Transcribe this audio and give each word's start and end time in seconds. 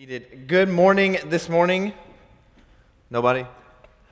Seated. 0.00 0.48
Good 0.48 0.70
morning 0.70 1.18
this 1.26 1.50
morning. 1.50 1.92
Nobody? 3.10 3.44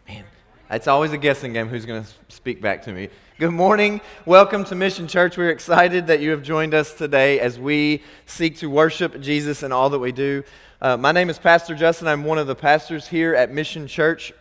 Man, 0.07 0.23
it's 0.71 0.87
always 0.87 1.13
a 1.13 1.17
guessing 1.17 1.55
game 1.55 1.67
who's 1.67 1.87
going 1.87 2.05
to 2.05 2.11
speak 2.29 2.61
back 2.61 2.83
to 2.83 2.93
me. 2.93 3.09
Good 3.39 3.53
morning. 3.53 4.03
Welcome 4.27 4.67
to 4.67 4.75
Mission 4.75 5.09
Church. 5.09 5.39
We're 5.39 5.49
excited 5.49 6.09
that 6.09 6.21
you 6.21 6.31
have 6.33 6.43
joined 6.43 6.75
us 6.75 6.93
today 6.93 7.41
as 7.41 7.59
we 7.59 8.03
seek 8.27 8.59
to 8.59 8.69
worship 8.69 9.19
Jesus 9.23 9.63
in 9.63 9.73
all 9.73 9.89
that 9.89 9.99
we 9.99 10.13
do. 10.13 10.45
Uh, 10.83 10.99
my 10.99 11.11
name 11.11 11.31
is 11.31 11.39
Pastor 11.39 11.75
Justin. 11.75 12.07
I'm 12.07 12.23
one 12.23 12.37
of 12.37 12.47
the 12.47 12.55
pastors 12.55 13.09
here 13.09 13.35
at 13.35 13.51
Mission 13.51 13.87
Church. 13.87 14.35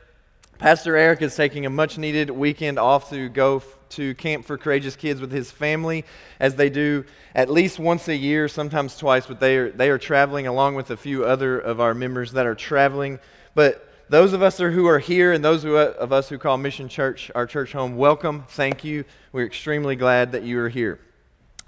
Pastor 0.57 0.97
Eric 0.97 1.21
is 1.21 1.33
taking 1.33 1.65
a 1.65 1.69
much 1.69 1.97
needed 1.97 2.29
weekend 2.29 2.77
off 2.77 3.09
to 3.11 3.29
go 3.29 3.63
to 3.91 4.15
Camp 4.15 4.45
for 4.45 4.57
Courageous 4.57 4.95
Kids 4.95 5.21
with 5.21 5.31
his 5.31 5.51
family, 5.51 6.05
as 6.39 6.55
they 6.55 6.69
do 6.69 7.05
at 7.35 7.49
least 7.49 7.79
once 7.79 8.07
a 8.07 8.15
year, 8.15 8.47
sometimes 8.47 8.97
twice, 8.97 9.25
but 9.25 9.39
they 9.39 9.57
are, 9.57 9.71
they 9.71 9.89
are 9.89 9.97
traveling 9.97 10.47
along 10.47 10.75
with 10.75 10.91
a 10.91 10.97
few 10.97 11.25
other 11.25 11.59
of 11.59 11.79
our 11.79 11.93
members 11.93 12.31
that 12.33 12.45
are 12.45 12.55
traveling. 12.55 13.19
But 13.55 13.87
those 14.09 14.33
of 14.33 14.41
us 14.41 14.57
who 14.57 14.87
are 14.87 14.99
here 14.99 15.33
and 15.33 15.43
those 15.43 15.65
of 15.65 16.13
us 16.13 16.29
who 16.29 16.37
call 16.37 16.57
Mission 16.57 16.87
Church 16.87 17.29
our 17.35 17.45
church 17.45 17.73
home, 17.73 17.97
welcome. 17.97 18.45
Thank 18.49 18.83
you. 18.83 19.03
We're 19.31 19.45
extremely 19.45 19.95
glad 19.95 20.31
that 20.31 20.43
you 20.43 20.59
are 20.59 20.69
here. 20.69 20.99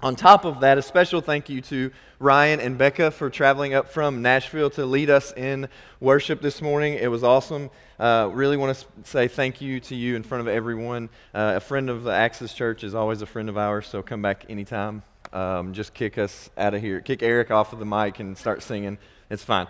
On 0.02 0.16
top 0.16 0.46
of 0.46 0.60
that, 0.60 0.78
a 0.78 0.82
special 0.82 1.20
thank 1.20 1.50
you 1.50 1.60
to 1.60 1.90
Ryan 2.18 2.58
and 2.58 2.78
Becca 2.78 3.10
for 3.10 3.28
traveling 3.28 3.74
up 3.74 3.90
from 3.90 4.22
Nashville 4.22 4.70
to 4.70 4.86
lead 4.86 5.10
us 5.10 5.30
in 5.34 5.68
worship 6.00 6.40
this 6.40 6.62
morning. 6.62 6.94
It 6.94 7.10
was 7.10 7.22
awesome. 7.22 7.68
Uh, 8.00 8.30
really 8.32 8.56
want 8.56 8.74
to 8.74 8.86
say 9.04 9.28
thank 9.28 9.60
you 9.60 9.78
to 9.78 9.94
you 9.94 10.16
in 10.16 10.22
front 10.22 10.40
of 10.40 10.48
everyone. 10.48 11.10
Uh, 11.34 11.52
a 11.56 11.60
friend 11.60 11.90
of 11.90 12.02
the 12.02 12.10
Access 12.10 12.54
Church 12.54 12.82
is 12.82 12.94
always 12.94 13.20
a 13.20 13.26
friend 13.26 13.50
of 13.50 13.58
ours, 13.58 13.86
so 13.86 14.02
come 14.02 14.22
back 14.22 14.46
anytime. 14.48 15.02
Um, 15.34 15.74
just 15.74 15.92
kick 15.92 16.16
us 16.16 16.48
out 16.56 16.72
of 16.72 16.80
here. 16.80 17.02
Kick 17.02 17.22
Eric 17.22 17.50
off 17.50 17.74
of 17.74 17.78
the 17.78 17.84
mic 17.84 18.18
and 18.18 18.38
start 18.38 18.62
singing. 18.62 18.96
It's 19.28 19.44
fine. 19.44 19.66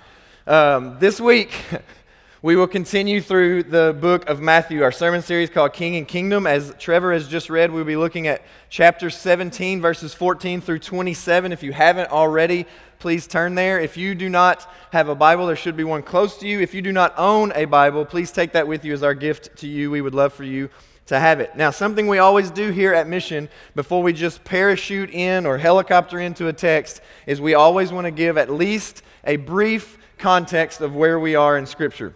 Um, 0.47 0.97
this 1.01 1.21
week, 1.21 1.51
We 2.43 2.57
will 2.57 2.69
continue 2.69 3.21
through 3.21 3.65
the 3.65 3.95
book 4.01 4.27
of 4.27 4.41
Matthew, 4.41 4.83
our 4.83 4.93
sermon 4.93 5.21
series 5.21 5.51
called 5.51 5.75
King 5.75 5.97
and 5.97 6.09
Kingdom. 6.09 6.47
As 6.47 6.73
Trevor 6.79 7.13
has 7.13 7.29
just 7.29 7.51
read, 7.51 7.71
we'll 7.71 7.85
be 7.85 7.97
looking 7.97 8.29
at 8.29 8.41
chapter 8.71 9.11
17, 9.11 9.83
verses 9.83 10.15
14 10.15 10.63
through 10.63 10.79
27. 10.79 11.53
If 11.53 11.63
you 11.63 11.75
haven't 11.75 12.11
already, 12.11 12.65
please 13.01 13.27
turn 13.27 13.55
there. 13.55 13.81
If 13.81 13.97
you 13.97 14.15
do 14.15 14.29
not 14.29 14.71
have 14.93 15.09
a 15.09 15.15
Bible, 15.15 15.47
there 15.47 15.57
should 15.57 15.77
be 15.77 15.85
one 15.85 16.03
close 16.03 16.37
to 16.39 16.47
you. 16.47 16.61
If 16.61 16.75
you 16.75 16.83
do 16.83 16.93
not 16.93 17.15
own 17.17 17.51
a 17.55 17.65
Bible, 17.65 18.05
please 18.05 18.31
take 18.31 18.53
that 18.53 18.69
with 18.69 18.85
you 18.85 18.93
as 18.93 19.03
our 19.03 19.15
gift 19.15 19.57
to 19.59 19.67
you. 19.67 19.91
We 19.91 20.03
would 20.03 20.15
love 20.15 20.33
for 20.35 20.45
you 20.45 20.69
to 21.07 21.19
have 21.19 21.41
it. 21.41 21.57
Now, 21.57 21.71
something 21.71 22.07
we 22.07 22.19
always 22.19 22.51
do 22.51 22.71
here 22.71 22.95
at 22.95 23.09
Mission 23.09 23.49
before 23.75 24.03
we 24.03 24.13
just 24.13 24.45
parachute 24.45 25.11
in 25.11 25.47
or 25.47 25.59
helicopter 25.59 26.21
into 26.21 26.47
a 26.47 26.53
text 26.53 27.01
is 27.27 27.41
we 27.41 27.55
always 27.55 27.91
want 27.91 28.05
to 28.05 28.13
give 28.13 28.39
at 28.39 28.51
least 28.51 29.03
a 29.25 29.37
brief 29.37 29.99
context 30.19 30.81
of 30.81 30.95
where 30.95 31.19
we 31.19 31.35
are 31.35 31.57
in 31.57 31.67
Scripture. 31.67 32.15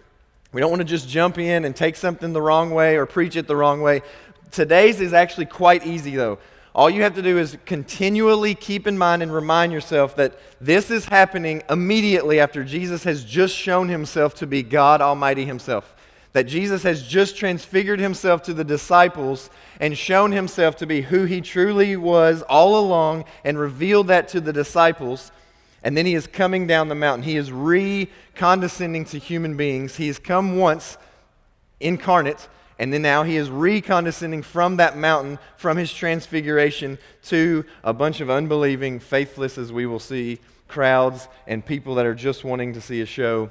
We 0.53 0.61
don't 0.61 0.69
want 0.69 0.81
to 0.81 0.87
just 0.87 1.09
jump 1.09 1.37
in 1.37 1.65
and 1.65 1.75
take 1.75 1.97
something 1.97 2.31
the 2.31 2.41
wrong 2.41 2.71
way 2.71 2.95
or 2.95 3.05
preach 3.05 3.35
it 3.35 3.47
the 3.47 3.55
wrong 3.55 3.81
way. 3.81 4.01
Today's 4.51 5.01
is 5.01 5.11
actually 5.11 5.47
quite 5.47 5.85
easy, 5.85 6.15
though. 6.15 6.39
All 6.75 6.89
you 6.89 7.03
have 7.03 7.15
to 7.15 7.21
do 7.21 7.37
is 7.37 7.57
continually 7.65 8.53
keep 8.53 8.85
in 8.85 8.97
mind 8.97 9.23
and 9.23 9.33
remind 9.33 9.71
yourself 9.71 10.17
that 10.17 10.37
this 10.59 10.91
is 10.91 11.05
happening 11.05 11.63
immediately 11.69 12.37
after 12.41 12.65
Jesus 12.65 13.05
has 13.05 13.23
just 13.23 13.55
shown 13.55 13.87
himself 13.87 14.35
to 14.35 14.45
be 14.45 14.61
God 14.61 14.99
Almighty 14.99 15.45
Himself. 15.45 15.95
That 16.33 16.47
Jesus 16.47 16.83
has 16.83 17.01
just 17.01 17.37
transfigured 17.37 18.01
Himself 18.01 18.41
to 18.43 18.53
the 18.53 18.65
disciples 18.65 19.49
and 19.79 19.97
shown 19.97 20.33
Himself 20.33 20.75
to 20.75 20.85
be 20.85 20.99
who 20.99 21.23
He 21.23 21.39
truly 21.39 21.95
was 21.95 22.41
all 22.41 22.77
along 22.77 23.23
and 23.45 23.57
revealed 23.57 24.07
that 24.07 24.27
to 24.29 24.41
the 24.41 24.51
disciples. 24.51 25.31
And 25.81 25.95
then 25.95 26.05
he 26.05 26.13
is 26.13 26.27
coming 26.27 26.67
down 26.67 26.89
the 26.89 26.95
mountain. 26.95 27.23
He 27.23 27.37
is 27.37 27.53
re 27.53 28.09
condescending 28.35 29.05
to 29.05 29.17
human 29.17 29.55
beings. 29.55 29.95
He 29.95 30.07
has 30.07 30.19
come 30.19 30.57
once 30.57 30.97
incarnate, 31.79 32.49
and 32.77 32.91
then 32.91 33.01
now 33.01 33.23
he 33.23 33.37
is 33.37 33.49
re 33.49 33.81
condescending 33.81 34.41
from 34.41 34.77
that 34.77 34.97
mountain, 34.97 35.39
from 35.57 35.77
his 35.77 35.93
transfiguration, 35.93 36.97
to 37.23 37.65
a 37.83 37.93
bunch 37.93 38.21
of 38.21 38.29
unbelieving, 38.29 38.99
faithless, 38.99 39.57
as 39.57 39.71
we 39.71 39.85
will 39.85 39.99
see, 39.99 40.39
crowds 40.67 41.27
and 41.47 41.65
people 41.65 41.95
that 41.95 42.05
are 42.05 42.15
just 42.15 42.43
wanting 42.43 42.73
to 42.73 42.81
see 42.81 43.01
a 43.01 43.05
show 43.05 43.49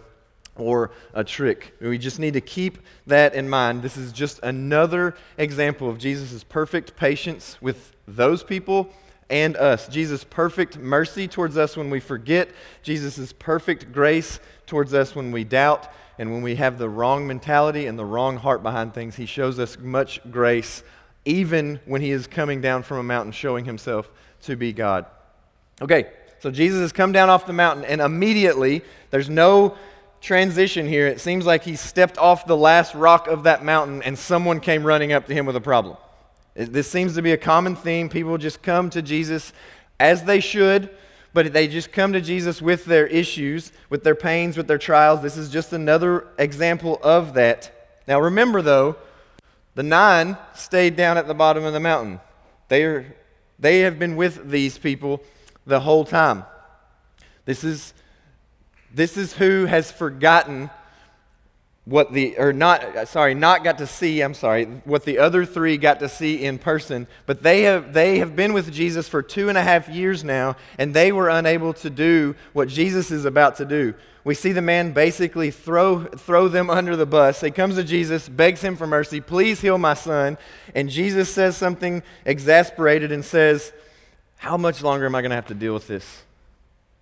or 0.57 0.91
a 1.15 1.25
trick. 1.25 1.75
We 1.81 1.99
just 1.99 2.19
need 2.19 2.35
to 2.35 2.41
keep 2.41 2.79
that 3.07 3.35
in 3.35 3.49
mind. 3.49 3.83
This 3.83 3.97
is 3.97 4.13
just 4.13 4.41
another 4.43 5.17
example 5.39 5.89
of 5.89 5.99
Jesus' 5.99 6.45
perfect 6.45 6.97
patience 6.97 7.61
with 7.61 7.93
those 8.07 8.43
people 8.43 8.93
and 9.31 9.57
us. 9.57 9.89
Jesus' 9.89 10.25
perfect 10.25 10.79
mercy 10.79 11.27
towards 11.27 11.57
us 11.57 11.77
when 11.77 11.91
we 11.91 12.01
forget, 12.01 12.51
Jesus' 12.83 13.33
perfect 13.33 13.93
grace 13.93 14.39
towards 14.67 14.95
us 14.95 15.15
when 15.15 15.33
we 15.33 15.45
doubt, 15.45 15.91
and 16.19 16.33
when 16.33 16.43
we 16.43 16.57
have 16.57 16.79
the 16.79 16.89
wrong 16.89 17.27
mentality 17.27 17.87
and 17.87 17.99
the 17.99 18.05
wrong 18.05 18.37
heart 18.37 18.63
behind 18.63 18.95
things. 18.95 19.17
He 19.17 19.27
shows 19.27 19.59
us 19.59 19.79
much 19.79 20.21
grace, 20.31 20.83
even 21.25 21.81
when 21.87 22.01
He 22.01 22.11
is 22.11 22.27
coming 22.27 22.61
down 22.61 22.83
from 22.83 22.99
a 22.99 23.03
mountain, 23.03 23.33
showing 23.33 23.65
Himself 23.65 24.11
to 24.43 24.57
be 24.57 24.73
God. 24.73 25.07
Okay, 25.83 26.11
so 26.39 26.51
Jesus 26.51 26.81
has 26.81 26.93
come 26.93 27.13
down 27.13 27.31
off 27.31 27.47
the 27.47 27.53
mountain, 27.53 27.85
and 27.85 28.01
immediately, 28.01 28.83
there's 29.11 29.31
no 29.31 29.77
transition 30.21 30.89
here. 30.89 31.07
It 31.07 31.21
seems 31.21 31.45
like 31.45 31.65
he 31.65 31.77
stepped 31.77 32.17
off 32.17 32.47
the 32.47 32.57
last 32.57 32.95
rock 32.95 33.27
of 33.29 33.43
that 33.43 33.65
mountain, 33.65 34.03
and 34.03 34.19
someone 34.19 34.61
came 34.61 34.85
running 34.85 35.13
up 35.13 35.27
to 35.27 35.35
him 35.35 35.47
with 35.47 35.57
a 35.57 35.61
problem. 35.61 35.97
This 36.55 36.91
seems 36.91 37.15
to 37.17 37.23
be 37.23 37.33
a 37.33 37.37
common 37.37 37.77
theme. 37.77 38.09
People 38.09 38.39
just 38.39 38.63
come 38.63 38.89
to 38.91 39.03
Jesus 39.03 39.53
as 39.99 40.25
they 40.25 40.41
should, 40.41 40.89
but 41.35 41.53
they 41.53 41.67
just 41.67 41.93
come 41.93 42.13
to 42.13 42.21
Jesus 42.21 42.63
with 42.63 42.85
their 42.85 43.09
issues, 43.09 43.73
with 43.91 44.05
their 44.05 44.15
pains, 44.15 44.57
with 44.57 44.69
their 44.69 44.79
trials. 44.79 45.21
This 45.21 45.37
is 45.37 45.51
just 45.51 45.73
another 45.73 46.29
example 46.39 47.01
of 47.03 47.35
that. 47.35 47.89
Now, 48.07 48.21
remember, 48.21 48.63
though, 48.63 48.97
the 49.75 49.83
nine 49.83 50.39
stayed 50.55 50.95
down 50.95 51.19
at 51.19 51.27
the 51.27 51.35
bottom 51.35 51.65
of 51.65 51.73
the 51.73 51.81
mountain. 51.81 52.21
They, 52.69 52.85
are, 52.85 53.17
they 53.59 53.81
have 53.81 53.99
been 53.99 54.15
with 54.15 54.49
these 54.49 54.79
people 54.79 55.23
the 55.67 55.81
whole 55.81 56.05
time. 56.05 56.45
This 57.47 57.65
is, 57.65 57.95
this 58.93 59.17
is 59.17 59.33
who 59.33 59.67
has 59.67 59.91
forgotten 59.91 60.71
what 61.87 62.15
the 62.15 62.37
or 62.39 62.53
not 62.53 63.07
sorry 63.09 63.35
not 63.35 63.63
got 63.63 63.77
to 63.77 63.87
see 63.87 64.23
i'm 64.23 64.33
sorry 64.33 64.65
what 64.85 65.05
the 65.05 65.19
other 65.19 65.45
three 65.45 65.77
got 65.77 66.01
to 66.01 66.09
see 66.09 66.43
in 66.43 66.59
person 66.59 67.07
but 67.27 67.43
they 67.43 67.63
have 67.63 67.93
they 67.93 68.19
have 68.19 68.35
been 68.35 68.55
with 68.55 68.73
jesus 68.73 69.07
for 69.07 69.23
two 69.23 69.51
and 69.51 69.59
a 69.59 69.63
half 69.63 69.87
years 69.89 70.25
now 70.25 70.57
and 70.79 70.95
they 70.95 71.13
were 71.13 71.29
unable 71.29 71.75
to 71.75 71.91
do 71.91 72.35
what 72.55 72.69
jesus 72.69 73.11
is 73.11 73.25
about 73.25 73.57
to 73.57 73.65
do. 73.65 73.95
We 74.27 74.35
see 74.35 74.53
the 74.53 74.63
man 74.63 74.93
basically 74.93 75.51
throw 75.51 76.05
throw 76.05 76.49
them 76.49 76.71
under 76.71 76.97
the 76.97 77.05
bus. 77.05 77.43
He 77.43 77.51
comes 77.51 77.75
to 77.75 77.85
jesus 77.85 78.31
begs 78.31 78.63
him 78.63 78.77
for 78.77 78.87
mercy 78.87 79.21
please 79.21 79.61
heal 79.61 79.77
my 79.77 79.95
son 79.95 80.39
and 80.75 80.89
jesus 80.89 81.29
says 81.29 81.55
something 81.55 82.03
exasperated 82.25 83.13
and 83.13 83.23
says 83.23 83.73
how 84.37 84.57
much 84.57 84.83
longer 84.83 85.05
am 85.05 85.15
i 85.15 85.21
going 85.21 85.31
to 85.31 85.37
have 85.37 85.49
to 85.49 85.55
deal 85.55 85.75
with 85.75 85.87
this? 85.87 86.23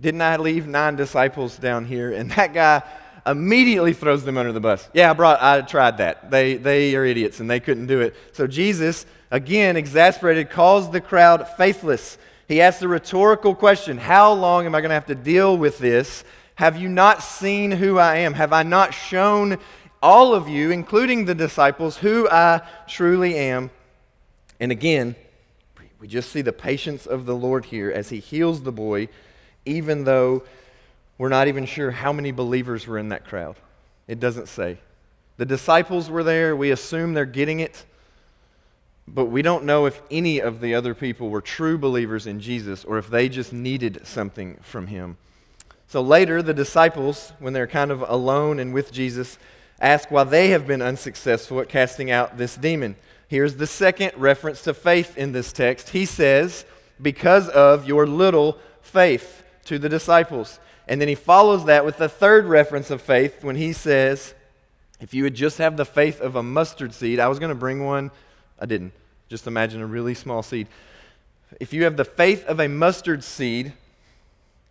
Didn't 0.01 0.23
i 0.23 0.37
leave 0.39 0.67
nine 0.67 0.97
disciples 0.97 1.57
down 1.57 1.85
here? 1.85 2.11
And 2.11 2.33
that 2.33 2.53
guy 2.53 2.83
immediately 3.27 3.93
throws 3.93 4.25
them 4.25 4.37
under 4.37 4.53
the 4.53 4.61
bus. 4.61 4.89
Yeah, 4.93 5.11
I 5.11 5.15
brought 5.15 5.43
I 5.43 5.61
tried 5.63 5.99
that. 5.99 6.31
They 6.31 6.57
they 6.57 6.95
are 6.97 7.05
idiots 7.05 7.41
and 7.41 7.51
they 7.51 7.61
couldn't 7.61 7.87
do 7.87 8.01
it. 8.01 8.15
So 8.33 8.47
Jesus, 8.47 9.07
again, 9.31 9.77
exasperated, 9.77 10.51
calls 10.51 10.91
the 10.91 11.01
crowd 11.01 11.49
faithless. 11.57 12.19
He 12.49 12.61
asks 12.61 12.81
the 12.81 12.89
rhetorical 12.89 13.55
question, 13.55 13.99
How 13.99 14.33
long 14.33 14.67
am 14.67 14.75
I 14.75 14.81
going 14.81 14.91
to 14.91 14.95
have 14.95 15.07
to 15.07 15.15
deal 15.15 15.57
with 15.57 15.79
this? 15.79 16.25
Have 16.57 16.77
you 16.77 16.89
not 16.89 17.23
seen 17.23 17.71
who 17.71 17.99
I 17.99 18.19
am? 18.19 18.35
Have 18.35 18.53
I 18.53 18.63
not 18.63 18.93
shown 18.93 19.59
all 20.03 20.35
of 20.35 20.49
you, 20.49 20.71
including 20.71 21.25
the 21.25 21.35
disciples, 21.35 21.97
who 21.97 22.29
I 22.29 22.61
truly 22.87 23.37
am? 23.37 23.71
And 24.61 24.71
again, 24.71 25.17
we 25.99 26.09
just 26.09 26.31
see 26.31 26.43
the 26.43 26.53
patience 26.53 27.07
of 27.07 27.27
the 27.27 27.35
Lord 27.35 27.65
here 27.67 27.91
as 27.91 28.11
he 28.11 28.19
heals 28.19 28.63
the 28.63 28.73
boy, 28.73 29.09
even 29.65 30.05
though 30.05 30.43
we're 31.23 31.29
not 31.29 31.47
even 31.47 31.67
sure 31.67 31.93
how 31.93 32.13
many 32.13 32.33
believers 32.33 32.85
were 32.85 32.99
in 32.99 33.11
that 33.11 33.25
crowd. 33.25 33.55
It 34.09 34.19
doesn't 34.19 34.49
say. 34.49 34.79
The 35.37 35.47
disciples 35.47 36.11
were 36.11 36.25
there. 36.25 36.57
We 36.57 36.73
assume 36.73 37.15
they're 37.15 37.27
getting 37.27 37.61
it. 37.61 37.85
But 39.07 39.27
we 39.27 39.41
don't 39.41 39.63
know 39.63 39.87
if 39.87 40.03
any 40.11 40.41
of 40.41 40.61
the 40.61 40.75
other 40.75 40.97
people 40.97 41.31
were 41.31 41.41
true 41.41 41.79
believers 41.79 42.27
in 42.27 42.41
Jesus 42.41 42.85
or 42.85 42.99
if 42.99 43.09
they 43.09 43.29
just 43.29 43.53
needed 43.53 44.05
something 44.05 44.59
from 44.63 44.89
him. 44.89 45.17
So 45.87 46.01
later, 46.01 46.43
the 46.43 46.55
disciples, 46.55 47.33
when 47.39 47.53
they're 47.53 47.69
kind 47.69 47.93
of 47.93 48.03
alone 48.03 48.59
and 48.59 48.75
with 48.75 48.91
Jesus, 48.91 49.39
ask 49.79 50.11
why 50.11 50.25
they 50.25 50.49
have 50.49 50.67
been 50.67 50.83
unsuccessful 50.83 51.61
at 51.61 51.69
casting 51.69 52.11
out 52.11 52.37
this 52.37 52.57
demon. 52.57 52.97
Here's 53.29 53.55
the 53.55 53.69
second 53.69 54.11
reference 54.17 54.63
to 54.63 54.75
faith 54.75 55.17
in 55.17 55.31
this 55.31 55.53
text. 55.53 55.91
He 55.91 56.05
says, 56.05 56.65
Because 57.01 57.49
of 57.49 57.87
your 57.87 58.09
little 58.09 58.59
faith 58.81 59.45
to 59.67 59.79
the 59.79 59.89
disciples. 59.89 60.59
And 60.93 61.01
then 61.01 61.09
he 61.09 61.15
follows 61.15 61.65
that 61.65 61.87
with 61.87 61.97
the 61.97 62.07
third 62.07 62.45
reference 62.45 62.91
of 62.91 63.01
faith 63.01 63.43
when 63.43 63.57
he 63.57 63.73
says, 63.73 64.35
If 65.01 65.15
you 65.15 65.23
would 65.23 65.33
just 65.33 65.57
have 65.57 65.79
the 65.79 65.87
faith 65.87 66.21
of 66.21 66.37
a 66.37 66.43
mustard 66.43 66.93
seed, 66.93 67.19
I 67.19 67.29
was 67.29 67.39
going 67.39 67.49
to 67.49 67.55
bring 67.55 67.83
one, 67.83 68.11
I 68.61 68.67
didn't. 68.67 68.93
Just 69.31 69.47
imagine 69.47 69.81
a 69.81 69.87
really 69.87 70.13
small 70.13 70.43
seed. 70.43 70.69
If 71.59 71.73
you 71.73 71.85
have 71.85 71.97
the 71.97 72.05
faith 72.05 72.45
of 72.45 72.61
a 72.61 72.69
mustard 72.69 73.25
seed, 73.25 73.73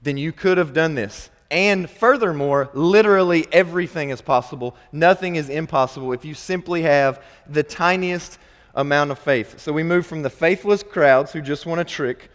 then 0.04 0.16
you 0.16 0.32
could 0.32 0.60
have 0.60 0.74
done 0.74 0.94
this. 0.94 1.32
And 1.50 1.90
furthermore, 1.90 2.70
literally 2.76 3.48
everything 3.52 4.12
is 4.12 4.22
possible. 4.22 4.76
Nothing 4.92 5.38
is 5.38 5.50
impossible 5.50 6.14
if 6.14 6.24
you 6.24 6.36
simply 6.36 6.84
have 6.84 7.20
the 7.50 7.64
tiniest 7.64 8.38
amount 8.76 9.10
of 9.10 9.18
faith. 9.18 9.60
So 9.60 9.74
we 9.74 9.82
move 9.82 10.06
from 10.06 10.22
the 10.22 10.30
faithless 10.30 10.84
crowds 10.84 11.32
who 11.32 11.42
just 11.42 11.66
want 11.66 11.82
a 11.82 11.84
trick 11.84 12.30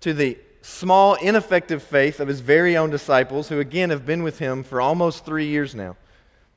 to 0.00 0.12
the 0.12 0.36
small, 0.62 1.14
ineffective 1.14 1.82
faith 1.82 2.20
of 2.20 2.28
his 2.28 2.40
very 2.40 2.76
own 2.76 2.90
disciples, 2.90 3.48
who 3.48 3.60
again 3.60 3.90
have 3.90 4.04
been 4.04 4.22
with 4.22 4.38
him 4.38 4.62
for 4.62 4.80
almost 4.80 5.24
three 5.24 5.46
years 5.46 5.74
now. 5.74 5.96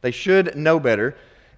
They 0.01 0.11
should 0.11 0.55
know 0.55 0.79
better. 0.79 1.15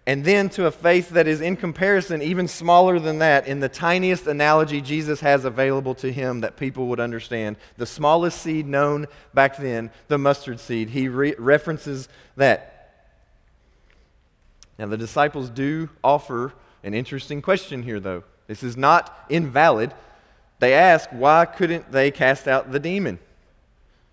And 0.07 0.23
then 0.23 0.49
to 0.49 0.67
a 0.67 0.71
faith 0.71 1.09
that 1.09 1.27
is, 1.27 1.41
in 1.41 1.55
comparison, 1.55 2.21
even 2.21 2.47
smaller 2.47 2.99
than 2.99 3.17
that, 3.19 3.47
in 3.47 3.59
the 3.59 3.69
tiniest 3.69 4.27
analogy 4.27 4.79
Jesus 4.79 5.19
has 5.21 5.45
available 5.45 5.95
to 5.95 6.11
him 6.11 6.41
that 6.41 6.57
people 6.57 6.85
would 6.87 6.99
understand. 6.99 7.57
The 7.77 7.87
smallest 7.87 8.39
seed 8.39 8.67
known 8.67 9.07
back 9.33 9.57
then, 9.57 9.89
the 10.07 10.19
mustard 10.19 10.59
seed. 10.59 10.91
He 10.91 11.07
re- 11.07 11.33
references 11.39 12.07
that. 12.35 12.71
Now, 14.77 14.85
the 14.85 14.97
disciples 14.97 15.49
do 15.49 15.89
offer 16.03 16.53
an 16.83 16.93
interesting 16.93 17.41
question 17.41 17.81
here, 17.81 17.99
though. 17.99 18.23
This 18.45 18.61
is 18.61 18.77
not 18.77 19.25
invalid. 19.29 19.91
They 20.59 20.73
ask, 20.73 21.09
why 21.11 21.45
couldn't 21.45 21.91
they 21.91 22.11
cast 22.11 22.47
out 22.47 22.71
the 22.71 22.79
demon? 22.79 23.19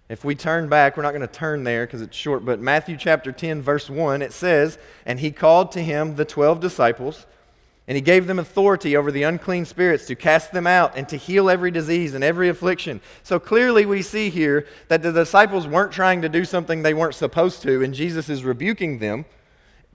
If 0.08 0.24
we 0.24 0.34
turn 0.34 0.68
back, 0.68 0.96
we're 0.96 1.04
not 1.04 1.12
going 1.12 1.22
to 1.22 1.26
turn 1.26 1.64
there 1.64 1.86
because 1.86 2.02
it's 2.02 2.16
short, 2.16 2.44
but 2.44 2.60
Matthew 2.60 2.96
chapter 2.98 3.32
10, 3.32 3.62
verse 3.62 3.88
1, 3.88 4.20
it 4.20 4.32
says, 4.32 4.76
And 5.06 5.20
he 5.20 5.30
called 5.30 5.72
to 5.72 5.82
him 5.82 6.16
the 6.16 6.26
twelve 6.26 6.60
disciples, 6.60 7.26
and 7.88 7.96
he 7.96 8.02
gave 8.02 8.26
them 8.26 8.38
authority 8.38 8.96
over 8.96 9.10
the 9.10 9.22
unclean 9.22 9.64
spirits 9.64 10.06
to 10.06 10.14
cast 10.14 10.52
them 10.52 10.66
out 10.66 10.96
and 10.96 11.08
to 11.08 11.16
heal 11.16 11.48
every 11.48 11.70
disease 11.70 12.14
and 12.14 12.22
every 12.22 12.48
affliction. 12.48 13.00
So 13.22 13.38
clearly, 13.38 13.86
we 13.86 14.02
see 14.02 14.28
here 14.28 14.66
that 14.88 15.02
the 15.02 15.12
disciples 15.12 15.66
weren't 15.66 15.92
trying 15.92 16.20
to 16.22 16.28
do 16.28 16.44
something 16.44 16.82
they 16.82 16.94
weren't 16.94 17.14
supposed 17.14 17.62
to, 17.62 17.82
and 17.82 17.94
Jesus 17.94 18.28
is 18.28 18.44
rebuking 18.44 18.98
them. 18.98 19.24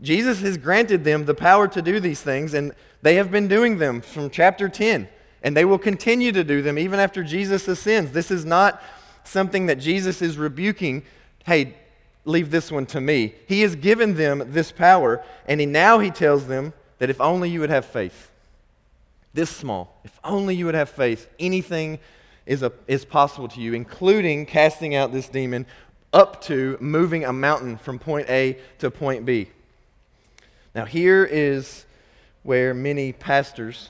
Jesus 0.01 0.41
has 0.41 0.57
granted 0.57 1.03
them 1.03 1.25
the 1.25 1.35
power 1.35 1.67
to 1.67 1.81
do 1.81 1.99
these 1.99 2.21
things, 2.21 2.53
and 2.53 2.73
they 3.03 3.15
have 3.15 3.29
been 3.29 3.47
doing 3.47 3.77
them 3.77 4.01
from 4.01 4.29
chapter 4.29 4.67
10, 4.67 5.07
and 5.43 5.55
they 5.55 5.65
will 5.65 5.77
continue 5.77 6.31
to 6.31 6.43
do 6.43 6.61
them 6.61 6.77
even 6.77 6.99
after 6.99 7.23
Jesus 7.23 7.67
ascends. 7.67 8.11
This 8.11 8.31
is 8.31 8.45
not 8.45 8.81
something 9.23 9.67
that 9.67 9.75
Jesus 9.75 10.21
is 10.21 10.37
rebuking, 10.37 11.03
hey, 11.45 11.75
leave 12.25 12.51
this 12.51 12.71
one 12.71 12.85
to 12.87 13.01
me. 13.01 13.35
He 13.47 13.61
has 13.61 13.75
given 13.75 14.15
them 14.15 14.51
this 14.51 14.71
power, 14.71 15.23
and 15.47 15.59
he, 15.59 15.65
now 15.65 15.99
he 15.99 16.11
tells 16.11 16.47
them 16.47 16.73
that 16.99 17.09
if 17.09 17.21
only 17.21 17.49
you 17.49 17.59
would 17.59 17.69
have 17.69 17.85
faith, 17.85 18.31
this 19.33 19.49
small, 19.49 19.99
if 20.03 20.19
only 20.23 20.55
you 20.55 20.65
would 20.65 20.75
have 20.75 20.89
faith, 20.89 21.29
anything 21.39 21.99
is, 22.45 22.63
a, 22.63 22.71
is 22.87 23.05
possible 23.05 23.47
to 23.49 23.61
you, 23.61 23.73
including 23.73 24.45
casting 24.45 24.95
out 24.95 25.11
this 25.11 25.29
demon 25.29 25.65
up 26.13 26.41
to 26.41 26.77
moving 26.79 27.25
a 27.25 27.33
mountain 27.33 27.77
from 27.77 27.99
point 27.99 28.29
A 28.29 28.57
to 28.79 28.89
point 28.89 29.25
B. 29.25 29.49
Now, 30.73 30.85
here 30.85 31.25
is 31.25 31.85
where 32.43 32.73
many 32.73 33.11
pastors, 33.11 33.89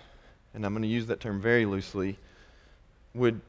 and 0.57 0.65
I'm 0.65 0.73
going 0.73 0.81
to 0.81 0.87
use 0.87 1.05
that 1.05 1.19
term 1.19 1.39
very 1.39 1.67
loosely, 1.67 2.17
would 3.13 3.41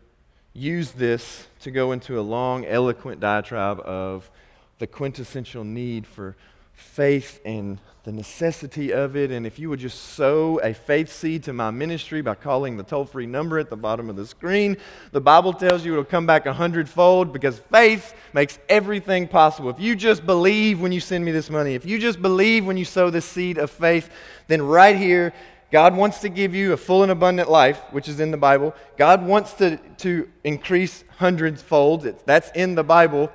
use 0.52 0.90
this 0.90 1.46
to 1.60 1.70
go 1.70 1.92
into 1.92 2.20
a 2.20 2.20
long, 2.20 2.66
eloquent 2.66 3.18
diatribe 3.18 3.80
of 3.80 4.30
the 4.78 4.86
quintessential 4.86 5.64
need 5.64 6.06
for 6.06 6.36
faith 6.74 7.40
and 7.46 7.80
the 8.04 8.12
necessity 8.12 8.92
of 8.92 9.16
it. 9.16 9.30
And 9.30 9.46
if 9.46 9.58
you 9.58 9.70
would 9.70 9.80
just 9.80 9.98
sow 9.98 10.60
a 10.62 10.74
faith 10.74 11.10
seed 11.10 11.44
to 11.44 11.54
my 11.54 11.70
ministry 11.70 12.20
by 12.20 12.34
calling 12.34 12.76
the 12.76 12.82
toll 12.82 13.06
free 13.06 13.24
number 13.24 13.58
at 13.58 13.70
the 13.70 13.76
bottom 13.76 14.10
of 14.10 14.16
the 14.16 14.26
screen, 14.26 14.76
the 15.12 15.20
Bible 15.20 15.54
tells 15.54 15.86
you 15.86 15.92
it'll 15.92 16.04
come 16.04 16.26
back 16.26 16.44
a 16.44 16.52
hundredfold 16.52 17.32
because 17.32 17.58
faith 17.58 18.14
makes 18.34 18.58
everything 18.68 19.26
possible. 19.26 19.70
If 19.70 19.80
you 19.80 19.96
just 19.96 20.26
believe 20.26 20.78
when 20.78 20.92
you 20.92 21.00
send 21.00 21.24
me 21.24 21.32
this 21.32 21.48
money, 21.48 21.74
if 21.74 21.86
you 21.86 21.98
just 21.98 22.20
believe 22.20 22.66
when 22.66 22.76
you 22.76 22.84
sow 22.84 23.08
this 23.08 23.24
seed 23.24 23.56
of 23.56 23.70
faith, 23.70 24.10
then 24.46 24.60
right 24.60 24.94
here, 24.94 25.32
God 25.70 25.96
wants 25.96 26.20
to 26.20 26.28
give 26.28 26.54
you 26.54 26.72
a 26.72 26.76
full 26.76 27.02
and 27.02 27.12
abundant 27.12 27.50
life, 27.50 27.80
which 27.90 28.08
is 28.08 28.20
in 28.20 28.30
the 28.30 28.36
Bible. 28.36 28.74
God 28.96 29.24
wants 29.24 29.52
to, 29.54 29.76
to 29.98 30.28
increase 30.42 31.04
hundreds 31.18 31.60
fold. 31.60 32.02
That's 32.24 32.50
in 32.52 32.74
the 32.74 32.84
Bible. 32.84 33.30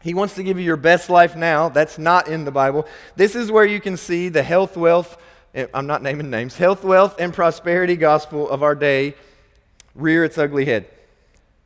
He 0.00 0.14
wants 0.14 0.34
to 0.36 0.42
give 0.42 0.58
you 0.58 0.64
your 0.64 0.76
best 0.76 1.10
life 1.10 1.36
now. 1.36 1.68
That's 1.68 1.98
not 1.98 2.28
in 2.28 2.44
the 2.44 2.50
Bible. 2.50 2.86
This 3.16 3.34
is 3.34 3.50
where 3.50 3.64
you 3.64 3.80
can 3.80 3.96
see 3.96 4.28
the 4.28 4.42
health, 4.42 4.76
wealth, 4.76 5.18
eh, 5.54 5.66
I'm 5.74 5.86
not 5.86 6.02
naming 6.02 6.30
names, 6.30 6.56
health, 6.56 6.84
wealth, 6.84 7.16
and 7.18 7.34
prosperity 7.34 7.96
gospel 7.96 8.48
of 8.48 8.62
our 8.62 8.74
day 8.74 9.14
rear 9.94 10.24
its 10.24 10.38
ugly 10.38 10.64
head. 10.64 10.86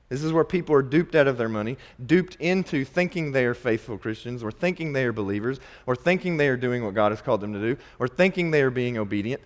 This 0.08 0.24
is 0.24 0.32
where 0.32 0.42
people 0.44 0.74
are 0.74 0.82
duped 0.82 1.14
out 1.14 1.28
of 1.28 1.38
their 1.38 1.48
money, 1.48 1.76
duped 2.04 2.34
into 2.36 2.84
thinking 2.84 3.30
they 3.30 3.44
are 3.44 3.54
faithful 3.54 3.96
Christians, 3.96 4.42
or 4.42 4.50
thinking 4.50 4.92
they 4.92 5.04
are 5.04 5.12
believers, 5.12 5.60
or 5.86 5.94
thinking 5.94 6.36
they 6.36 6.48
are 6.48 6.56
doing 6.56 6.84
what 6.84 6.94
God 6.94 7.12
has 7.12 7.22
called 7.22 7.40
them 7.40 7.52
to 7.52 7.60
do, 7.60 7.76
or 8.00 8.08
thinking 8.08 8.50
they 8.50 8.62
are 8.62 8.70
being 8.70 8.98
obedient. 8.98 9.40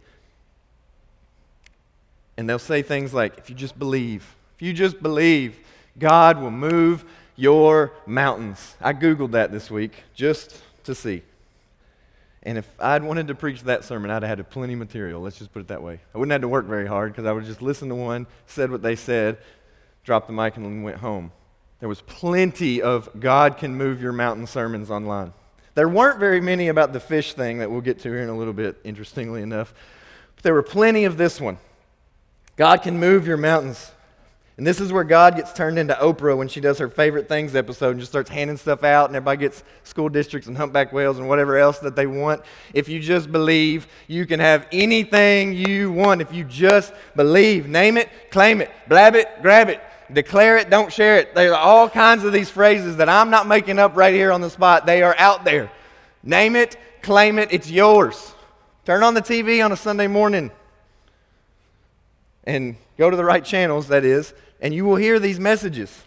And 2.37 2.49
they'll 2.49 2.59
say 2.59 2.83
things 2.83 3.15
like, 3.15 3.39
if 3.39 3.49
you 3.49 3.57
just 3.57 3.79
believe, 3.79 4.37
if 4.57 4.63
you 4.63 4.73
just 4.73 5.03
believe, 5.03 5.59
God 5.99 6.41
will 6.41 6.51
move 6.51 7.05
your 7.37 7.93
mountains. 8.07 8.77
I 8.81 8.93
Googled 8.93 9.33
that 9.33 9.53
this 9.53 9.71
week 9.71 10.03
just 10.15 10.61
to 10.85 10.95
see. 10.95 11.23
And 12.43 12.59
if 12.59 12.69
I'd 12.79 13.03
wanted 13.03 13.29
to 13.29 13.35
preach 13.35 13.63
that 13.63 13.85
sermon, 13.85 14.11
I'd 14.11 14.23
have 14.23 14.39
had 14.39 14.51
plenty 14.51 14.75
of 14.75 14.79
material. 14.79 15.21
Let's 15.23 15.39
just 15.39 15.53
put 15.53 15.61
it 15.61 15.69
that 15.69 15.83
way. 15.83 16.01
I 16.15 16.19
wouldn't 16.19 16.31
have 16.33 16.41
had 16.41 16.43
to 16.43 16.49
work 16.49 16.67
very 16.67 16.87
hard 16.87 17.13
because 17.13 17.25
I 17.25 17.33
would 17.33 17.45
just 17.45 17.63
listen 17.63 17.89
to 17.89 17.95
one, 17.95 18.27
said 18.47 18.71
what 18.71 18.83
they 18.83 18.97
said, 18.97 19.39
dropped 20.05 20.27
the 20.27 20.35
mic, 20.35 20.57
and 20.57 20.85
went 20.85 20.99
home. 20.99 21.33
There 21.81 21.89
was 21.89 22.03
plenty 22.03 22.83
of 22.83 23.09
God 23.19 23.57
can 23.57 23.75
move 23.75 24.03
your 24.03 24.13
mountain 24.13 24.47
sermons 24.47 24.91
online. 24.91 25.33
There 25.75 25.89
weren't 25.89 26.21
very 26.21 26.41
many 26.41 26.69
about 26.69 26.93
the 26.93 27.01
fish 27.01 27.33
thing 27.33 27.59
that 27.59 27.71
we'll 27.71 27.81
get 27.81 27.99
to 28.01 28.09
here 28.09 28.23
in 28.23 28.29
a 28.29 28.37
little 28.37 28.53
bit, 28.53 28.77
interestingly 28.85 29.43
enough. 29.43 29.75
But 30.37 30.45
there 30.45 30.55
were 30.55 30.63
plenty 30.63 31.05
of 31.05 31.17
this 31.17 31.41
one. 31.41 31.59
God 32.57 32.83
can 32.83 32.99
move 32.99 33.27
your 33.27 33.37
mountains. 33.37 33.91
And 34.57 34.65
this 34.65 34.81
is 34.81 34.93
where 34.93 35.03
God 35.03 35.35
gets 35.35 35.53
turned 35.53 35.81
into 35.81 35.95
Oprah 35.95 36.37
when 36.37 36.47
she 36.47 36.61
does 36.61 36.79
her 36.79 36.89
favorite 36.89 37.29
things 37.29 37.57
episode 37.57 37.91
and 37.91 37.99
just 37.99 38.13
starts 38.13 38.31
handing 38.31 38.57
stuff 38.57 38.85
out, 38.85 39.09
and 39.11 39.17
everybody 39.17 39.41
gets 39.41 39.65
school 39.83 40.09
districts 40.09 40.47
and 40.47 40.57
humpback 40.57 40.93
whales 40.93 41.19
and 41.19 41.29
whatever 41.29 41.59
else 41.59 41.81
that 41.81 41.97
they 41.97 42.07
want. 42.07 42.43
If 42.73 42.89
you 42.89 43.01
just 43.01 43.33
believe, 43.33 43.89
you 44.07 44.27
can 44.27 44.39
have 44.39 44.69
anything 44.71 45.55
you 45.55 45.91
want. 45.91 46.21
If 46.21 46.33
you 46.33 46.45
just 46.45 46.93
believe, 47.17 47.67
name 47.67 47.97
it, 47.97 48.09
claim 48.31 48.61
it, 48.61 48.71
blab 48.89 49.17
it, 49.17 49.27
grab 49.43 49.69
it, 49.71 49.81
declare 50.13 50.57
it, 50.57 50.71
don't 50.71 50.93
share 50.93 51.17
it. 51.19 51.35
There 51.35 51.53
are 51.53 51.59
all 51.59 51.91
kinds 51.91 52.23
of 52.23 52.33
these 52.33 52.49
phrases 52.49 52.99
that 52.99 53.09
I'm 53.09 53.31
not 53.31 53.49
making 53.49 53.81
up 53.81 53.97
right 53.97 54.15
here 54.15 54.31
on 54.31 54.41
the 54.41 54.51
spot. 54.51 54.87
They 54.87 55.03
are 55.03 55.17
out 55.19 55.45
there. 55.45 55.73
Name 56.23 56.55
it, 56.55 56.77
claim 57.03 57.41
it, 57.41 57.49
it's 57.53 57.69
yours. 57.69 58.35
Turn 58.85 59.03
on 59.03 59.15
the 59.15 59.23
TV 59.23 59.65
on 59.65 59.73
a 59.73 59.77
Sunday 59.77 60.07
morning 60.07 60.53
and 62.45 62.77
go 62.99 63.11
to 63.11 63.17
the 63.17 63.25
right 63.25 63.45
channels, 63.45 63.89
that 63.89 64.05
is, 64.05 64.35
and 64.61 64.75
you 64.75 64.85
will 64.85 64.97
hear 64.97 65.19
these 65.19 65.41
messages. 65.41 66.03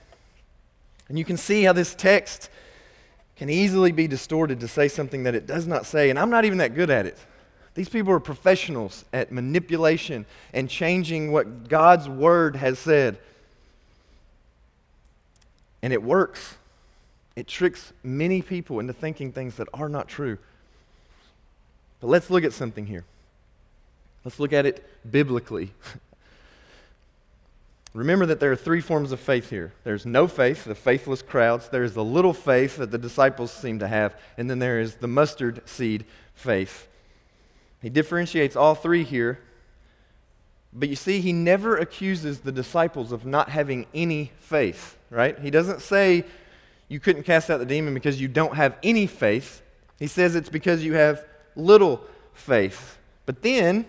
And 1.10 1.18
you 1.18 1.26
can 1.26 1.38
see 1.38 1.64
how 1.64 1.74
this 1.74 1.96
text 1.96 2.50
can 3.36 3.50
easily 3.50 3.92
be 3.92 4.08
distorted 4.08 4.60
to 4.60 4.68
say 4.68 4.88
something 4.88 5.24
that 5.24 5.36
it 5.36 5.46
does 5.46 5.68
not 5.68 5.86
say. 5.86 6.10
And 6.10 6.18
I'm 6.18 6.30
not 6.30 6.46
even 6.46 6.58
that 6.58 6.74
good 6.74 6.90
at 6.90 7.06
it. 7.06 7.18
These 7.76 7.90
people 7.90 8.12
are 8.12 8.20
professionals 8.20 9.06
at 9.14 9.32
manipulation 9.32 10.26
and 10.54 10.68
changing 10.68 11.32
what 11.32 11.70
God's 11.70 12.10
word 12.10 12.56
has 12.56 12.80
said. 12.80 13.20
And 15.84 15.94
it 15.94 16.02
works. 16.02 16.56
It 17.36 17.48
tricks 17.48 17.94
many 18.04 18.42
people 18.42 18.80
into 18.80 18.94
thinking 18.94 19.32
things 19.32 19.58
that 19.58 19.68
are 19.76 19.90
not 19.90 20.08
true. 20.08 20.40
But 22.02 22.08
let's 22.08 22.32
look 22.32 22.44
at 22.44 22.54
something 22.54 22.88
here. 22.88 23.06
Let's 24.26 24.40
look 24.40 24.54
at 24.54 24.66
it 24.66 24.84
biblically. 25.10 25.72
Remember 27.98 28.28
that 28.28 28.40
there 28.40 28.52
are 28.52 28.56
three 28.56 28.80
forms 28.80 29.12
of 29.12 29.20
faith 29.20 29.50
here 29.50 29.74
there's 29.84 30.06
no 30.06 30.28
faith, 30.28 30.66
the 30.66 30.76
faithless 30.76 31.24
crowds, 31.24 31.70
there's 31.70 31.94
the 31.94 32.04
little 32.04 32.34
faith 32.34 32.78
that 32.78 32.92
the 32.92 32.98
disciples 33.00 33.52
seem 33.52 33.80
to 33.80 33.88
have, 33.88 34.16
and 34.38 34.48
then 34.48 34.60
there 34.60 34.80
is 34.80 34.98
the 34.98 35.08
mustard 35.08 35.68
seed 35.68 36.06
faith. 36.36 36.88
He 37.82 37.90
differentiates 37.90 38.56
all 38.56 38.76
three 38.76 39.04
here, 39.04 39.40
but 40.72 40.90
you 40.90 40.96
see, 40.96 41.22
he 41.22 41.34
never 41.34 41.78
accuses 41.78 42.42
the 42.42 42.52
disciples 42.52 43.12
of 43.12 43.26
not 43.26 43.50
having 43.50 43.88
any 43.96 44.32
faith, 44.42 44.96
right? 45.10 45.40
He 45.40 45.50
doesn't 45.50 45.82
say 45.82 46.24
you 46.90 47.00
couldn't 47.00 47.24
cast 47.24 47.50
out 47.50 47.58
the 47.58 47.66
demon 47.66 47.96
because 47.96 48.22
you 48.22 48.28
don't 48.28 48.56
have 48.56 48.78
any 48.84 49.08
faith. 49.08 49.64
He 49.98 50.06
says 50.06 50.36
it's 50.36 50.50
because 50.50 50.84
you 50.84 50.94
have 50.94 51.26
little 51.56 52.02
faith. 52.36 53.00
But 53.26 53.42
then 53.42 53.88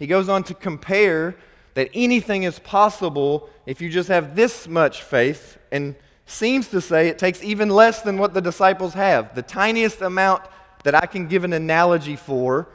he 0.00 0.08
goes 0.08 0.28
on 0.28 0.42
to 0.44 0.54
compare 0.54 1.36
that 1.74 1.88
anything 1.94 2.42
is 2.42 2.58
possible 2.58 3.48
if 3.66 3.80
you 3.80 3.88
just 3.88 4.08
have 4.08 4.36
this 4.36 4.68
much 4.68 5.02
faith, 5.02 5.58
and 5.70 5.94
seems 6.26 6.68
to 6.68 6.80
say 6.80 7.08
it 7.08 7.18
takes 7.18 7.42
even 7.42 7.68
less 7.68 8.02
than 8.02 8.18
what 8.18 8.34
the 8.34 8.40
disciples 8.40 8.94
have. 8.94 9.34
The 9.34 9.42
tiniest 9.42 10.00
amount 10.00 10.42
that 10.84 10.94
I 10.94 11.06
can 11.06 11.28
give 11.28 11.44
an 11.44 11.52
analogy 11.52 12.16
for, 12.16 12.68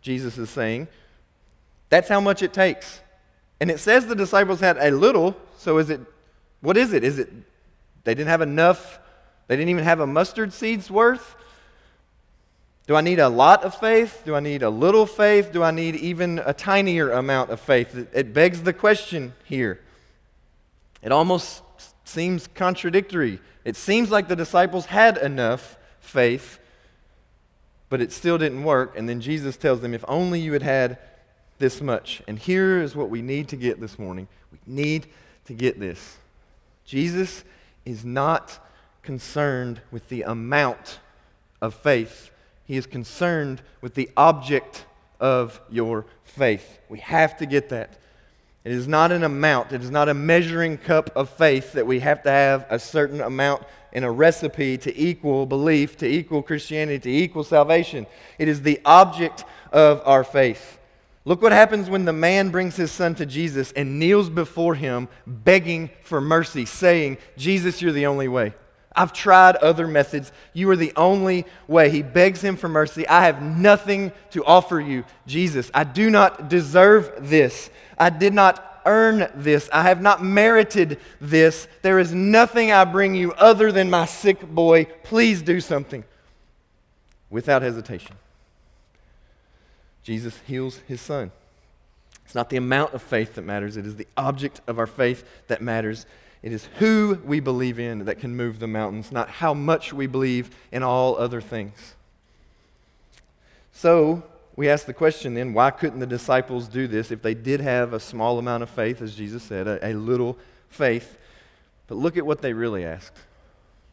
Jesus 0.00 0.38
is 0.38 0.50
saying, 0.50 0.88
that's 1.88 2.08
how 2.08 2.20
much 2.20 2.42
it 2.42 2.52
takes. 2.52 3.00
And 3.60 3.70
it 3.70 3.78
says 3.78 4.06
the 4.06 4.14
disciples 4.14 4.60
had 4.60 4.76
a 4.78 4.90
little, 4.90 5.36
so 5.56 5.78
is 5.78 5.90
it, 5.90 6.00
what 6.60 6.76
is 6.76 6.92
it? 6.92 7.04
Is 7.04 7.18
it 7.18 7.30
they 8.04 8.14
didn't 8.14 8.30
have 8.30 8.40
enough? 8.40 8.98
They 9.46 9.56
didn't 9.56 9.68
even 9.68 9.84
have 9.84 10.00
a 10.00 10.06
mustard 10.06 10.52
seed's 10.52 10.90
worth. 10.90 11.36
Do 12.92 12.96
I 12.96 13.00
need 13.00 13.20
a 13.20 13.28
lot 13.30 13.64
of 13.64 13.74
faith? 13.74 14.20
Do 14.26 14.34
I 14.34 14.40
need 14.40 14.62
a 14.62 14.68
little 14.68 15.06
faith? 15.06 15.50
Do 15.50 15.62
I 15.62 15.70
need 15.70 15.96
even 15.96 16.38
a 16.44 16.52
tinier 16.52 17.10
amount 17.10 17.48
of 17.48 17.58
faith? 17.58 17.96
It 18.12 18.34
begs 18.34 18.64
the 18.64 18.74
question 18.74 19.32
here. 19.44 19.80
It 21.00 21.10
almost 21.10 21.62
seems 22.04 22.48
contradictory. 22.54 23.40
It 23.64 23.76
seems 23.76 24.10
like 24.10 24.28
the 24.28 24.36
disciples 24.36 24.84
had 24.84 25.16
enough 25.16 25.78
faith, 26.00 26.58
but 27.88 28.02
it 28.02 28.12
still 28.12 28.36
didn't 28.36 28.62
work. 28.62 28.94
And 28.94 29.08
then 29.08 29.22
Jesus 29.22 29.56
tells 29.56 29.80
them, 29.80 29.94
if 29.94 30.04
only 30.06 30.40
you 30.40 30.52
had 30.52 30.62
had 30.62 30.98
this 31.58 31.80
much. 31.80 32.20
And 32.28 32.38
here 32.38 32.82
is 32.82 32.94
what 32.94 33.08
we 33.08 33.22
need 33.22 33.48
to 33.48 33.56
get 33.56 33.80
this 33.80 33.98
morning. 33.98 34.28
We 34.52 34.58
need 34.66 35.06
to 35.46 35.54
get 35.54 35.80
this. 35.80 36.18
Jesus 36.84 37.42
is 37.86 38.04
not 38.04 38.58
concerned 39.00 39.80
with 39.90 40.10
the 40.10 40.24
amount 40.24 40.98
of 41.62 41.72
faith 41.72 42.28
he 42.64 42.76
is 42.76 42.86
concerned 42.86 43.62
with 43.80 43.94
the 43.94 44.10
object 44.16 44.84
of 45.20 45.60
your 45.70 46.06
faith. 46.24 46.78
We 46.88 46.98
have 47.00 47.36
to 47.38 47.46
get 47.46 47.68
that. 47.70 47.98
It 48.64 48.72
is 48.72 48.86
not 48.86 49.10
an 49.10 49.24
amount, 49.24 49.72
it 49.72 49.82
is 49.82 49.90
not 49.90 50.08
a 50.08 50.14
measuring 50.14 50.78
cup 50.78 51.10
of 51.16 51.28
faith 51.28 51.72
that 51.72 51.86
we 51.86 51.98
have 52.00 52.22
to 52.22 52.30
have 52.30 52.64
a 52.70 52.78
certain 52.78 53.20
amount 53.20 53.64
in 53.92 54.04
a 54.04 54.10
recipe 54.10 54.78
to 54.78 54.96
equal 55.00 55.46
belief, 55.46 55.96
to 55.98 56.06
equal 56.06 56.42
Christianity, 56.42 56.98
to 57.00 57.10
equal 57.10 57.44
salvation. 57.44 58.06
It 58.38 58.46
is 58.46 58.62
the 58.62 58.80
object 58.84 59.44
of 59.72 60.00
our 60.04 60.22
faith. 60.22 60.78
Look 61.24 61.42
what 61.42 61.52
happens 61.52 61.90
when 61.90 62.04
the 62.04 62.12
man 62.12 62.50
brings 62.50 62.76
his 62.76 62.90
son 62.90 63.14
to 63.16 63.26
Jesus 63.26 63.72
and 63.72 63.98
kneels 63.98 64.30
before 64.30 64.74
him, 64.74 65.08
begging 65.26 65.90
for 66.02 66.20
mercy, 66.20 66.64
saying, 66.64 67.18
Jesus, 67.36 67.82
you're 67.82 67.92
the 67.92 68.06
only 68.06 68.28
way. 68.28 68.54
I've 68.94 69.12
tried 69.12 69.56
other 69.56 69.86
methods. 69.86 70.32
You 70.52 70.70
are 70.70 70.76
the 70.76 70.92
only 70.96 71.46
way. 71.66 71.90
He 71.90 72.02
begs 72.02 72.42
him 72.42 72.56
for 72.56 72.68
mercy. 72.68 73.06
I 73.08 73.24
have 73.24 73.42
nothing 73.42 74.12
to 74.30 74.44
offer 74.44 74.80
you, 74.80 75.04
Jesus. 75.26 75.70
I 75.72 75.84
do 75.84 76.10
not 76.10 76.48
deserve 76.48 77.12
this. 77.28 77.70
I 77.98 78.10
did 78.10 78.34
not 78.34 78.82
earn 78.84 79.30
this. 79.34 79.68
I 79.72 79.82
have 79.82 80.00
not 80.00 80.22
merited 80.22 80.98
this. 81.20 81.68
There 81.82 81.98
is 81.98 82.12
nothing 82.12 82.72
I 82.72 82.84
bring 82.84 83.14
you 83.14 83.32
other 83.32 83.72
than 83.72 83.90
my 83.90 84.06
sick 84.06 84.46
boy. 84.46 84.86
Please 85.04 85.42
do 85.42 85.60
something. 85.60 86.04
Without 87.30 87.62
hesitation, 87.62 88.16
Jesus 90.02 90.38
heals 90.46 90.78
his 90.86 91.00
son. 91.00 91.30
It's 92.24 92.34
not 92.34 92.50
the 92.50 92.56
amount 92.56 92.92
of 92.92 93.02
faith 93.02 93.34
that 93.34 93.42
matters, 93.42 93.76
it 93.76 93.86
is 93.86 93.96
the 93.96 94.06
object 94.16 94.60
of 94.66 94.78
our 94.78 94.86
faith 94.86 95.24
that 95.48 95.62
matters. 95.62 96.06
It 96.42 96.52
is 96.52 96.68
who 96.78 97.20
we 97.24 97.38
believe 97.40 97.78
in 97.78 98.06
that 98.06 98.18
can 98.18 98.34
move 98.34 98.58
the 98.58 98.66
mountains, 98.66 99.12
not 99.12 99.28
how 99.28 99.54
much 99.54 99.92
we 99.92 100.06
believe 100.06 100.50
in 100.72 100.82
all 100.82 101.16
other 101.16 101.40
things. 101.40 101.94
So, 103.72 104.24
we 104.54 104.68
ask 104.68 104.84
the 104.84 104.92
question 104.92 105.34
then 105.34 105.54
why 105.54 105.70
couldn't 105.70 106.00
the 106.00 106.06
disciples 106.06 106.68
do 106.68 106.86
this 106.86 107.10
if 107.10 107.22
they 107.22 107.34
did 107.34 107.60
have 107.60 107.92
a 107.92 108.00
small 108.00 108.38
amount 108.38 108.62
of 108.62 108.70
faith, 108.70 109.00
as 109.00 109.14
Jesus 109.14 109.42
said, 109.42 109.66
a, 109.66 109.92
a 109.92 109.94
little 109.94 110.36
faith? 110.68 111.16
But 111.86 111.94
look 111.96 112.16
at 112.16 112.26
what 112.26 112.42
they 112.42 112.52
really 112.52 112.84
asked. 112.84 113.18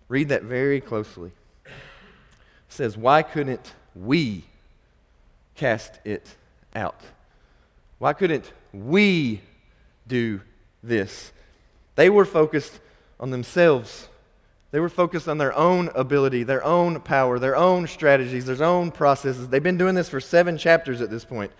Read 0.08 0.29
that 0.29 0.44
very 0.44 0.82
closely. 0.82 1.32
It 1.65 1.72
says, 2.70 2.98
Why 2.98 3.22
couldn't 3.22 3.74
we 3.96 4.44
cast 5.56 6.00
it 6.03 6.36
out? 6.75 7.00
Why 8.00 8.13
couldn't 8.13 8.51
we 8.74 9.41
do 10.08 10.41
this? 10.82 11.32
They 12.00 12.10
were 12.10 12.24
focused 12.24 12.79
on 13.20 13.29
themselves. 13.29 14.08
They 14.72 14.79
were 14.79 14.88
focused 14.88 15.27
on 15.27 15.38
their 15.38 15.53
own 15.53 15.89
ability, 15.94 16.44
their 16.44 16.63
own 16.63 17.01
power, 17.01 17.39
their 17.39 17.58
own 17.58 17.88
strategies, 17.88 18.46
their 18.46 18.63
own 18.63 18.91
processes. 18.91 19.50
They've 19.50 19.62
been 19.62 19.77
doing 19.77 19.96
this 19.96 20.08
for 20.08 20.22
seven 20.22 20.58
chapters 20.58 21.01
at 21.01 21.10
this 21.10 21.25
point. 21.25 21.51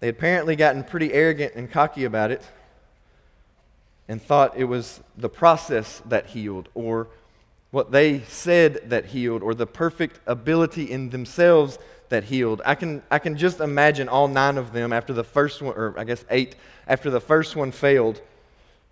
They 0.00 0.08
had 0.08 0.16
apparently 0.16 0.56
gotten 0.56 0.82
pretty 0.82 1.12
arrogant 1.12 1.52
and 1.54 1.70
cocky 1.70 2.02
about 2.02 2.32
it 2.32 2.42
and 4.08 4.20
thought 4.20 4.56
it 4.56 4.64
was 4.64 5.00
the 5.16 5.28
process 5.28 6.02
that 6.06 6.26
healed 6.26 6.68
or 6.74 7.06
what 7.70 7.92
they 7.92 8.22
said 8.22 8.90
that 8.90 9.04
healed 9.04 9.44
or 9.44 9.54
the 9.54 9.68
perfect 9.68 10.18
ability 10.26 10.90
in 10.90 11.10
themselves 11.10 11.78
that 12.08 12.24
healed. 12.24 12.60
I 12.64 12.74
can, 12.74 13.04
I 13.08 13.20
can 13.20 13.36
just 13.36 13.60
imagine 13.60 14.08
all 14.08 14.26
nine 14.26 14.58
of 14.58 14.72
them 14.72 14.92
after 14.92 15.12
the 15.12 15.22
first 15.22 15.62
one, 15.62 15.76
or 15.76 15.96
I 15.96 16.02
guess 16.02 16.24
eight, 16.28 16.56
after 16.88 17.08
the 17.08 17.20
first 17.20 17.54
one 17.54 17.70
failed 17.70 18.20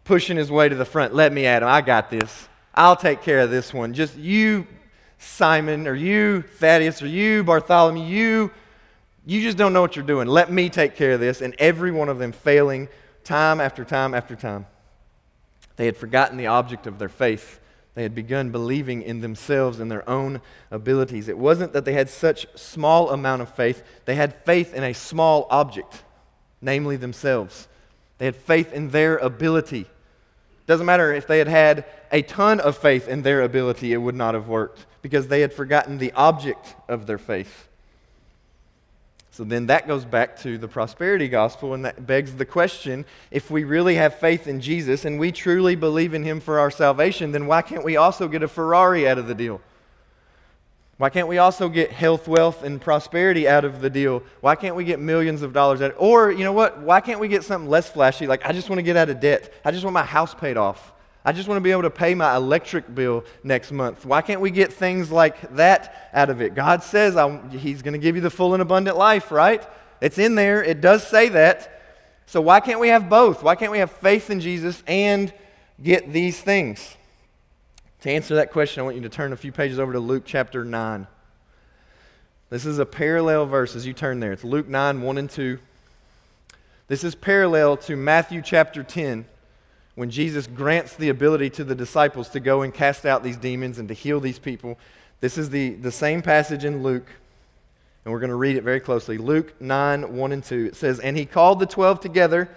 pushing 0.04 0.36
his 0.36 0.50
way 0.50 0.68
to 0.68 0.74
the 0.74 0.84
front. 0.84 1.14
Let 1.14 1.32
me 1.32 1.46
at 1.46 1.62
him. 1.62 1.68
I 1.68 1.80
got 1.80 2.10
this. 2.10 2.48
I'll 2.74 2.96
take 2.96 3.22
care 3.22 3.40
of 3.40 3.50
this 3.50 3.74
one. 3.74 3.94
Just 3.94 4.16
you, 4.16 4.66
Simon, 5.18 5.86
or 5.86 5.94
you, 5.94 6.42
Thaddeus, 6.42 7.02
or 7.02 7.06
you, 7.06 7.44
Bartholomew, 7.44 8.04
you, 8.04 8.50
you 9.26 9.42
just 9.42 9.56
don't 9.56 9.72
know 9.72 9.80
what 9.80 9.96
you're 9.96 10.04
doing. 10.04 10.28
Let 10.28 10.50
me 10.50 10.68
take 10.68 10.96
care 10.96 11.12
of 11.12 11.20
this. 11.20 11.42
And 11.42 11.54
every 11.58 11.90
one 11.90 12.08
of 12.08 12.18
them 12.18 12.32
failing 12.32 12.88
time 13.24 13.60
after 13.60 13.84
time 13.84 14.14
after 14.14 14.34
time. 14.34 14.66
They 15.76 15.86
had 15.86 15.96
forgotten 15.96 16.36
the 16.36 16.48
object 16.48 16.86
of 16.86 16.98
their 16.98 17.08
faith. 17.08 17.60
They 17.94 18.02
had 18.02 18.14
begun 18.14 18.50
believing 18.50 19.02
in 19.02 19.20
themselves 19.20 19.80
and 19.80 19.90
their 19.90 20.08
own 20.08 20.40
abilities. 20.70 21.28
It 21.28 21.38
wasn't 21.38 21.72
that 21.72 21.84
they 21.84 21.92
had 21.92 22.08
such 22.08 22.46
small 22.54 23.10
amount 23.10 23.42
of 23.42 23.54
faith. 23.54 23.82
They 24.04 24.14
had 24.14 24.34
faith 24.44 24.74
in 24.74 24.84
a 24.84 24.94
small 24.94 25.46
object, 25.50 26.04
namely 26.60 26.96
themselves. 26.96 27.68
They 28.20 28.26
had 28.26 28.36
faith 28.36 28.74
in 28.74 28.90
their 28.90 29.16
ability. 29.16 29.86
Doesn't 30.66 30.84
matter 30.84 31.10
if 31.10 31.26
they 31.26 31.38
had 31.38 31.48
had 31.48 31.86
a 32.12 32.20
ton 32.20 32.60
of 32.60 32.76
faith 32.76 33.08
in 33.08 33.22
their 33.22 33.40
ability, 33.40 33.94
it 33.94 33.96
would 33.96 34.14
not 34.14 34.34
have 34.34 34.46
worked 34.46 34.84
because 35.00 35.28
they 35.28 35.40
had 35.40 35.54
forgotten 35.54 35.96
the 35.96 36.12
object 36.12 36.74
of 36.86 37.06
their 37.06 37.16
faith. 37.16 37.66
So 39.30 39.42
then 39.42 39.68
that 39.68 39.88
goes 39.88 40.04
back 40.04 40.38
to 40.40 40.58
the 40.58 40.68
prosperity 40.68 41.28
gospel, 41.28 41.72
and 41.72 41.86
that 41.86 42.06
begs 42.06 42.34
the 42.34 42.44
question 42.44 43.06
if 43.30 43.50
we 43.50 43.64
really 43.64 43.94
have 43.94 44.16
faith 44.16 44.46
in 44.46 44.60
Jesus 44.60 45.06
and 45.06 45.18
we 45.18 45.32
truly 45.32 45.74
believe 45.74 46.12
in 46.12 46.22
him 46.22 46.40
for 46.40 46.58
our 46.58 46.70
salvation, 46.70 47.32
then 47.32 47.46
why 47.46 47.62
can't 47.62 47.84
we 47.84 47.96
also 47.96 48.28
get 48.28 48.42
a 48.42 48.48
Ferrari 48.48 49.08
out 49.08 49.16
of 49.16 49.28
the 49.28 49.34
deal? 49.34 49.62
Why 51.00 51.08
can't 51.08 51.28
we 51.28 51.38
also 51.38 51.70
get 51.70 51.90
health, 51.92 52.28
wealth, 52.28 52.62
and 52.62 52.78
prosperity 52.78 53.48
out 53.48 53.64
of 53.64 53.80
the 53.80 53.88
deal? 53.88 54.22
Why 54.42 54.54
can't 54.54 54.76
we 54.76 54.84
get 54.84 55.00
millions 55.00 55.40
of 55.40 55.54
dollars 55.54 55.80
out? 55.80 55.94
Or, 55.96 56.30
you 56.30 56.44
know 56.44 56.52
what? 56.52 56.78
Why 56.80 57.00
can't 57.00 57.18
we 57.18 57.26
get 57.26 57.42
something 57.42 57.70
less 57.70 57.88
flashy? 57.88 58.26
Like, 58.26 58.44
I 58.44 58.52
just 58.52 58.68
want 58.68 58.80
to 58.80 58.82
get 58.82 58.98
out 58.98 59.08
of 59.08 59.18
debt. 59.18 59.50
I 59.64 59.70
just 59.70 59.82
want 59.82 59.94
my 59.94 60.04
house 60.04 60.34
paid 60.34 60.58
off. 60.58 60.92
I 61.24 61.32
just 61.32 61.48
want 61.48 61.56
to 61.56 61.62
be 61.62 61.70
able 61.70 61.84
to 61.84 61.90
pay 61.90 62.14
my 62.14 62.36
electric 62.36 62.94
bill 62.94 63.24
next 63.42 63.72
month. 63.72 64.04
Why 64.04 64.20
can't 64.20 64.42
we 64.42 64.50
get 64.50 64.74
things 64.74 65.10
like 65.10 65.56
that 65.56 66.10
out 66.12 66.28
of 66.28 66.42
it? 66.42 66.54
God 66.54 66.82
says 66.82 67.14
He's 67.50 67.80
going 67.80 67.94
to 67.94 67.98
give 67.98 68.14
you 68.14 68.20
the 68.20 68.28
full 68.28 68.52
and 68.52 68.60
abundant 68.60 68.98
life, 68.98 69.30
right? 69.32 69.66
It's 70.02 70.18
in 70.18 70.34
there. 70.34 70.62
It 70.62 70.82
does 70.82 71.06
say 71.06 71.30
that. 71.30 71.80
So 72.26 72.42
why 72.42 72.60
can't 72.60 72.78
we 72.78 72.88
have 72.88 73.08
both? 73.08 73.42
Why 73.42 73.54
can't 73.54 73.72
we 73.72 73.78
have 73.78 73.90
faith 73.90 74.28
in 74.28 74.38
Jesus 74.38 74.82
and 74.86 75.32
get 75.82 76.12
these 76.12 76.38
things? 76.38 76.94
To 78.02 78.10
answer 78.10 78.36
that 78.36 78.50
question, 78.50 78.80
I 78.80 78.84
want 78.84 78.96
you 78.96 79.02
to 79.02 79.10
turn 79.10 79.34
a 79.34 79.36
few 79.36 79.52
pages 79.52 79.78
over 79.78 79.92
to 79.92 80.00
Luke 80.00 80.22
chapter 80.24 80.64
9. 80.64 81.06
This 82.48 82.64
is 82.64 82.78
a 82.78 82.86
parallel 82.86 83.44
verse 83.44 83.76
as 83.76 83.86
you 83.86 83.92
turn 83.92 84.20
there. 84.20 84.32
It's 84.32 84.42
Luke 84.42 84.66
9, 84.66 85.02
1 85.02 85.18
and 85.18 85.28
2. 85.28 85.58
This 86.88 87.04
is 87.04 87.14
parallel 87.14 87.76
to 87.76 87.96
Matthew 87.96 88.40
chapter 88.40 88.82
10, 88.82 89.26
when 89.96 90.10
Jesus 90.10 90.46
grants 90.46 90.96
the 90.96 91.10
ability 91.10 91.50
to 91.50 91.64
the 91.64 91.74
disciples 91.74 92.30
to 92.30 92.40
go 92.40 92.62
and 92.62 92.72
cast 92.72 93.04
out 93.04 93.22
these 93.22 93.36
demons 93.36 93.78
and 93.78 93.86
to 93.88 93.94
heal 93.94 94.18
these 94.18 94.38
people. 94.38 94.78
This 95.20 95.36
is 95.36 95.50
the, 95.50 95.74
the 95.74 95.92
same 95.92 96.22
passage 96.22 96.64
in 96.64 96.82
Luke, 96.82 97.08
and 98.06 98.14
we're 98.14 98.20
going 98.20 98.30
to 98.30 98.36
read 98.36 98.56
it 98.56 98.64
very 98.64 98.80
closely. 98.80 99.18
Luke 99.18 99.60
9, 99.60 100.16
1 100.16 100.32
and 100.32 100.42
2. 100.42 100.68
It 100.68 100.76
says, 100.76 101.00
And 101.00 101.18
he 101.18 101.26
called 101.26 101.60
the 101.60 101.66
twelve 101.66 102.00
together, 102.00 102.48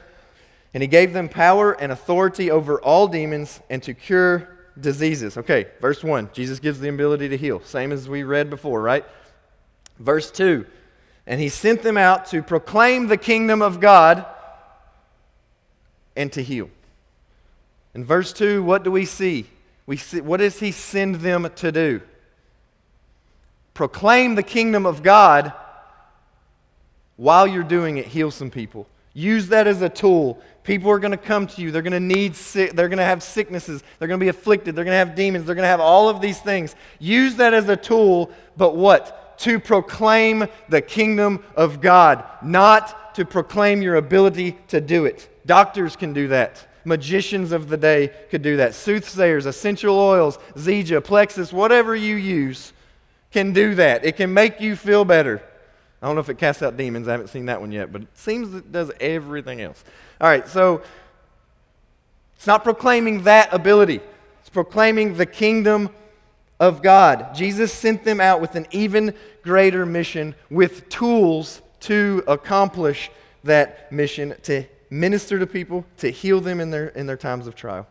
and 0.74 0.82
he 0.82 0.88
gave 0.88 1.12
them 1.12 1.28
power 1.28 1.74
and 1.74 1.92
authority 1.92 2.50
over 2.50 2.80
all 2.80 3.10
demons 3.10 3.60
and 3.70 3.84
to 3.84 3.94
cure 3.94 4.53
diseases. 4.80 5.38
Okay, 5.38 5.68
verse 5.82 6.04
1, 6.04 6.30
Jesus 6.34 6.60
gives 6.60 6.80
the 6.80 6.90
ability 6.90 7.30
to 7.30 7.38
heal, 7.38 7.62
same 7.62 7.92
as 7.92 8.10
we 8.10 8.24
read 8.24 8.50
before, 8.50 8.82
right? 8.82 9.06
Verse 10.00 10.32
2, 10.32 10.66
and 11.28 11.40
he 11.40 11.50
sent 11.50 11.84
them 11.84 11.98
out 11.98 12.28
to 12.28 12.42
proclaim 12.42 13.08
the 13.08 13.18
kingdom 13.18 13.62
of 13.62 13.80
God 13.80 14.26
and 16.16 16.32
to 16.34 16.44
heal. 16.44 16.70
In 17.94 18.04
verse 18.04 18.34
2, 18.34 18.64
what 18.64 18.84
do 18.84 18.92
we 18.92 19.06
see? 19.06 19.46
We 19.86 19.98
see 19.98 20.22
what 20.22 20.38
does 20.38 20.60
he 20.60 20.72
send 20.72 21.16
them 21.16 21.50
to 21.58 21.72
do? 21.72 22.02
Proclaim 23.74 24.36
the 24.36 24.44
kingdom 24.44 24.86
of 24.86 25.04
God 25.04 25.54
while 27.16 27.46
you're 27.48 27.64
doing 27.64 27.98
it, 27.98 28.08
heal 28.08 28.32
some 28.32 28.50
people. 28.50 28.88
Use 29.14 29.48
that 29.48 29.68
as 29.68 29.82
a 29.82 29.90
tool. 29.90 30.42
People 30.64 30.90
are 30.92 31.00
going 31.00 31.12
to 31.12 31.18
come 31.18 31.46
to 31.48 31.62
you. 31.62 31.72
They're 31.72 31.82
going 31.82 31.92
to 31.92 32.00
need 32.00 32.36
sick, 32.36 32.74
they're 32.74 32.90
going 32.90 32.98
to 32.98 33.04
have 33.04 33.22
sicknesses. 33.22 33.84
They're 34.00 34.08
going 34.08 34.20
to 34.20 34.24
be 34.24 34.30
afflicted. 34.30 34.76
They're 34.76 34.86
going 34.86 34.94
to 34.94 35.06
have 35.06 35.16
demons. 35.16 35.46
They're 35.46 35.56
going 35.56 35.64
to 35.64 35.70
have 35.70 35.82
all 35.82 36.10
of 36.10 36.22
these 36.22 36.40
things. 36.40 36.76
Use 37.00 37.36
that 37.36 37.54
as 37.54 37.68
a 37.70 37.76
tool, 37.76 38.32
but 38.56 38.76
what? 38.76 39.38
To 39.40 39.60
proclaim 39.60 40.48
the 40.70 40.82
kingdom 40.82 41.44
of 41.56 41.82
God, 41.82 42.24
not 42.42 43.16
to 43.16 43.26
proclaim 43.26 43.82
your 43.82 43.96
ability 43.96 44.58
to 44.70 44.80
do 44.80 45.06
it. 45.06 45.30
Doctors 45.46 45.96
can 45.96 46.14
do 46.14 46.30
that. 46.30 46.66
Magicians 46.86 47.52
of 47.52 47.70
the 47.70 47.78
day 47.78 48.10
could 48.30 48.42
do 48.42 48.58
that. 48.58 48.74
Soothsayers, 48.74 49.46
essential 49.46 49.98
oils, 49.98 50.38
Zija, 50.56 51.04
Plexus, 51.04 51.54
whatever 51.54 51.96
you 51.96 52.16
use 52.16 52.74
can 53.32 53.54
do 53.54 53.76
that. 53.76 54.06
It 54.06 54.16
can 54.16 54.34
make 54.34 54.62
you 54.62 54.76
feel 54.76 55.06
better. 55.06 55.42
I 56.04 56.08
don't 56.08 56.16
know 56.16 56.22
if 56.22 56.28
it 56.28 56.38
casts 56.38 56.62
out 56.62 56.76
demons. 56.76 57.08
I 57.08 57.12
haven't 57.12 57.30
seen 57.30 57.46
that 57.46 57.62
one 57.62 57.72
yet, 57.72 57.94
but 57.94 58.02
it 58.02 58.10
seems 58.14 58.54
it 58.54 58.74
does 58.74 58.92
everything 59.00 59.62
else. 59.62 59.86
All 60.20 60.28
right, 60.28 60.46
so 60.50 60.82
it's 62.36 62.46
not 62.46 62.66
proclaiming 62.66 63.24
that 63.24 63.54
ability, 63.54 64.02
it's 64.42 64.50
proclaiming 64.50 65.16
the 65.16 65.26
kingdom 65.26 65.90
of 66.60 66.82
God. 66.82 67.34
Jesus 67.34 67.72
sent 67.72 68.04
them 68.04 68.20
out 68.20 68.42
with 68.42 68.56
an 68.56 68.68
even 68.72 69.14
greater 69.44 69.86
mission 69.86 70.36
with 70.50 70.90
tools 70.90 71.62
to 71.80 72.22
accomplish 72.28 73.10
that 73.46 73.90
mission 73.90 74.36
to 74.44 74.66
minister 74.90 75.40
to 75.40 75.48
people, 75.48 75.86
to 76.00 76.12
heal 76.12 76.42
them 76.42 76.60
in 76.60 76.70
their, 76.70 76.90
in 76.90 77.08
their 77.08 77.16
times 77.16 77.48
of 77.48 77.56
trial. 77.56 77.88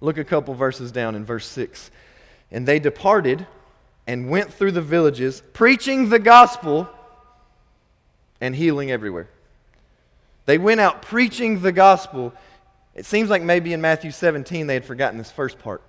Look 0.00 0.18
a 0.18 0.24
couple 0.24 0.54
verses 0.54 0.92
down 0.92 1.16
in 1.16 1.24
verse 1.24 1.46
6. 1.46 1.90
And 2.52 2.64
they 2.64 2.78
departed 2.78 3.44
and 4.10 4.28
went 4.28 4.52
through 4.52 4.72
the 4.72 4.82
villages, 4.82 5.40
preaching 5.52 6.08
the 6.08 6.18
gospel 6.18 6.88
and 8.40 8.56
healing 8.56 8.90
everywhere. 8.90 9.28
They 10.46 10.58
went 10.58 10.80
out 10.80 11.02
preaching 11.02 11.62
the 11.62 11.70
gospel. 11.70 12.34
It 12.96 13.06
seems 13.06 13.30
like 13.30 13.40
maybe 13.40 13.72
in 13.72 13.80
Matthew 13.80 14.10
17 14.10 14.66
they 14.66 14.74
had 14.74 14.84
forgotten 14.84 15.16
this 15.16 15.30
first 15.30 15.60
part. 15.60 15.80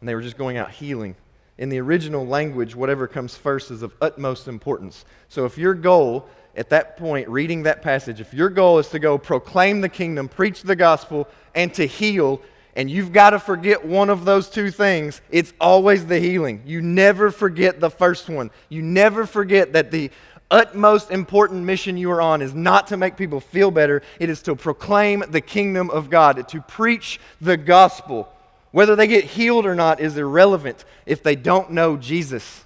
And 0.00 0.08
they 0.08 0.14
were 0.14 0.22
just 0.22 0.38
going 0.38 0.56
out 0.56 0.70
healing. 0.70 1.14
In 1.58 1.68
the 1.68 1.78
original 1.78 2.26
language, 2.26 2.74
whatever 2.74 3.06
comes 3.06 3.36
first 3.36 3.70
is 3.70 3.82
of 3.82 3.92
utmost 4.00 4.48
importance. 4.48 5.04
So 5.28 5.44
if 5.44 5.58
your 5.58 5.74
goal 5.74 6.26
at 6.56 6.70
that 6.70 6.96
point, 6.96 7.28
reading 7.28 7.64
that 7.64 7.82
passage, 7.82 8.18
if 8.18 8.32
your 8.32 8.48
goal 8.48 8.78
is 8.78 8.88
to 8.88 8.98
go 8.98 9.18
proclaim 9.18 9.82
the 9.82 9.90
kingdom, 9.90 10.26
preach 10.26 10.62
the 10.62 10.76
gospel, 10.76 11.28
and 11.54 11.74
to 11.74 11.86
heal, 11.86 12.40
and 12.74 12.90
you've 12.90 13.12
got 13.12 13.30
to 13.30 13.38
forget 13.38 13.84
one 13.84 14.08
of 14.08 14.24
those 14.24 14.48
two 14.48 14.70
things, 14.70 15.20
it's 15.30 15.52
always 15.60 16.06
the 16.06 16.18
healing. 16.18 16.62
You 16.64 16.80
never 16.80 17.30
forget 17.30 17.80
the 17.80 17.90
first 17.90 18.28
one. 18.28 18.50
You 18.68 18.82
never 18.82 19.26
forget 19.26 19.74
that 19.74 19.90
the 19.90 20.10
utmost 20.50 21.10
important 21.10 21.64
mission 21.64 21.96
you 21.96 22.10
are 22.10 22.20
on 22.20 22.42
is 22.42 22.54
not 22.54 22.86
to 22.88 22.96
make 22.96 23.16
people 23.16 23.40
feel 23.40 23.70
better, 23.70 24.02
it 24.20 24.28
is 24.28 24.42
to 24.42 24.54
proclaim 24.54 25.24
the 25.28 25.40
kingdom 25.40 25.90
of 25.90 26.10
God, 26.10 26.46
to 26.48 26.60
preach 26.60 27.18
the 27.40 27.56
gospel. 27.56 28.32
Whether 28.70 28.96
they 28.96 29.06
get 29.06 29.24
healed 29.24 29.66
or 29.66 29.74
not 29.74 30.00
is 30.00 30.16
irrelevant 30.16 30.84
if 31.04 31.22
they 31.22 31.36
don't 31.36 31.72
know 31.72 31.96
Jesus. 31.96 32.64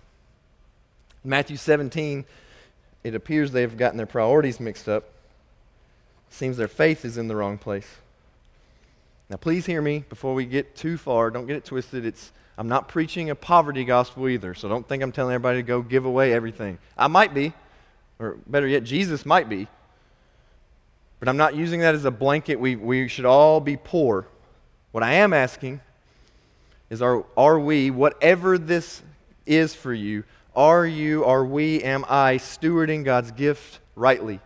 Matthew 1.24 1.56
17, 1.56 2.24
it 3.02 3.14
appears 3.14 3.50
they 3.50 3.62
have 3.62 3.76
gotten 3.76 3.96
their 3.96 4.06
priorities 4.06 4.60
mixed 4.60 4.88
up. 4.88 5.04
Seems 6.30 6.56
their 6.56 6.68
faith 6.68 7.04
is 7.04 7.18
in 7.18 7.28
the 7.28 7.36
wrong 7.36 7.58
place. 7.58 7.88
Now, 9.28 9.36
please 9.36 9.66
hear 9.66 9.82
me 9.82 10.04
before 10.08 10.34
we 10.34 10.46
get 10.46 10.76
too 10.76 10.96
far. 10.96 11.30
Don't 11.30 11.46
get 11.46 11.56
it 11.56 11.64
twisted. 11.64 12.06
It's, 12.06 12.32
I'm 12.56 12.68
not 12.68 12.88
preaching 12.88 13.30
a 13.30 13.34
poverty 13.34 13.84
gospel 13.84 14.28
either, 14.28 14.54
so 14.54 14.68
don't 14.68 14.88
think 14.88 15.02
I'm 15.02 15.10
telling 15.10 15.34
everybody 15.34 15.58
to 15.58 15.62
go 15.62 15.82
give 15.82 16.04
away 16.04 16.32
everything. 16.32 16.78
I 16.96 17.08
might 17.08 17.34
be, 17.34 17.52
or 18.20 18.36
better 18.46 18.68
yet, 18.68 18.84
Jesus 18.84 19.26
might 19.26 19.48
be. 19.48 19.66
But 21.18 21.28
I'm 21.28 21.36
not 21.36 21.56
using 21.56 21.80
that 21.80 21.94
as 21.94 22.04
a 22.04 22.10
blanket. 22.10 22.60
We, 22.60 22.76
we 22.76 23.08
should 23.08 23.24
all 23.24 23.60
be 23.60 23.76
poor. 23.76 24.26
What 24.92 25.02
I 25.02 25.14
am 25.14 25.32
asking 25.32 25.80
is 26.88 27.02
are, 27.02 27.24
are 27.36 27.58
we, 27.58 27.90
whatever 27.90 28.58
this 28.58 29.02
is 29.44 29.74
for 29.74 29.92
you, 29.92 30.24
are 30.54 30.86
you, 30.86 31.24
are 31.24 31.44
we, 31.44 31.82
am 31.82 32.04
I 32.08 32.36
stewarding 32.36 33.04
God's 33.04 33.32
gift 33.32 33.80
rightly? 33.96 34.40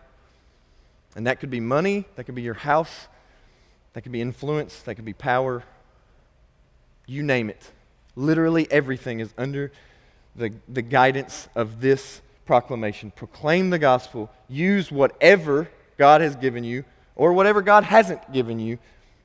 And 1.15 1.27
that 1.27 1.39
could 1.39 1.49
be 1.51 1.59
money, 1.59 2.05
that 2.15 2.23
could 2.23 2.35
be 2.35 2.41
your 2.41 2.53
house, 2.55 3.07
that 3.93 4.01
could 4.01 4.11
be 4.11 4.21
influence, 4.21 4.81
that 4.81 4.95
could 4.95 5.05
be 5.05 5.13
power. 5.13 5.63
You 7.05 7.23
name 7.23 7.49
it. 7.49 7.71
Literally 8.15 8.67
everything 8.71 9.19
is 9.19 9.33
under 9.37 9.71
the, 10.35 10.53
the 10.67 10.81
guidance 10.81 11.49
of 11.55 11.81
this 11.81 12.21
proclamation. 12.45 13.11
Proclaim 13.11 13.69
the 13.69 13.79
gospel. 13.79 14.29
Use 14.47 14.91
whatever 14.91 15.69
God 15.97 16.21
has 16.21 16.35
given 16.35 16.63
you 16.63 16.83
or 17.15 17.33
whatever 17.33 17.61
God 17.61 17.83
hasn't 17.83 18.31
given 18.31 18.59
you 18.59 18.79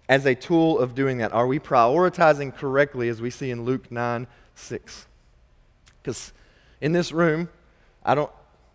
as 0.08 0.26
a 0.26 0.34
tool 0.34 0.78
of 0.78 0.94
doing 0.94 1.18
that. 1.18 1.32
Are 1.32 1.46
we 1.46 1.58
prioritizing 1.58 2.54
correctly 2.54 3.08
as 3.08 3.20
we 3.20 3.30
see 3.30 3.50
in 3.50 3.64
Luke 3.64 3.90
9 3.90 4.26
6? 4.54 5.06
Because 6.02 6.32
in 6.80 6.92
this 6.92 7.12
room, 7.12 7.48
I 8.04 8.14
don't, 8.14 8.30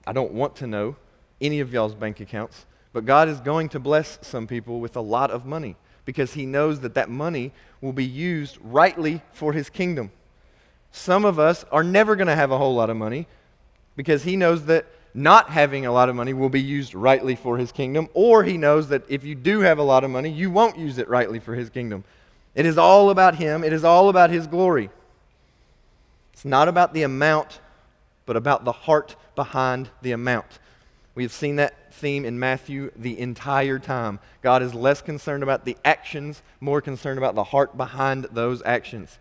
I 0.05 0.13
don't 0.13 0.33
want 0.33 0.55
to 0.57 0.67
know 0.67 0.95
any 1.39 1.59
of 1.59 1.71
y'all's 1.73 1.95
bank 1.95 2.19
accounts. 2.19 2.65
But 2.93 3.05
God 3.05 3.29
is 3.29 3.39
going 3.39 3.69
to 3.69 3.79
bless 3.79 4.19
some 4.21 4.47
people 4.47 4.79
with 4.79 4.95
a 4.95 5.01
lot 5.01 5.31
of 5.31 5.45
money 5.45 5.75
because 6.05 6.33
He 6.33 6.45
knows 6.45 6.81
that 6.81 6.93
that 6.95 7.09
money 7.09 7.51
will 7.79 7.93
be 7.93 8.05
used 8.05 8.57
rightly 8.61 9.21
for 9.33 9.53
His 9.53 9.69
kingdom. 9.69 10.11
Some 10.91 11.23
of 11.23 11.39
us 11.39 11.63
are 11.71 11.83
never 11.83 12.15
going 12.15 12.27
to 12.27 12.35
have 12.35 12.51
a 12.51 12.57
whole 12.57 12.75
lot 12.75 12.89
of 12.89 12.97
money 12.97 13.27
because 13.95 14.23
He 14.23 14.35
knows 14.35 14.65
that 14.65 14.85
not 15.13 15.49
having 15.49 15.85
a 15.85 15.91
lot 15.91 16.09
of 16.09 16.15
money 16.15 16.33
will 16.33 16.49
be 16.49 16.61
used 16.61 16.95
rightly 16.95 17.35
for 17.35 17.57
His 17.57 17.71
kingdom, 17.71 18.09
or 18.13 18.43
He 18.43 18.57
knows 18.57 18.89
that 18.89 19.03
if 19.09 19.23
you 19.23 19.35
do 19.35 19.61
have 19.61 19.77
a 19.77 19.83
lot 19.83 20.03
of 20.03 20.09
money, 20.09 20.29
you 20.29 20.49
won't 20.49 20.77
use 20.77 20.97
it 20.97 21.09
rightly 21.09 21.39
for 21.39 21.55
His 21.55 21.69
kingdom. 21.69 22.03
It 22.55 22.65
is 22.65 22.77
all 22.77 23.09
about 23.09 23.35
Him, 23.35 23.63
it 23.63 23.73
is 23.73 23.83
all 23.83 24.09
about 24.09 24.29
His 24.29 24.47
glory. 24.47 24.89
It's 26.33 26.45
not 26.45 26.67
about 26.67 26.93
the 26.93 27.03
amount, 27.03 27.59
but 28.25 28.35
about 28.35 28.65
the 28.65 28.71
heart 28.71 29.15
behind 29.35 29.89
the 30.01 30.11
amount. 30.11 30.59
We 31.13 31.23
have 31.23 31.33
seen 31.33 31.57
that 31.57 31.93
theme 31.93 32.23
in 32.23 32.39
Matthew 32.39 32.91
the 32.95 33.19
entire 33.19 33.79
time. 33.79 34.19
God 34.41 34.63
is 34.63 34.73
less 34.73 35.01
concerned 35.01 35.43
about 35.43 35.65
the 35.65 35.77
actions, 35.83 36.41
more 36.59 36.81
concerned 36.81 37.17
about 37.17 37.35
the 37.35 37.43
heart 37.43 37.75
behind 37.75 38.27
those 38.31 38.61
actions. 38.63 39.19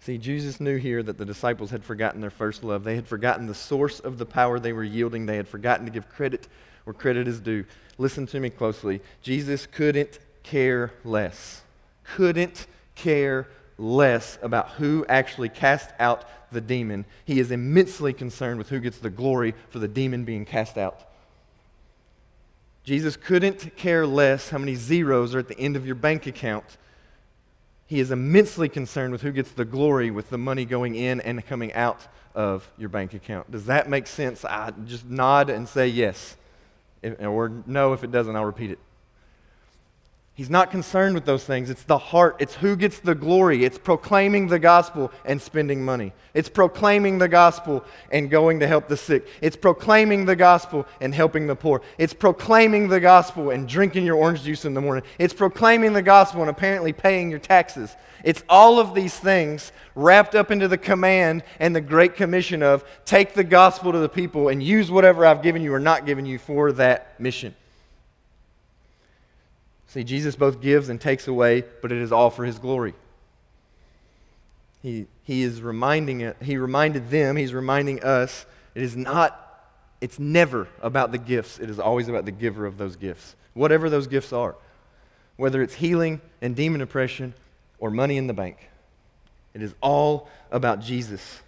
See, 0.00 0.18
Jesus 0.18 0.60
knew 0.60 0.76
here 0.76 1.02
that 1.02 1.18
the 1.18 1.24
disciples 1.24 1.70
had 1.70 1.84
forgotten 1.84 2.20
their 2.20 2.30
first 2.30 2.62
love. 2.62 2.84
They 2.84 2.94
had 2.94 3.08
forgotten 3.08 3.46
the 3.46 3.54
source 3.54 4.00
of 4.00 4.18
the 4.18 4.24
power 4.24 4.58
they 4.58 4.72
were 4.72 4.84
yielding. 4.84 5.26
They 5.26 5.36
had 5.36 5.48
forgotten 5.48 5.84
to 5.84 5.92
give 5.92 6.08
credit 6.08 6.48
where 6.84 6.94
credit 6.94 7.26
is 7.26 7.40
due. 7.40 7.64
Listen 7.98 8.26
to 8.28 8.38
me 8.38 8.48
closely. 8.48 9.00
Jesus 9.20 9.66
couldn't 9.66 10.20
care 10.44 10.92
less. 11.04 11.62
Couldn't 12.04 12.68
care 12.94 13.48
less 13.78 14.38
about 14.42 14.70
who 14.70 15.04
actually 15.08 15.48
cast 15.48 15.90
out 15.98 16.24
the 16.50 16.60
demon. 16.60 17.04
He 17.24 17.40
is 17.40 17.50
immensely 17.50 18.12
concerned 18.12 18.58
with 18.58 18.68
who 18.68 18.80
gets 18.80 18.98
the 18.98 19.10
glory 19.10 19.54
for 19.68 19.78
the 19.78 19.88
demon 19.88 20.24
being 20.24 20.44
cast 20.44 20.78
out. 20.78 21.02
Jesus 22.84 23.16
couldn't 23.16 23.76
care 23.76 24.06
less 24.06 24.50
how 24.50 24.58
many 24.58 24.76
zeros 24.76 25.34
are 25.34 25.40
at 25.40 25.48
the 25.48 25.58
end 25.58 25.76
of 25.76 25.84
your 25.84 25.96
bank 25.96 26.26
account. 26.26 26.76
He 27.86 28.00
is 28.00 28.10
immensely 28.10 28.68
concerned 28.68 29.12
with 29.12 29.22
who 29.22 29.32
gets 29.32 29.50
the 29.50 29.64
glory 29.64 30.10
with 30.10 30.30
the 30.30 30.38
money 30.38 30.64
going 30.64 30.94
in 30.94 31.20
and 31.20 31.44
coming 31.44 31.72
out 31.72 32.06
of 32.34 32.70
your 32.78 32.88
bank 32.88 33.14
account. 33.14 33.50
Does 33.50 33.66
that 33.66 33.88
make 33.88 34.06
sense? 34.06 34.44
I 34.44 34.72
just 34.84 35.04
nod 35.04 35.50
and 35.50 35.68
say 35.68 35.88
yes. 35.88 36.36
If, 37.02 37.20
or 37.20 37.50
no, 37.66 37.92
if 37.92 38.04
it 38.04 38.12
doesn't, 38.12 38.34
I'll 38.36 38.44
repeat 38.44 38.70
it. 38.70 38.78
He's 40.36 40.50
not 40.50 40.70
concerned 40.70 41.14
with 41.14 41.24
those 41.24 41.44
things. 41.44 41.70
It's 41.70 41.84
the 41.84 41.96
heart. 41.96 42.36
It's 42.40 42.54
who 42.54 42.76
gets 42.76 42.98
the 42.98 43.14
glory. 43.14 43.64
It's 43.64 43.78
proclaiming 43.78 44.48
the 44.48 44.58
gospel 44.58 45.10
and 45.24 45.40
spending 45.40 45.82
money. 45.82 46.12
It's 46.34 46.50
proclaiming 46.50 47.16
the 47.16 47.26
gospel 47.26 47.82
and 48.12 48.28
going 48.28 48.60
to 48.60 48.66
help 48.66 48.86
the 48.86 48.98
sick. 48.98 49.26
It's 49.40 49.56
proclaiming 49.56 50.26
the 50.26 50.36
gospel 50.36 50.86
and 51.00 51.14
helping 51.14 51.46
the 51.46 51.56
poor. 51.56 51.80
It's 51.96 52.12
proclaiming 52.12 52.88
the 52.88 53.00
gospel 53.00 53.48
and 53.48 53.66
drinking 53.66 54.04
your 54.04 54.16
orange 54.16 54.42
juice 54.42 54.66
in 54.66 54.74
the 54.74 54.80
morning. 54.82 55.04
It's 55.18 55.32
proclaiming 55.32 55.94
the 55.94 56.02
gospel 56.02 56.42
and 56.42 56.50
apparently 56.50 56.92
paying 56.92 57.30
your 57.30 57.38
taxes. 57.38 57.96
It's 58.22 58.44
all 58.46 58.78
of 58.78 58.94
these 58.94 59.18
things 59.18 59.72
wrapped 59.94 60.34
up 60.34 60.50
into 60.50 60.68
the 60.68 60.76
command 60.76 61.44
and 61.60 61.74
the 61.74 61.80
great 61.80 62.14
commission 62.14 62.62
of 62.62 62.84
take 63.06 63.32
the 63.32 63.42
gospel 63.42 63.90
to 63.90 64.00
the 64.00 64.08
people 64.10 64.50
and 64.50 64.62
use 64.62 64.90
whatever 64.90 65.24
I've 65.24 65.42
given 65.42 65.62
you 65.62 65.72
or 65.72 65.80
not 65.80 66.04
given 66.04 66.26
you 66.26 66.38
for 66.38 66.72
that 66.72 67.18
mission. 67.18 67.54
See, 69.96 70.04
Jesus 70.04 70.36
both 70.36 70.60
gives 70.60 70.90
and 70.90 71.00
takes 71.00 71.26
away, 71.26 71.64
but 71.80 71.90
it 71.90 71.96
is 71.96 72.12
all 72.12 72.28
for 72.28 72.44
his 72.44 72.58
glory. 72.58 72.92
He, 74.82 75.06
he 75.22 75.42
is 75.42 75.62
reminding 75.62 76.20
it, 76.20 76.36
he 76.42 76.58
reminded 76.58 77.08
them, 77.08 77.34
he's 77.34 77.54
reminding 77.54 78.04
us, 78.04 78.44
it 78.74 78.82
is 78.82 78.94
not, 78.94 79.58
it's 80.02 80.18
never 80.18 80.68
about 80.82 81.12
the 81.12 81.18
gifts. 81.18 81.58
It 81.58 81.70
is 81.70 81.78
always 81.78 82.08
about 82.08 82.26
the 82.26 82.30
giver 82.30 82.66
of 82.66 82.76
those 82.76 82.96
gifts. 82.96 83.36
Whatever 83.54 83.88
those 83.88 84.06
gifts 84.06 84.34
are. 84.34 84.54
Whether 85.36 85.62
it's 85.62 85.72
healing 85.72 86.20
and 86.42 86.54
demon 86.54 86.82
oppression 86.82 87.32
or 87.78 87.90
money 87.90 88.18
in 88.18 88.26
the 88.26 88.34
bank. 88.34 88.68
It 89.54 89.62
is 89.62 89.74
all 89.80 90.28
about 90.50 90.80
Jesus. 90.80 91.40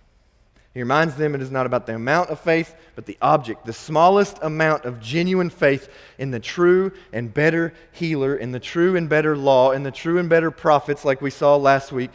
He 0.74 0.80
reminds 0.80 1.16
them 1.16 1.34
it 1.34 1.42
is 1.42 1.50
not 1.50 1.66
about 1.66 1.86
the 1.86 1.94
amount 1.94 2.30
of 2.30 2.38
faith, 2.38 2.74
but 2.94 3.06
the 3.06 3.18
object, 3.22 3.64
the 3.64 3.72
smallest 3.72 4.38
amount 4.42 4.84
of 4.84 5.00
genuine 5.00 5.50
faith 5.50 5.88
in 6.18 6.30
the 6.30 6.40
true 6.40 6.92
and 7.12 7.32
better 7.32 7.72
healer, 7.92 8.36
in 8.36 8.52
the 8.52 8.60
true 8.60 8.94
and 8.94 9.08
better 9.08 9.36
law, 9.36 9.72
in 9.72 9.82
the 9.82 9.90
true 9.90 10.18
and 10.18 10.28
better 10.28 10.50
prophets, 10.50 11.04
like 11.04 11.20
we 11.20 11.30
saw 11.30 11.56
last 11.56 11.90
week. 11.90 12.12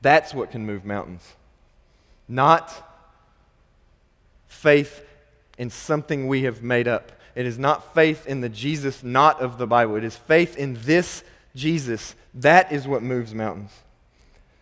That's 0.00 0.32
what 0.32 0.50
can 0.50 0.64
move 0.64 0.84
mountains. 0.84 1.34
Not 2.28 2.72
faith 4.46 5.04
in 5.58 5.70
something 5.70 6.28
we 6.28 6.44
have 6.44 6.62
made 6.62 6.88
up. 6.88 7.12
It 7.34 7.46
is 7.46 7.58
not 7.58 7.94
faith 7.94 8.26
in 8.26 8.40
the 8.40 8.48
Jesus 8.48 9.04
not 9.04 9.40
of 9.40 9.58
the 9.58 9.66
Bible. 9.66 9.96
It 9.96 10.04
is 10.04 10.16
faith 10.16 10.56
in 10.56 10.78
this 10.82 11.22
Jesus. 11.54 12.14
That 12.34 12.72
is 12.72 12.88
what 12.88 13.02
moves 13.02 13.34
mountains. 13.34 13.72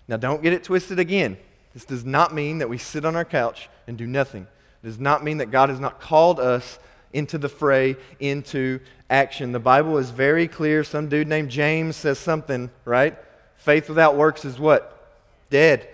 Now, 0.09 0.17
don't 0.17 0.43
get 0.43 0.53
it 0.53 0.65
twisted 0.65 0.99
again. 0.99 1.37
This 1.77 1.85
does 1.85 2.07
not 2.07 2.33
mean 2.33 2.57
that 2.57 2.71
we 2.71 2.79
sit 2.79 3.05
on 3.05 3.17
our 3.17 3.25
couch 3.27 3.69
and 3.87 3.99
do 3.99 4.07
nothing. 4.07 4.47
It 4.83 4.87
does 4.87 4.99
not 4.99 5.23
mean 5.23 5.37
that 5.37 5.51
God 5.51 5.69
has 5.69 5.79
not 5.79 6.01
called 6.01 6.41
us 6.41 6.79
into 7.13 7.37
the 7.37 7.51
fray, 7.51 7.97
into 8.19 8.81
action. 9.11 9.53
The 9.53 9.59
Bible 9.59 9.99
is 9.99 10.09
very 10.09 10.49
clear. 10.49 10.85
Some 10.85 11.11
dude 11.11 11.29
named 11.29 11.51
James 11.51 11.95
says 11.95 12.19
something, 12.19 12.71
right? 12.87 13.19
Faith 13.59 13.91
without 13.91 14.17
works 14.17 14.47
is 14.47 14.59
what? 14.59 15.19
Dead. 15.51 15.87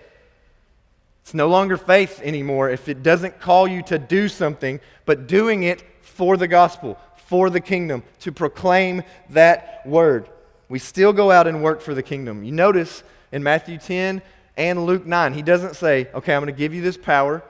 It's 1.21 1.33
no 1.33 1.49
longer 1.49 1.75
faith 1.75 2.21
anymore 2.23 2.69
if 2.69 2.87
it 2.87 3.03
doesn't 3.03 3.41
call 3.41 3.67
you 3.67 3.81
to 3.83 3.99
do 3.99 4.29
something, 4.29 4.79
but 5.03 5.27
doing 5.27 5.63
it 5.63 5.83
for 5.99 6.37
the 6.37 6.47
gospel, 6.47 6.97
for 7.17 7.49
the 7.49 7.59
kingdom, 7.59 8.03
to 8.21 8.31
proclaim 8.31 9.03
that 9.31 9.85
word. 9.85 10.29
We 10.69 10.79
still 10.79 11.11
go 11.11 11.29
out 11.29 11.45
and 11.45 11.61
work 11.61 11.81
for 11.81 11.93
the 11.93 12.03
kingdom. 12.03 12.45
You 12.45 12.53
notice 12.53 13.03
in 13.33 13.43
Matthew 13.43 13.79
10 13.79 14.21
and 14.55 14.85
Luke 14.85 15.05
9, 15.05 15.33
he 15.33 15.41
doesn't 15.41 15.75
say, 15.75 16.09
okay, 16.13 16.35
I'm 16.35 16.43
going 16.43 16.53
to 16.53 16.57
give 16.57 16.73
you 16.73 16.81
this 16.81 16.97
power. 16.97 17.43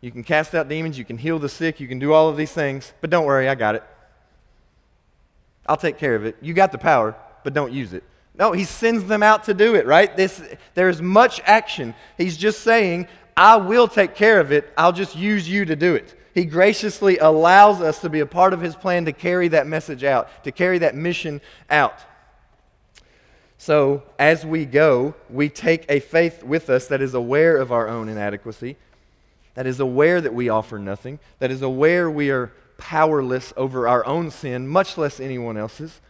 You 0.00 0.10
can 0.10 0.24
cast 0.24 0.54
out 0.54 0.68
demons, 0.68 0.98
you 0.98 1.04
can 1.04 1.16
heal 1.16 1.38
the 1.38 1.48
sick, 1.48 1.78
you 1.80 1.88
can 1.88 1.98
do 1.98 2.12
all 2.12 2.28
of 2.28 2.36
these 2.36 2.52
things, 2.52 2.92
but 3.00 3.08
don't 3.08 3.24
worry, 3.24 3.48
I 3.48 3.54
got 3.54 3.76
it. 3.76 3.84
I'll 5.66 5.76
take 5.76 5.96
care 5.96 6.16
of 6.16 6.24
it. 6.24 6.36
You 6.40 6.54
got 6.54 6.72
the 6.72 6.78
power, 6.78 7.14
but 7.44 7.54
don't 7.54 7.72
use 7.72 7.92
it. 7.92 8.02
No, 8.34 8.52
he 8.52 8.64
sends 8.64 9.04
them 9.04 9.22
out 9.22 9.44
to 9.44 9.54
do 9.54 9.74
it, 9.74 9.86
right? 9.86 10.14
This, 10.16 10.42
there's 10.74 11.00
much 11.00 11.40
action. 11.44 11.94
He's 12.18 12.36
just 12.36 12.60
saying, 12.62 13.06
I 13.36 13.56
will 13.56 13.88
take 13.88 14.14
care 14.14 14.40
of 14.40 14.52
it. 14.52 14.72
I'll 14.76 14.92
just 14.92 15.14
use 15.14 15.48
you 15.48 15.64
to 15.66 15.76
do 15.76 15.94
it. 15.94 16.18
He 16.34 16.46
graciously 16.46 17.18
allows 17.18 17.80
us 17.80 18.00
to 18.00 18.08
be 18.08 18.20
a 18.20 18.26
part 18.26 18.54
of 18.54 18.60
his 18.60 18.74
plan 18.74 19.04
to 19.04 19.12
carry 19.12 19.48
that 19.48 19.66
message 19.66 20.02
out, 20.02 20.44
to 20.44 20.52
carry 20.52 20.78
that 20.78 20.94
mission 20.94 21.40
out. 21.68 21.94
So, 23.62 24.02
as 24.18 24.44
we 24.44 24.64
go, 24.64 25.14
we 25.30 25.48
take 25.48 25.84
a 25.88 26.00
faith 26.00 26.42
with 26.42 26.68
us 26.68 26.88
that 26.88 27.00
is 27.00 27.14
aware 27.14 27.56
of 27.56 27.70
our 27.70 27.88
own 27.88 28.08
inadequacy, 28.08 28.76
that 29.54 29.66
is 29.66 29.78
aware 29.78 30.20
that 30.20 30.34
we 30.34 30.48
offer 30.48 30.78
nothing, 30.78 31.20
that 31.38 31.52
is 31.52 31.62
aware 31.62 32.10
we 32.10 32.30
are 32.30 32.52
powerless 32.76 33.52
over 33.56 33.86
our 33.86 34.04
own 34.04 34.30
sin, 34.32 34.66
much 34.66 34.98
less 34.98 35.20
anyone 35.20 35.56
else's 35.56 36.00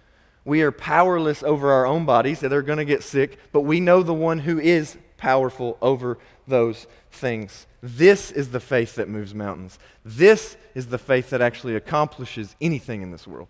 we 0.44 0.62
are 0.62 0.72
powerless 0.72 1.42
over 1.42 1.70
our 1.70 1.86
own 1.86 2.04
bodies 2.04 2.40
that 2.40 2.52
are 2.52 2.62
going 2.62 2.78
to 2.78 2.84
get 2.84 3.02
sick, 3.02 3.38
but 3.52 3.60
we 3.60 3.80
know 3.80 4.02
the 4.02 4.14
one 4.14 4.40
who 4.40 4.58
is 4.58 4.96
powerful 5.16 5.78
over 5.80 6.18
those 6.48 6.86
things. 7.12 7.66
This 7.82 8.32
is 8.32 8.50
the 8.50 8.60
faith 8.60 8.96
that 8.96 9.08
moves 9.08 9.34
mountains. 9.34 9.78
This 10.04 10.56
is 10.74 10.88
the 10.88 10.98
faith 10.98 11.30
that 11.30 11.40
actually 11.40 11.76
accomplishes 11.76 12.56
anything 12.60 13.02
in 13.02 13.12
this 13.12 13.26
world. 13.26 13.48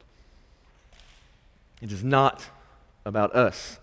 It 1.81 1.91
is 1.93 2.05
not 2.05 2.45
about 3.07 3.35
us. 3.35 3.79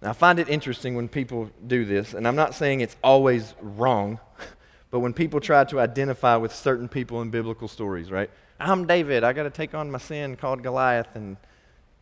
Now, 0.00 0.10
I 0.10 0.12
find 0.12 0.38
it 0.38 0.48
interesting 0.48 0.94
when 0.94 1.08
people 1.08 1.50
do 1.66 1.84
this, 1.84 2.14
and 2.14 2.26
I'm 2.26 2.36
not 2.36 2.54
saying 2.54 2.80
it's 2.80 2.96
always 3.02 3.54
wrong, 3.60 4.20
but 4.90 5.00
when 5.00 5.12
people 5.12 5.40
try 5.40 5.64
to 5.64 5.80
identify 5.80 6.36
with 6.36 6.54
certain 6.54 6.88
people 6.88 7.20
in 7.22 7.30
biblical 7.30 7.66
stories, 7.66 8.10
right? 8.10 8.30
I'm 8.60 8.86
David. 8.86 9.24
I 9.24 9.32
got 9.32 9.44
to 9.44 9.50
take 9.50 9.74
on 9.74 9.90
my 9.90 9.98
sin 9.98 10.36
called 10.36 10.62
Goliath, 10.62 11.14
and 11.14 11.36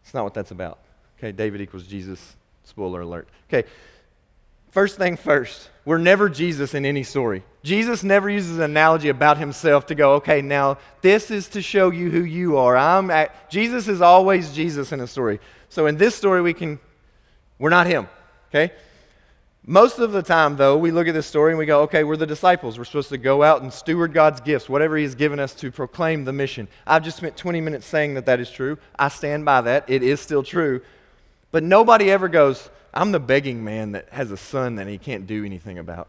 it's 0.02 0.12
not 0.12 0.24
what 0.24 0.34
that's 0.34 0.50
about. 0.50 0.78
Okay, 1.18 1.32
David 1.32 1.60
equals 1.60 1.86
Jesus. 1.86 2.36
Spoiler 2.64 3.00
alert. 3.00 3.28
Okay, 3.48 3.68
first 4.70 4.98
thing 4.98 5.16
first, 5.16 5.70
we're 5.86 5.98
never 5.98 6.28
Jesus 6.28 6.74
in 6.74 6.84
any 6.84 7.02
story. 7.02 7.44
Jesus 7.62 8.02
never 8.02 8.28
uses 8.28 8.58
an 8.58 8.64
analogy 8.64 9.08
about 9.08 9.38
himself 9.38 9.86
to 9.86 9.94
go, 9.94 10.14
okay, 10.14 10.42
now 10.42 10.78
this 11.00 11.30
is 11.30 11.48
to 11.48 11.62
show 11.62 11.90
you 11.90 12.10
who 12.10 12.24
you 12.24 12.58
are. 12.58 12.76
I'm 12.76 13.10
at, 13.10 13.50
Jesus 13.50 13.88
is 13.88 14.02
always 14.02 14.52
Jesus 14.52 14.92
in 14.92 15.00
a 15.00 15.06
story. 15.06 15.40
So 15.68 15.86
in 15.86 15.96
this 15.96 16.14
story, 16.14 16.42
we 16.42 16.52
can, 16.52 16.78
we're 17.58 17.70
not 17.70 17.86
him. 17.86 18.08
Okay? 18.50 18.72
Most 19.68 19.98
of 19.98 20.12
the 20.12 20.22
time, 20.22 20.56
though, 20.56 20.78
we 20.78 20.92
look 20.92 21.08
at 21.08 21.14
this 21.14 21.26
story 21.26 21.50
and 21.50 21.58
we 21.58 21.66
go, 21.66 21.82
okay, 21.82 22.04
we're 22.04 22.16
the 22.16 22.24
disciples. 22.24 22.78
We're 22.78 22.84
supposed 22.84 23.08
to 23.08 23.18
go 23.18 23.42
out 23.42 23.62
and 23.62 23.72
steward 23.72 24.12
God's 24.12 24.40
gifts, 24.40 24.68
whatever 24.68 24.96
He 24.96 25.02
has 25.02 25.16
given 25.16 25.40
us 25.40 25.54
to 25.56 25.72
proclaim 25.72 26.24
the 26.24 26.32
mission. 26.32 26.68
I've 26.86 27.02
just 27.02 27.16
spent 27.16 27.36
20 27.36 27.60
minutes 27.60 27.84
saying 27.84 28.14
that 28.14 28.26
that 28.26 28.38
is 28.38 28.48
true. 28.48 28.78
I 28.96 29.08
stand 29.08 29.44
by 29.44 29.62
that. 29.62 29.84
It 29.88 30.04
is 30.04 30.20
still 30.20 30.44
true. 30.44 30.82
But 31.50 31.64
nobody 31.64 32.12
ever 32.12 32.28
goes, 32.28 32.70
I'm 32.94 33.10
the 33.10 33.18
begging 33.18 33.64
man 33.64 33.92
that 33.92 34.08
has 34.10 34.30
a 34.30 34.36
son 34.36 34.76
that 34.76 34.86
he 34.86 34.98
can't 34.98 35.26
do 35.26 35.44
anything 35.44 35.78
about. 35.78 36.08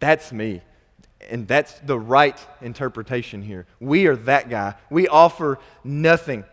That's 0.00 0.32
me. 0.32 0.62
And 1.28 1.46
that's 1.46 1.74
the 1.80 1.98
right 1.98 2.38
interpretation 2.62 3.42
here. 3.42 3.66
We 3.80 4.06
are 4.06 4.16
that 4.16 4.48
guy. 4.48 4.74
We 4.88 5.08
offer 5.08 5.58
nothing. 5.82 6.44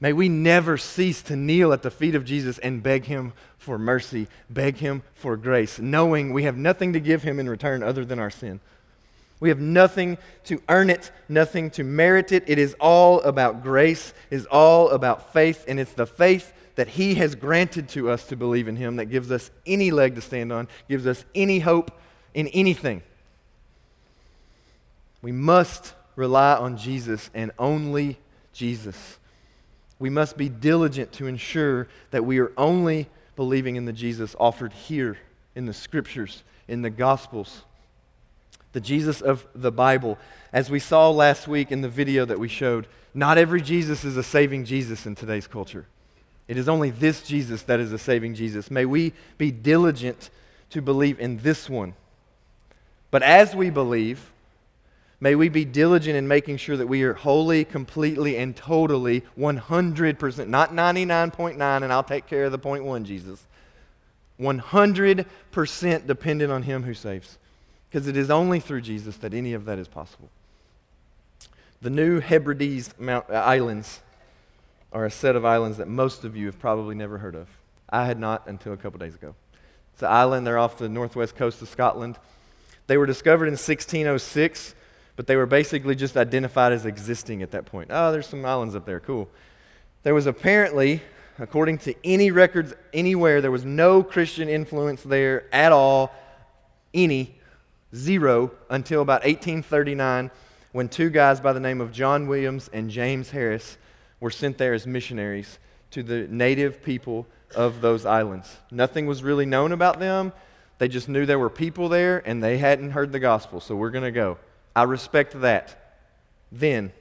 May 0.00 0.12
we 0.12 0.28
never 0.28 0.76
cease 0.76 1.22
to 1.22 1.36
kneel 1.36 1.72
at 1.72 1.82
the 1.82 1.90
feet 1.90 2.14
of 2.14 2.24
Jesus 2.24 2.58
and 2.58 2.82
beg 2.82 3.04
him 3.06 3.32
for 3.56 3.78
mercy, 3.78 4.28
beg 4.48 4.76
him 4.76 5.02
for 5.14 5.36
grace, 5.36 5.78
knowing 5.78 6.32
we 6.32 6.44
have 6.44 6.56
nothing 6.56 6.92
to 6.92 7.00
give 7.00 7.22
him 7.22 7.40
in 7.40 7.48
return 7.48 7.82
other 7.82 8.04
than 8.04 8.18
our 8.18 8.30
sin. 8.30 8.60
We 9.40 9.48
have 9.50 9.60
nothing 9.60 10.18
to 10.44 10.60
earn 10.68 10.90
it, 10.90 11.10
nothing 11.28 11.70
to 11.72 11.84
merit 11.84 12.32
it. 12.32 12.44
It 12.46 12.58
is 12.58 12.74
all 12.80 13.20
about 13.22 13.62
grace, 13.62 14.12
it 14.30 14.36
is 14.36 14.46
all 14.46 14.90
about 14.90 15.32
faith, 15.32 15.64
and 15.68 15.78
it's 15.78 15.92
the 15.92 16.06
faith 16.06 16.52
that 16.76 16.88
he 16.88 17.16
has 17.16 17.34
granted 17.34 17.88
to 17.90 18.08
us 18.08 18.24
to 18.28 18.36
believe 18.36 18.68
in 18.68 18.76
him 18.76 18.96
that 18.96 19.06
gives 19.06 19.32
us 19.32 19.50
any 19.66 19.90
leg 19.90 20.14
to 20.14 20.20
stand 20.20 20.52
on, 20.52 20.68
gives 20.88 21.06
us 21.08 21.24
any 21.34 21.58
hope 21.58 21.90
in 22.34 22.46
anything. 22.48 23.02
We 25.22 25.32
must 25.32 25.94
rely 26.14 26.54
on 26.54 26.76
Jesus 26.76 27.30
and 27.34 27.50
only 27.58 28.18
Jesus. 28.52 29.18
We 29.98 30.10
must 30.10 30.36
be 30.36 30.48
diligent 30.48 31.12
to 31.14 31.26
ensure 31.26 31.88
that 32.10 32.24
we 32.24 32.38
are 32.38 32.52
only 32.56 33.08
believing 33.36 33.76
in 33.76 33.84
the 33.84 33.92
Jesus 33.92 34.36
offered 34.38 34.72
here 34.72 35.18
in 35.54 35.66
the 35.66 35.74
scriptures, 35.74 36.42
in 36.68 36.82
the 36.82 36.90
gospels. 36.90 37.64
The 38.72 38.80
Jesus 38.80 39.20
of 39.20 39.46
the 39.54 39.72
Bible. 39.72 40.18
As 40.52 40.70
we 40.70 40.78
saw 40.78 41.10
last 41.10 41.48
week 41.48 41.72
in 41.72 41.80
the 41.80 41.88
video 41.88 42.24
that 42.24 42.38
we 42.38 42.48
showed, 42.48 42.86
not 43.14 43.38
every 43.38 43.60
Jesus 43.60 44.04
is 44.04 44.16
a 44.16 44.22
saving 44.22 44.64
Jesus 44.64 45.06
in 45.06 45.14
today's 45.14 45.46
culture. 45.46 45.86
It 46.46 46.56
is 46.56 46.68
only 46.68 46.90
this 46.90 47.22
Jesus 47.22 47.62
that 47.62 47.80
is 47.80 47.92
a 47.92 47.98
saving 47.98 48.34
Jesus. 48.34 48.70
May 48.70 48.84
we 48.84 49.12
be 49.36 49.50
diligent 49.50 50.30
to 50.70 50.80
believe 50.80 51.18
in 51.18 51.38
this 51.38 51.68
one. 51.68 51.94
But 53.10 53.22
as 53.22 53.54
we 53.54 53.70
believe, 53.70 54.30
May 55.20 55.34
we 55.34 55.48
be 55.48 55.64
diligent 55.64 56.16
in 56.16 56.28
making 56.28 56.58
sure 56.58 56.76
that 56.76 56.86
we 56.86 57.02
are 57.02 57.14
wholly, 57.14 57.64
completely, 57.64 58.36
and 58.36 58.54
totally 58.54 59.22
100%, 59.36 60.48
not 60.48 60.72
99.9, 60.72 61.82
and 61.82 61.92
I'll 61.92 62.04
take 62.04 62.26
care 62.26 62.44
of 62.44 62.52
the 62.52 62.58
point 62.58 62.84
one, 62.84 63.04
Jesus. 63.04 63.44
100% 64.38 66.06
dependent 66.06 66.52
on 66.52 66.62
Him 66.62 66.84
who 66.84 66.94
saves. 66.94 67.38
Because 67.90 68.06
it 68.06 68.16
is 68.16 68.30
only 68.30 68.60
through 68.60 68.82
Jesus 68.82 69.16
that 69.16 69.34
any 69.34 69.54
of 69.54 69.64
that 69.64 69.78
is 69.78 69.88
possible. 69.88 70.28
The 71.80 71.90
New 71.90 72.20
Hebrides 72.20 72.94
Mount, 72.98 73.28
uh, 73.28 73.34
Islands 73.34 74.00
are 74.92 75.04
a 75.04 75.10
set 75.10 75.34
of 75.34 75.44
islands 75.44 75.78
that 75.78 75.88
most 75.88 76.24
of 76.24 76.36
you 76.36 76.46
have 76.46 76.58
probably 76.58 76.94
never 76.94 77.18
heard 77.18 77.34
of. 77.34 77.48
I 77.90 78.06
had 78.06 78.20
not 78.20 78.46
until 78.46 78.72
a 78.72 78.76
couple 78.76 78.98
days 78.98 79.14
ago. 79.14 79.34
It's 79.94 80.02
an 80.02 80.08
island, 80.10 80.46
they're 80.46 80.58
off 80.58 80.78
the 80.78 80.88
northwest 80.88 81.34
coast 81.34 81.60
of 81.60 81.68
Scotland. 81.68 82.18
They 82.86 82.96
were 82.96 83.06
discovered 83.06 83.46
in 83.46 83.52
1606 83.52 84.74
but 85.18 85.26
they 85.26 85.34
were 85.34 85.46
basically 85.46 85.96
just 85.96 86.16
identified 86.16 86.72
as 86.72 86.86
existing 86.86 87.42
at 87.42 87.50
that 87.50 87.66
point. 87.66 87.88
Oh, 87.92 88.12
there's 88.12 88.28
some 88.28 88.44
islands 88.46 88.76
up 88.76 88.86
there. 88.86 89.00
Cool. 89.00 89.28
There 90.04 90.14
was 90.14 90.26
apparently, 90.26 91.02
according 91.40 91.78
to 91.78 91.94
any 92.04 92.30
records 92.30 92.72
anywhere, 92.92 93.40
there 93.40 93.50
was 93.50 93.64
no 93.64 94.04
Christian 94.04 94.48
influence 94.48 95.02
there 95.02 95.52
at 95.52 95.72
all, 95.72 96.14
any, 96.94 97.34
zero, 97.92 98.52
until 98.70 99.02
about 99.02 99.22
1839 99.22 100.30
when 100.70 100.88
two 100.88 101.10
guys 101.10 101.40
by 101.40 101.52
the 101.52 101.58
name 101.58 101.80
of 101.80 101.90
John 101.90 102.28
Williams 102.28 102.70
and 102.72 102.88
James 102.88 103.30
Harris 103.30 103.76
were 104.20 104.30
sent 104.30 104.56
there 104.56 104.72
as 104.72 104.86
missionaries 104.86 105.58
to 105.90 106.04
the 106.04 106.28
native 106.28 106.80
people 106.80 107.26
of 107.56 107.80
those 107.80 108.06
islands. 108.06 108.56
Nothing 108.70 109.06
was 109.06 109.24
really 109.24 109.46
known 109.46 109.72
about 109.72 109.98
them. 109.98 110.32
They 110.78 110.86
just 110.86 111.08
knew 111.08 111.26
there 111.26 111.40
were 111.40 111.50
people 111.50 111.88
there 111.88 112.22
and 112.24 112.40
they 112.40 112.58
hadn't 112.58 112.92
heard 112.92 113.10
the 113.10 113.18
gospel, 113.18 113.58
so 113.58 113.74
we're 113.74 113.90
going 113.90 114.04
to 114.04 114.12
go. 114.12 114.38
I 114.78 114.84
respect 114.84 115.40
that. 115.40 115.76
Then, 116.52 116.92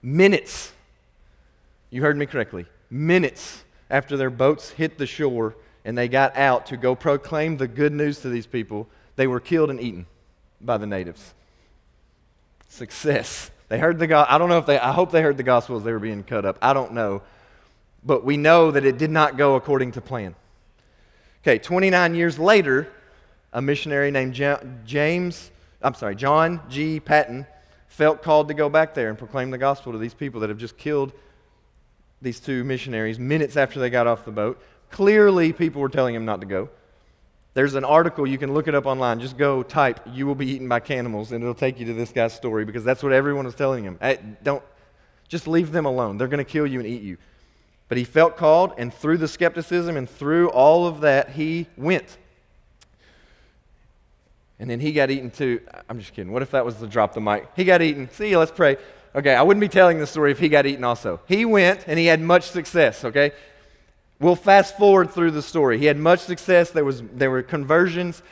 minutes, 0.00 0.72
you 1.90 2.02
heard 2.02 2.16
me 2.16 2.24
correctly, 2.24 2.66
minutes 2.88 3.64
after 3.90 4.16
their 4.16 4.30
boats 4.30 4.70
hit 4.70 4.96
the 4.96 5.04
shore 5.04 5.56
and 5.84 5.98
they 5.98 6.06
got 6.06 6.36
out 6.36 6.66
to 6.66 6.76
go 6.76 6.94
proclaim 6.94 7.56
the 7.56 7.66
good 7.66 7.92
news 7.92 8.20
to 8.20 8.28
these 8.28 8.46
people, 8.46 8.86
they 9.16 9.26
were 9.26 9.40
killed 9.40 9.70
and 9.70 9.80
eaten 9.80 10.06
by 10.60 10.78
the 10.78 10.86
natives. 10.86 11.34
Success. 12.68 13.50
They 13.68 13.80
heard 13.80 13.98
the 13.98 14.06
gospel. 14.06 14.32
I 14.32 14.38
don't 14.38 14.48
know 14.48 14.58
if 14.58 14.66
they, 14.66 14.78
I 14.78 14.92
hope 14.92 15.10
they 15.10 15.20
heard 15.20 15.36
the 15.36 15.42
gospel 15.42 15.78
as 15.78 15.82
they 15.82 15.90
were 15.90 15.98
being 15.98 16.22
cut 16.22 16.44
up. 16.44 16.58
I 16.62 16.74
don't 16.74 16.92
know. 16.92 17.22
But 18.04 18.24
we 18.24 18.36
know 18.36 18.70
that 18.70 18.84
it 18.84 18.98
did 18.98 19.10
not 19.10 19.36
go 19.36 19.56
according 19.56 19.92
to 19.92 20.00
plan. 20.00 20.36
Okay, 21.42 21.58
29 21.58 22.14
years 22.14 22.38
later, 22.38 22.86
a 23.52 23.60
missionary 23.60 24.12
named 24.12 24.40
James 24.86 25.50
I'm 25.82 25.94
sorry, 25.94 26.16
John 26.16 26.60
G. 26.68 27.00
Paton 27.00 27.46
felt 27.86 28.22
called 28.22 28.48
to 28.48 28.54
go 28.54 28.68
back 28.68 28.94
there 28.94 29.08
and 29.08 29.18
proclaim 29.18 29.50
the 29.50 29.58
gospel 29.58 29.92
to 29.92 29.98
these 29.98 30.14
people 30.14 30.40
that 30.40 30.50
have 30.50 30.58
just 30.58 30.76
killed 30.76 31.12
these 32.20 32.40
two 32.40 32.64
missionaries 32.64 33.18
minutes 33.18 33.56
after 33.56 33.78
they 33.78 33.90
got 33.90 34.06
off 34.06 34.24
the 34.24 34.32
boat. 34.32 34.60
Clearly, 34.90 35.52
people 35.52 35.80
were 35.80 35.88
telling 35.88 36.14
him 36.14 36.24
not 36.24 36.40
to 36.40 36.46
go. 36.46 36.68
There's 37.54 37.74
an 37.74 37.84
article, 37.84 38.26
you 38.26 38.38
can 38.38 38.54
look 38.54 38.68
it 38.68 38.74
up 38.74 38.86
online. 38.86 39.20
Just 39.20 39.36
go 39.36 39.62
type, 39.62 40.00
You 40.12 40.26
will 40.26 40.34
be 40.34 40.50
eaten 40.50 40.68
by 40.68 40.80
cannibals, 40.80 41.32
and 41.32 41.42
it'll 41.42 41.54
take 41.54 41.80
you 41.80 41.86
to 41.86 41.94
this 41.94 42.12
guy's 42.12 42.32
story 42.32 42.64
because 42.64 42.84
that's 42.84 43.02
what 43.02 43.12
everyone 43.12 43.46
was 43.46 43.54
telling 43.54 43.84
him. 43.84 43.98
Hey, 44.00 44.18
don't, 44.42 44.62
just 45.28 45.48
leave 45.48 45.72
them 45.72 45.86
alone. 45.86 46.18
They're 46.18 46.28
going 46.28 46.44
to 46.44 46.50
kill 46.50 46.66
you 46.66 46.78
and 46.78 46.88
eat 46.88 47.02
you. 47.02 47.16
But 47.88 47.98
he 47.98 48.04
felt 48.04 48.36
called, 48.36 48.74
and 48.78 48.92
through 48.92 49.18
the 49.18 49.28
skepticism 49.28 49.96
and 49.96 50.08
through 50.08 50.50
all 50.50 50.86
of 50.86 51.00
that, 51.00 51.30
he 51.30 51.66
went. 51.76 52.18
And 54.60 54.68
then 54.68 54.80
he 54.80 54.92
got 54.92 55.10
eaten 55.10 55.30
too. 55.30 55.60
I'm 55.88 56.00
just 56.00 56.14
kidding. 56.14 56.32
What 56.32 56.42
if 56.42 56.50
that 56.50 56.64
was 56.64 56.76
the 56.76 56.86
drop 56.86 57.14
the 57.14 57.20
mic? 57.20 57.46
He 57.54 57.64
got 57.64 57.80
eaten. 57.82 58.10
See 58.10 58.36
let's 58.36 58.50
pray. 58.50 58.76
Okay, 59.14 59.34
I 59.34 59.42
wouldn't 59.42 59.60
be 59.60 59.68
telling 59.68 59.98
this 59.98 60.10
story 60.10 60.32
if 60.32 60.38
he 60.38 60.48
got 60.48 60.66
eaten 60.66 60.84
also. 60.84 61.20
He 61.26 61.44
went 61.44 61.84
and 61.86 61.98
he 61.98 62.06
had 62.06 62.20
much 62.20 62.50
success, 62.50 63.04
okay? 63.04 63.32
We'll 64.20 64.36
fast 64.36 64.76
forward 64.76 65.10
through 65.10 65.30
the 65.30 65.42
story. 65.42 65.78
He 65.78 65.86
had 65.86 65.96
much 65.96 66.20
success. 66.20 66.70
There, 66.70 66.84
was, 66.84 67.02
there 67.14 67.30
were 67.30 67.42
conversions. 67.42 68.22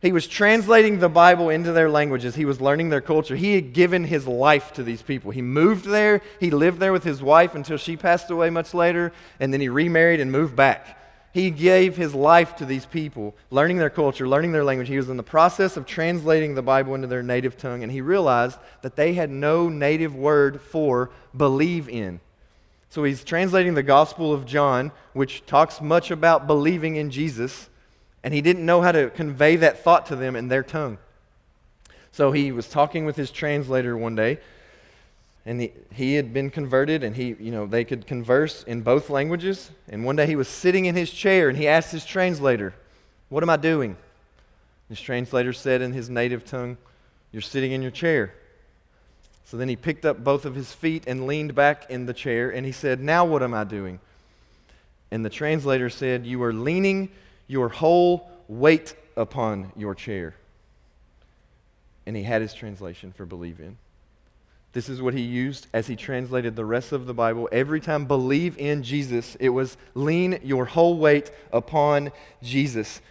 He 0.00 0.12
was 0.12 0.26
translating 0.26 0.98
the 0.98 1.08
Bible 1.08 1.50
into 1.50 1.72
their 1.72 1.90
languages. 1.90 2.34
He 2.34 2.44
was 2.44 2.60
learning 2.60 2.88
their 2.88 3.00
culture. 3.00 3.36
He 3.36 3.54
had 3.54 3.72
given 3.72 4.04
his 4.04 4.26
life 4.26 4.72
to 4.74 4.82
these 4.82 5.02
people. 5.02 5.30
He 5.30 5.42
moved 5.42 5.84
there. 5.84 6.22
He 6.40 6.50
lived 6.50 6.80
there 6.80 6.92
with 6.92 7.04
his 7.04 7.22
wife 7.22 7.54
until 7.54 7.76
she 7.76 7.96
passed 7.96 8.30
away 8.30 8.50
much 8.50 8.72
later, 8.72 9.12
and 9.38 9.52
then 9.52 9.60
he 9.60 9.68
remarried 9.68 10.18
and 10.18 10.32
moved 10.32 10.56
back. 10.56 10.98
He 11.32 11.50
gave 11.50 11.96
his 11.96 12.14
life 12.14 12.56
to 12.56 12.66
these 12.66 12.84
people, 12.84 13.34
learning 13.50 13.78
their 13.78 13.88
culture, 13.88 14.28
learning 14.28 14.52
their 14.52 14.64
language. 14.64 14.88
He 14.88 14.98
was 14.98 15.08
in 15.08 15.16
the 15.16 15.22
process 15.22 15.78
of 15.78 15.86
translating 15.86 16.54
the 16.54 16.62
Bible 16.62 16.94
into 16.94 17.06
their 17.06 17.22
native 17.22 17.56
tongue, 17.56 17.82
and 17.82 17.90
he 17.90 18.02
realized 18.02 18.58
that 18.82 18.96
they 18.96 19.14
had 19.14 19.30
no 19.30 19.70
native 19.70 20.14
word 20.14 20.60
for 20.60 21.10
believe 21.34 21.88
in. 21.88 22.20
So 22.90 23.04
he's 23.04 23.24
translating 23.24 23.72
the 23.72 23.82
Gospel 23.82 24.34
of 24.34 24.44
John, 24.44 24.92
which 25.14 25.46
talks 25.46 25.80
much 25.80 26.10
about 26.10 26.46
believing 26.46 26.96
in 26.96 27.10
Jesus, 27.10 27.70
and 28.22 28.34
he 28.34 28.42
didn't 28.42 28.66
know 28.66 28.82
how 28.82 28.92
to 28.92 29.08
convey 29.08 29.56
that 29.56 29.82
thought 29.82 30.04
to 30.06 30.16
them 30.16 30.36
in 30.36 30.48
their 30.48 30.62
tongue. 30.62 30.98
So 32.10 32.32
he 32.32 32.52
was 32.52 32.68
talking 32.68 33.06
with 33.06 33.16
his 33.16 33.30
translator 33.30 33.96
one 33.96 34.14
day, 34.14 34.38
and 35.44 35.60
he, 35.60 35.72
he 35.92 36.14
had 36.14 36.32
been 36.32 36.50
converted, 36.50 37.02
and 37.02 37.16
he, 37.16 37.34
you 37.40 37.50
know, 37.50 37.66
they 37.66 37.84
could 37.84 38.06
converse 38.06 38.62
in 38.64 38.82
both 38.82 39.10
languages. 39.10 39.70
And 39.88 40.04
one 40.04 40.14
day 40.14 40.26
he 40.26 40.36
was 40.36 40.48
sitting 40.48 40.84
in 40.84 40.94
his 40.94 41.10
chair, 41.10 41.48
and 41.48 41.58
he 41.58 41.66
asked 41.66 41.90
his 41.90 42.04
translator, 42.04 42.74
What 43.28 43.42
am 43.42 43.50
I 43.50 43.56
doing? 43.56 43.96
His 44.88 45.00
translator 45.00 45.52
said 45.52 45.82
in 45.82 45.92
his 45.92 46.08
native 46.08 46.44
tongue, 46.44 46.76
You're 47.32 47.42
sitting 47.42 47.72
in 47.72 47.82
your 47.82 47.90
chair. 47.90 48.34
So 49.44 49.56
then 49.56 49.68
he 49.68 49.76
picked 49.76 50.04
up 50.04 50.22
both 50.22 50.44
of 50.44 50.54
his 50.54 50.72
feet 50.72 51.04
and 51.06 51.26
leaned 51.26 51.54
back 51.54 51.90
in 51.90 52.06
the 52.06 52.14
chair, 52.14 52.50
and 52.50 52.64
he 52.64 52.72
said, 52.72 53.00
Now 53.00 53.24
what 53.24 53.42
am 53.42 53.52
I 53.52 53.64
doing? 53.64 53.98
And 55.10 55.24
the 55.24 55.30
translator 55.30 55.90
said, 55.90 56.24
You 56.24 56.42
are 56.44 56.52
leaning 56.52 57.10
your 57.48 57.68
whole 57.68 58.30
weight 58.48 58.94
upon 59.16 59.72
your 59.76 59.94
chair. 59.94 60.36
And 62.06 62.16
he 62.16 62.22
had 62.22 62.42
his 62.42 62.54
translation 62.54 63.12
for 63.12 63.26
believe 63.26 63.60
in. 63.60 63.76
This 64.72 64.88
is 64.88 65.02
what 65.02 65.14
he 65.14 65.20
used 65.20 65.66
as 65.74 65.86
he 65.86 65.96
translated 65.96 66.56
the 66.56 66.64
rest 66.64 66.92
of 66.92 67.06
the 67.06 67.12
Bible. 67.12 67.48
Every 67.52 67.80
time 67.80 68.06
believe 68.06 68.56
in 68.56 68.82
Jesus, 68.82 69.36
it 69.38 69.50
was 69.50 69.76
lean 69.94 70.38
your 70.42 70.64
whole 70.64 70.96
weight 70.96 71.30
upon 71.52 72.10
Jesus. 72.42 73.02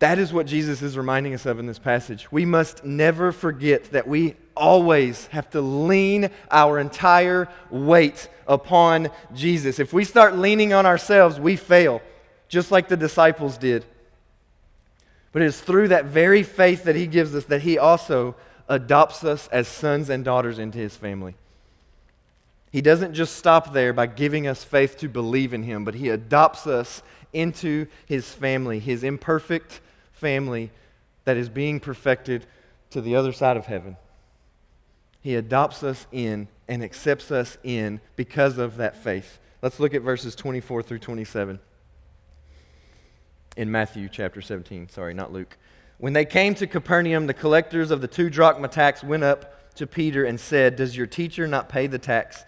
That 0.00 0.18
is 0.18 0.32
what 0.32 0.46
Jesus 0.46 0.82
is 0.82 0.96
reminding 0.96 1.34
us 1.34 1.46
of 1.46 1.58
in 1.58 1.66
this 1.66 1.78
passage. 1.78 2.30
We 2.30 2.44
must 2.44 2.84
never 2.84 3.32
forget 3.32 3.84
that 3.92 4.08
we 4.08 4.34
always 4.56 5.26
have 5.28 5.48
to 5.50 5.60
lean 5.60 6.30
our 6.50 6.78
entire 6.78 7.48
weight 7.70 8.28
upon 8.46 9.08
Jesus. 9.34 9.78
If 9.78 9.92
we 9.92 10.04
start 10.04 10.36
leaning 10.36 10.72
on 10.72 10.84
ourselves, 10.84 11.40
we 11.40 11.56
fail, 11.56 12.02
just 12.48 12.70
like 12.70 12.88
the 12.88 12.96
disciples 12.96 13.56
did. 13.56 13.84
But 15.32 15.42
it 15.42 15.46
is 15.46 15.60
through 15.60 15.88
that 15.88 16.06
very 16.06 16.42
faith 16.42 16.84
that 16.84 16.96
he 16.96 17.06
gives 17.06 17.34
us 17.34 17.44
that 17.44 17.62
he 17.62 17.78
also 17.78 18.34
adopts 18.70 19.24
us 19.24 19.48
as 19.48 19.68
sons 19.68 20.08
and 20.08 20.24
daughters 20.24 20.58
into 20.58 20.78
his 20.78 20.96
family. 20.96 21.34
He 22.70 22.80
doesn't 22.80 23.14
just 23.14 23.36
stop 23.36 23.72
there 23.72 23.92
by 23.92 24.06
giving 24.06 24.46
us 24.46 24.62
faith 24.62 24.96
to 24.98 25.08
believe 25.08 25.52
in 25.52 25.64
him, 25.64 25.84
but 25.84 25.96
he 25.96 26.08
adopts 26.08 26.68
us 26.68 27.02
into 27.32 27.86
his 28.06 28.32
family, 28.32 28.78
his 28.78 29.02
imperfect 29.02 29.80
family 30.12 30.70
that 31.24 31.36
is 31.36 31.48
being 31.48 31.80
perfected 31.80 32.46
to 32.90 33.00
the 33.00 33.16
other 33.16 33.32
side 33.32 33.56
of 33.56 33.66
heaven. 33.66 33.96
He 35.20 35.34
adopts 35.34 35.82
us 35.82 36.06
in 36.12 36.46
and 36.68 36.82
accepts 36.82 37.32
us 37.32 37.58
in 37.64 38.00
because 38.14 38.56
of 38.56 38.76
that 38.76 38.96
faith. 38.96 39.40
Let's 39.62 39.80
look 39.80 39.94
at 39.94 40.02
verses 40.02 40.36
24 40.36 40.84
through 40.84 41.00
27 41.00 41.58
in 43.56 43.70
Matthew 43.70 44.08
chapter 44.08 44.40
17. 44.40 44.88
Sorry, 44.88 45.12
not 45.12 45.32
Luke. 45.32 45.56
When 46.00 46.14
they 46.14 46.24
came 46.24 46.54
to 46.54 46.66
Capernaum, 46.66 47.26
the 47.26 47.34
collectors 47.34 47.90
of 47.90 48.00
the 48.00 48.08
two 48.08 48.30
drachma 48.30 48.68
tax 48.68 49.04
went 49.04 49.22
up 49.22 49.74
to 49.74 49.86
Peter 49.86 50.24
and 50.24 50.40
said, 50.40 50.76
Does 50.76 50.96
your 50.96 51.06
teacher 51.06 51.46
not 51.46 51.68
pay 51.68 51.86
the 51.86 51.98
tax? 51.98 52.44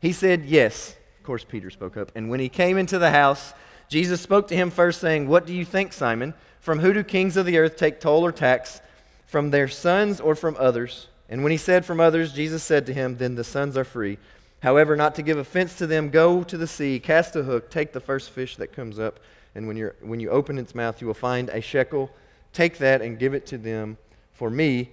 He 0.00 0.12
said, 0.12 0.44
Yes. 0.44 0.96
Of 1.20 1.24
course, 1.24 1.44
Peter 1.44 1.70
spoke 1.70 1.96
up. 1.96 2.10
And 2.16 2.28
when 2.30 2.40
he 2.40 2.48
came 2.48 2.76
into 2.76 2.98
the 2.98 3.12
house, 3.12 3.54
Jesus 3.88 4.20
spoke 4.20 4.48
to 4.48 4.56
him 4.56 4.70
first, 4.70 5.00
saying, 5.00 5.28
What 5.28 5.46
do 5.46 5.54
you 5.54 5.64
think, 5.64 5.92
Simon? 5.92 6.34
From 6.60 6.80
who 6.80 6.92
do 6.92 7.04
kings 7.04 7.36
of 7.36 7.46
the 7.46 7.58
earth 7.58 7.76
take 7.76 8.00
toll 8.00 8.26
or 8.26 8.32
tax? 8.32 8.80
From 9.26 9.50
their 9.50 9.68
sons 9.68 10.20
or 10.20 10.34
from 10.34 10.56
others? 10.58 11.06
And 11.28 11.44
when 11.44 11.52
he 11.52 11.58
said 11.58 11.84
from 11.84 12.00
others, 12.00 12.32
Jesus 12.32 12.64
said 12.64 12.86
to 12.86 12.94
him, 12.94 13.18
Then 13.18 13.36
the 13.36 13.44
sons 13.44 13.76
are 13.76 13.84
free. 13.84 14.18
However, 14.64 14.96
not 14.96 15.14
to 15.14 15.22
give 15.22 15.38
offense 15.38 15.78
to 15.78 15.86
them, 15.86 16.10
go 16.10 16.42
to 16.42 16.56
the 16.56 16.66
sea, 16.66 16.98
cast 16.98 17.36
a 17.36 17.44
hook, 17.44 17.70
take 17.70 17.92
the 17.92 18.00
first 18.00 18.30
fish 18.30 18.56
that 18.56 18.72
comes 18.72 18.98
up, 18.98 19.20
and 19.54 19.68
when, 19.68 19.76
you're, 19.76 19.94
when 20.00 20.18
you 20.18 20.30
open 20.30 20.58
its 20.58 20.74
mouth, 20.74 21.00
you 21.00 21.06
will 21.06 21.14
find 21.14 21.48
a 21.50 21.60
shekel. 21.60 22.10
Take 22.56 22.78
that 22.78 23.02
and 23.02 23.18
give 23.18 23.34
it 23.34 23.44
to 23.48 23.58
them 23.58 23.98
for 24.32 24.48
me 24.48 24.88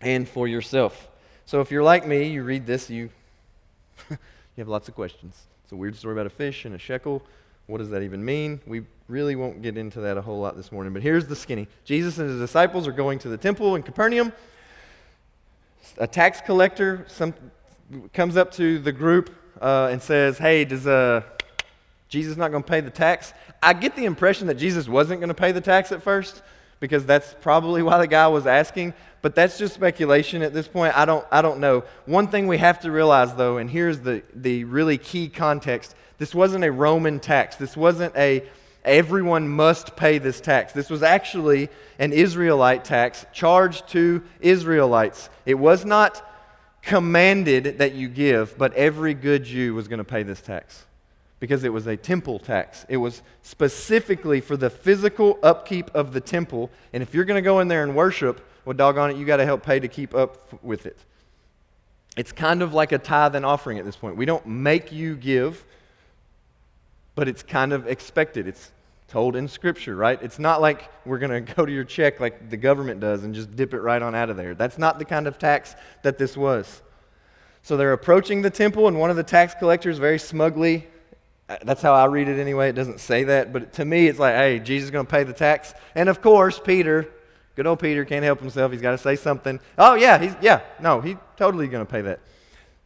and 0.00 0.28
for 0.28 0.46
yourself. 0.46 1.08
So 1.44 1.60
if 1.60 1.72
you're 1.72 1.82
like 1.82 2.06
me, 2.06 2.28
you 2.28 2.44
read 2.44 2.64
this, 2.64 2.88
you, 2.88 3.10
you 4.08 4.18
have 4.58 4.68
lots 4.68 4.86
of 4.86 4.94
questions. 4.94 5.46
It's 5.64 5.72
a 5.72 5.76
weird 5.76 5.96
story 5.96 6.12
about 6.12 6.26
a 6.26 6.30
fish 6.30 6.64
and 6.64 6.76
a 6.76 6.78
shekel. 6.78 7.24
What 7.66 7.78
does 7.78 7.90
that 7.90 8.04
even 8.04 8.24
mean? 8.24 8.60
We 8.68 8.82
really 9.08 9.34
won't 9.34 9.62
get 9.62 9.76
into 9.76 9.98
that 10.02 10.16
a 10.16 10.22
whole 10.22 10.38
lot 10.38 10.56
this 10.56 10.70
morning, 10.70 10.92
but 10.92 11.02
here's 11.02 11.26
the 11.26 11.34
skinny. 11.34 11.66
Jesus 11.84 12.18
and 12.18 12.30
his 12.30 12.38
disciples 12.38 12.86
are 12.86 12.92
going 12.92 13.18
to 13.18 13.28
the 13.28 13.36
temple 13.36 13.74
in 13.74 13.82
Capernaum. 13.82 14.32
A 15.98 16.06
tax 16.06 16.40
collector 16.40 17.04
some, 17.08 17.34
comes 18.12 18.36
up 18.36 18.52
to 18.52 18.78
the 18.78 18.92
group 18.92 19.34
uh, 19.60 19.88
and 19.90 20.00
says, 20.00 20.38
Hey, 20.38 20.64
does 20.64 20.86
uh, 20.86 21.22
Jesus 22.08 22.36
not 22.36 22.52
going 22.52 22.62
to 22.62 22.68
pay 22.68 22.80
the 22.80 22.90
tax? 22.90 23.32
I 23.60 23.72
get 23.72 23.96
the 23.96 24.04
impression 24.04 24.46
that 24.46 24.54
Jesus 24.54 24.86
wasn't 24.86 25.18
going 25.18 25.30
to 25.30 25.34
pay 25.34 25.50
the 25.50 25.60
tax 25.60 25.90
at 25.90 26.00
first 26.00 26.42
because 26.80 27.06
that's 27.06 27.34
probably 27.40 27.82
why 27.82 27.98
the 27.98 28.06
guy 28.06 28.28
was 28.28 28.46
asking, 28.46 28.94
but 29.22 29.34
that's 29.34 29.58
just 29.58 29.74
speculation 29.74 30.42
at 30.42 30.52
this 30.52 30.68
point. 30.68 30.96
I 30.96 31.04
don't, 31.04 31.26
I 31.30 31.42
don't 31.42 31.60
know. 31.60 31.84
One 32.04 32.28
thing 32.28 32.46
we 32.46 32.58
have 32.58 32.80
to 32.80 32.90
realize, 32.90 33.34
though, 33.34 33.58
and 33.58 33.68
here's 33.68 34.00
the, 34.00 34.22
the 34.34 34.64
really 34.64 34.98
key 34.98 35.28
context 35.28 35.94
this 36.18 36.34
wasn't 36.34 36.64
a 36.64 36.72
Roman 36.72 37.20
tax. 37.20 37.56
This 37.56 37.76
wasn't 37.76 38.16
a 38.16 38.42
everyone 38.84 39.48
must 39.48 39.96
pay 39.96 40.18
this 40.18 40.40
tax. 40.40 40.72
This 40.72 40.88
was 40.88 41.02
actually 41.02 41.68
an 41.98 42.12
Israelite 42.12 42.84
tax 42.84 43.26
charged 43.32 43.88
to 43.88 44.22
Israelites. 44.40 45.28
It 45.44 45.54
was 45.54 45.84
not 45.84 46.24
commanded 46.82 47.78
that 47.78 47.94
you 47.94 48.08
give, 48.08 48.56
but 48.56 48.72
every 48.74 49.12
good 49.12 49.44
Jew 49.44 49.74
was 49.74 49.88
going 49.88 49.98
to 49.98 50.04
pay 50.04 50.22
this 50.22 50.40
tax 50.40 50.86
because 51.38 51.64
it 51.64 51.72
was 51.72 51.86
a 51.86 51.96
temple 51.96 52.38
tax. 52.38 52.86
It 52.88 52.96
was 52.96 53.22
specifically 53.42 54.40
for 54.40 54.56
the 54.56 54.70
physical 54.70 55.38
upkeep 55.42 55.94
of 55.94 56.12
the 56.12 56.20
temple. 56.20 56.70
And 56.92 57.02
if 57.02 57.14
you're 57.14 57.24
going 57.24 57.36
to 57.36 57.42
go 57.42 57.60
in 57.60 57.68
there 57.68 57.82
and 57.82 57.94
worship, 57.94 58.40
well, 58.64 58.74
doggone 58.74 59.10
it, 59.10 59.16
you 59.16 59.26
got 59.26 59.36
to 59.36 59.44
help 59.44 59.62
pay 59.62 59.78
to 59.78 59.88
keep 59.88 60.14
up 60.14 60.62
with 60.62 60.86
it. 60.86 60.98
It's 62.16 62.32
kind 62.32 62.62
of 62.62 62.72
like 62.72 62.92
a 62.92 62.98
tithe 62.98 63.36
and 63.36 63.44
offering 63.44 63.78
at 63.78 63.84
this 63.84 63.96
point. 63.96 64.16
We 64.16 64.24
don't 64.24 64.46
make 64.46 64.90
you 64.90 65.16
give, 65.16 65.64
but 67.14 67.28
it's 67.28 67.42
kind 67.42 67.74
of 67.74 67.86
expected. 67.86 68.46
It's 68.48 68.72
told 69.08 69.36
in 69.36 69.46
Scripture, 69.46 69.94
right? 69.94 70.20
It's 70.22 70.38
not 70.38 70.60
like 70.60 70.90
we're 71.04 71.18
going 71.18 71.44
to 71.44 71.54
go 71.54 71.66
to 71.66 71.72
your 71.72 71.84
check 71.84 72.18
like 72.18 72.50
the 72.50 72.56
government 72.56 73.00
does 73.00 73.22
and 73.22 73.34
just 73.34 73.54
dip 73.54 73.74
it 73.74 73.80
right 73.80 74.00
on 74.00 74.14
out 74.14 74.30
of 74.30 74.36
there. 74.36 74.54
That's 74.54 74.78
not 74.78 74.98
the 74.98 75.04
kind 75.04 75.26
of 75.26 75.38
tax 75.38 75.76
that 76.02 76.16
this 76.18 76.36
was. 76.36 76.82
So 77.62 77.76
they're 77.76 77.92
approaching 77.92 78.42
the 78.42 78.50
temple, 78.50 78.88
and 78.88 78.98
one 78.98 79.10
of 79.10 79.16
the 79.16 79.22
tax 79.22 79.54
collectors 79.54 79.98
very 79.98 80.18
smugly, 80.18 80.86
Uh, 81.48 81.56
that's 81.62 81.82
how 81.82 81.94
I 81.94 82.06
read 82.06 82.28
it 82.28 82.40
anyway, 82.40 82.70
it 82.70 82.74
doesn't 82.74 82.98
say 82.98 83.24
that, 83.24 83.52
but 83.52 83.72
to 83.74 83.84
me 83.84 84.08
it's 84.08 84.18
like, 84.18 84.34
hey, 84.34 84.58
Jesus 84.58 84.86
is 84.86 84.90
going 84.90 85.06
to 85.06 85.10
pay 85.10 85.22
the 85.22 85.32
tax. 85.32 85.74
And 85.94 86.08
of 86.08 86.20
course, 86.20 86.58
Peter, 86.58 87.08
good 87.54 87.66
old 87.66 87.78
Peter, 87.78 88.04
can't 88.04 88.24
help 88.24 88.40
himself. 88.40 88.72
He's 88.72 88.80
got 88.80 88.92
to 88.92 88.98
say 88.98 89.14
something. 89.14 89.60
Oh, 89.78 89.94
yeah, 89.94 90.18
he's, 90.18 90.34
yeah, 90.40 90.62
no, 90.80 91.00
he's 91.00 91.16
totally 91.36 91.68
going 91.68 91.86
to 91.86 91.90
pay 91.90 92.02
that. 92.02 92.20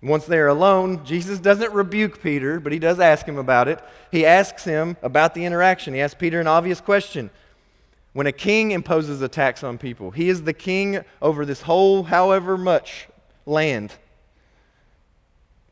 Once 0.03 0.25
they 0.25 0.39
are 0.39 0.49
alone, 0.49 1.05
Jesus 1.05 1.39
doesn't 1.39 1.73
rebuke 1.73 2.23
Peter, 2.23 2.59
but 2.59 2.73
he 2.73 2.79
does 2.79 3.01
ask 3.01 3.27
him 3.27 3.39
about 3.39 3.69
it. 3.69 3.83
He 4.11 4.25
asks 4.25 4.65
him 4.65 4.97
about 5.03 5.35
the 5.35 5.45
interaction. 5.45 5.93
He 5.93 6.01
asks 6.01 6.19
Peter 6.19 6.41
an 6.41 6.47
obvious 6.47 6.81
question 6.81 7.29
When 8.15 8.27
a 8.27 8.33
king 8.33 8.71
imposes 8.71 9.21
a 9.21 9.29
tax 9.29 9.63
on 9.63 9.77
people, 9.77 10.11
he 10.11 10.31
is 10.31 10.43
the 10.43 10.55
king 10.55 11.05
over 11.21 11.45
this 11.45 11.63
whole, 11.63 12.05
however 12.05 12.57
much 12.57 13.09
land. 13.45 13.93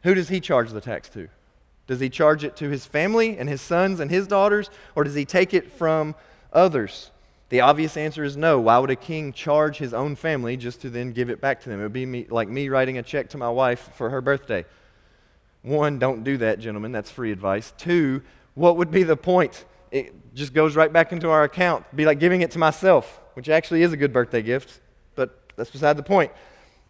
Who 0.03 0.15
does 0.15 0.29
he 0.29 0.41
charge 0.41 0.71
the 0.71 0.81
tax 0.81 1.09
to? 1.11 1.29
Does 1.89 1.99
he 1.99 2.09
charge 2.09 2.45
it 2.45 2.55
to 2.57 2.69
his 2.69 2.87
family 2.87 3.37
and 3.37 3.49
his 3.49 3.61
sons 3.61 3.99
and 3.99 4.11
his 4.11 4.29
daughters, 4.29 4.71
or 4.95 5.03
does 5.03 5.15
he 5.15 5.25
take 5.25 5.53
it 5.53 5.73
from 5.73 6.15
others? 6.53 7.11
The 7.49 7.63
obvious 7.63 7.97
answer 7.97 8.23
is 8.23 8.37
no. 8.37 8.61
Why 8.61 8.79
would 8.79 8.91
a 8.91 8.97
king 8.97 9.33
charge 9.33 9.79
his 9.79 9.95
own 9.95 10.15
family 10.15 10.59
just 10.59 10.83
to 10.83 10.91
then 10.91 11.13
give 11.13 11.31
it 11.31 11.41
back 11.41 11.63
to 11.63 11.71
them? 11.71 11.81
It 11.81 11.85
would 11.85 11.93
be 11.95 12.05
me, 12.05 12.27
like 12.29 12.47
me 12.47 12.69
writing 12.69 12.99
a 12.99 13.03
check 13.03 13.31
to 13.31 13.39
my 13.39 13.49
wife 13.49 13.91
for 13.95 14.11
her 14.11 14.21
birthday. 14.21 14.67
One, 15.63 15.99
don't 15.99 16.25
do 16.25 16.37
that, 16.37 16.61
gentlemen. 16.61 16.93
That's 16.93 17.11
free 17.11 17.33
advice. 17.33 17.73
Two, 17.79 18.23
what 18.55 18.77
would 18.77 18.91
be 18.91 19.03
the 19.03 19.17
point? 19.17 19.65
It 19.91 20.35
just 20.35 20.53
goes 20.53 20.77
right 20.77 20.93
back 20.93 21.11
into 21.11 21.31
our 21.31 21.45
account. 21.45 21.87
It'd 21.89 21.97
be 21.97 22.05
like 22.05 22.21
giving 22.21 22.43
it 22.43 22.51
to 22.51 22.59
myself, 22.59 23.19
which 23.33 23.49
actually 23.49 23.83
is 23.83 23.95
a 23.95 23.97
good 23.97 24.13
birthday 24.13 24.43
gift, 24.43 24.81
but 25.15 25.41
that's 25.57 25.71
beside 25.71 25.97
the 25.97 26.03
point. 26.03 26.33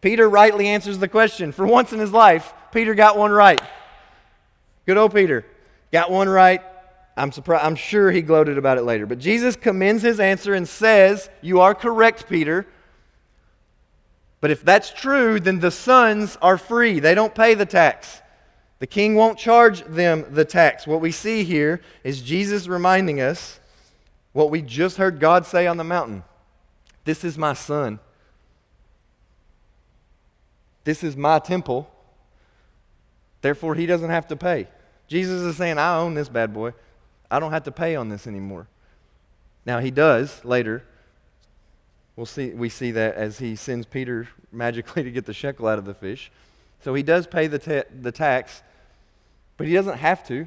Peter 0.01 0.29
rightly 0.29 0.67
answers 0.67 0.99
the 0.99 1.09
question. 1.09 1.53
For 1.53 1.67
once 1.67 1.93
in 1.93 2.01
his 2.01 2.13
life, 2.13 2.53
Peter 2.73 2.95
got 2.95 3.17
one 3.17 3.31
right. 3.31 3.61
Good 4.89 4.97
old 4.97 5.15
Peter. 5.15 5.45
Got 5.93 6.11
one 6.11 6.31
right. 6.31 6.63
I'm 7.15 7.31
surprised. 7.31 7.63
I'm 7.63 7.77
sure 7.77 8.11
he 8.11 8.23
gloated 8.23 8.57
about 8.57 8.79
it 8.79 8.85
later. 8.85 9.05
But 9.05 9.19
Jesus 9.19 9.55
commends 9.55 10.03
his 10.03 10.19
answer 10.19 10.55
and 10.55 10.67
says, 10.67 11.29
You 11.43 11.61
are 11.61 11.75
correct, 11.75 12.27
Peter. 12.27 12.67
But 14.41 14.51
if 14.51 14.65
that's 14.65 14.91
true, 14.91 15.41
then 15.41 15.61
the 15.61 15.71
sons 15.71 16.39
are 16.41 16.57
free. 16.57 17.01
They 17.01 17.15
don't 17.15 17.35
pay 17.35 17.53
the 17.53 17.67
tax. 17.67 18.23
The 18.79 18.87
king 18.87 19.15
won't 19.15 19.39
charge 19.39 19.83
them 19.83 20.25
the 20.31 20.47
tax. 20.47 20.87
What 20.87 21.03
we 21.03 21.13
see 21.13 21.45
here 21.45 21.83
is 22.03 22.23
Jesus 22.23 22.67
reminding 22.67 23.21
us 23.21 23.61
what 24.33 24.51
we 24.51 24.63
just 24.63 24.97
heard 24.97 25.21
God 25.21 25.45
say 25.45 25.67
on 25.67 25.77
the 25.77 25.85
mountain 25.85 26.25
This 27.05 27.25
is 27.25 27.37
my 27.37 27.53
son. 27.53 27.99
This 30.85 31.05
is 31.05 31.15
my 31.15 31.41
temple. 31.41 31.91
Therefore, 33.43 33.75
he 33.75 33.85
doesn't 33.85 34.09
have 34.09 34.29
to 34.29 34.37
pay. 34.37 34.67
Jesus 35.09 35.43
is 35.43 35.57
saying, 35.57 35.79
I 35.79 35.97
own 35.97 36.15
this 36.15 36.29
bad 36.29 36.53
boy. 36.53 36.75
I 37.31 37.41
don't 37.41 37.53
have 37.53 37.65
to 37.65 37.73
pay 37.73 37.97
on 37.97 38.09
this 38.09 38.27
anymore. 38.27 38.69
Now, 39.67 39.81
he 39.81 39.91
does 39.91 40.45
later. 40.45 40.85
We'll 42.15 42.27
see, 42.27 42.51
we 42.51 42.69
see 42.69 42.91
that 42.93 43.15
as 43.17 43.39
he 43.39 43.57
sends 43.57 43.87
Peter 43.87 44.29
magically 44.53 45.03
to 45.03 45.11
get 45.11 45.27
the 45.27 45.35
shekel 45.35 45.67
out 45.67 45.79
of 45.79 45.85
the 45.85 45.95
fish. 45.95 46.31
So 46.81 46.95
he 46.95 47.03
does 47.03 47.27
pay 47.27 47.49
the, 47.49 47.87
the 48.01 48.13
tax, 48.13 48.63
but 49.57 49.67
he 49.67 49.75
doesn't 49.75 49.99
have 49.99 50.27
to. 50.29 50.47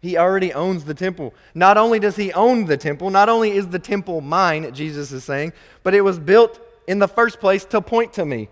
He 0.00 0.16
already 0.16 0.52
owns 0.52 0.84
the 0.84 0.94
temple. 0.94 1.32
Not 1.54 1.76
only 1.76 2.00
does 2.00 2.16
he 2.16 2.32
own 2.32 2.64
the 2.64 2.76
temple, 2.76 3.10
not 3.10 3.28
only 3.28 3.52
is 3.52 3.68
the 3.68 3.78
temple 3.78 4.20
mine, 4.20 4.74
Jesus 4.74 5.12
is 5.12 5.22
saying, 5.22 5.52
but 5.84 5.94
it 5.94 6.00
was 6.00 6.18
built 6.18 6.58
in 6.88 6.98
the 6.98 7.06
first 7.06 7.38
place 7.38 7.64
to 7.66 7.80
point 7.80 8.12
to 8.14 8.24
me 8.24 8.48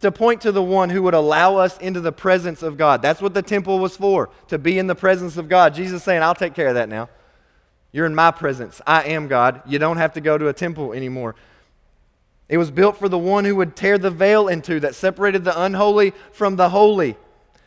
to 0.00 0.12
point 0.12 0.40
to 0.42 0.52
the 0.52 0.62
one 0.62 0.90
who 0.90 1.02
would 1.02 1.14
allow 1.14 1.56
us 1.56 1.76
into 1.78 2.00
the 2.00 2.12
presence 2.12 2.62
of 2.62 2.76
God. 2.76 3.02
That's 3.02 3.20
what 3.20 3.34
the 3.34 3.42
temple 3.42 3.78
was 3.78 3.96
for, 3.96 4.30
to 4.48 4.58
be 4.58 4.78
in 4.78 4.86
the 4.86 4.94
presence 4.94 5.36
of 5.36 5.48
God. 5.48 5.74
Jesus 5.74 6.02
saying, 6.02 6.22
I'll 6.22 6.34
take 6.34 6.54
care 6.54 6.68
of 6.68 6.74
that 6.74 6.88
now. 6.88 7.08
You're 7.90 8.06
in 8.06 8.14
my 8.14 8.30
presence. 8.30 8.80
I 8.86 9.04
am 9.04 9.28
God. 9.28 9.62
You 9.66 9.78
don't 9.78 9.96
have 9.96 10.12
to 10.12 10.20
go 10.20 10.38
to 10.38 10.48
a 10.48 10.52
temple 10.52 10.92
anymore. 10.92 11.34
It 12.48 12.58
was 12.58 12.70
built 12.70 12.96
for 12.96 13.08
the 13.08 13.18
one 13.18 13.44
who 13.44 13.56
would 13.56 13.76
tear 13.76 13.98
the 13.98 14.10
veil 14.10 14.48
into 14.48 14.80
that 14.80 14.94
separated 14.94 15.44
the 15.44 15.60
unholy 15.60 16.12
from 16.32 16.56
the 16.56 16.70
holy. 16.70 17.16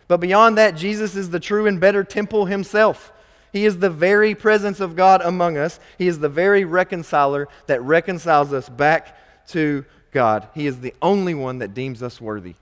But 0.08 0.20
beyond 0.20 0.58
that, 0.58 0.76
Jesus 0.76 1.16
is 1.16 1.30
the 1.30 1.40
true 1.40 1.68
and 1.68 1.80
better 1.80 2.04
temple 2.04 2.46
himself. 2.46 3.12
He 3.54 3.66
is 3.66 3.80
the 3.80 3.90
very 3.90 4.34
presence 4.34 4.80
of 4.80 4.96
God 4.96 5.22
among 5.22 5.58
us. 5.58 5.80
He 5.98 6.08
is 6.08 6.20
the 6.20 6.30
very 6.30 6.64
reconciler 6.66 7.48
that 7.68 7.82
reconciles 7.82 8.54
us 8.54 8.70
back 8.70 9.18
to 9.50 9.86
God. 10.12 10.48
He 10.54 10.68
is 10.68 10.80
the 10.80 10.94
only 11.02 11.34
one 11.34 11.60
that 11.60 11.74
deems 11.74 12.04
us 12.04 12.20
worthy. 12.20 12.56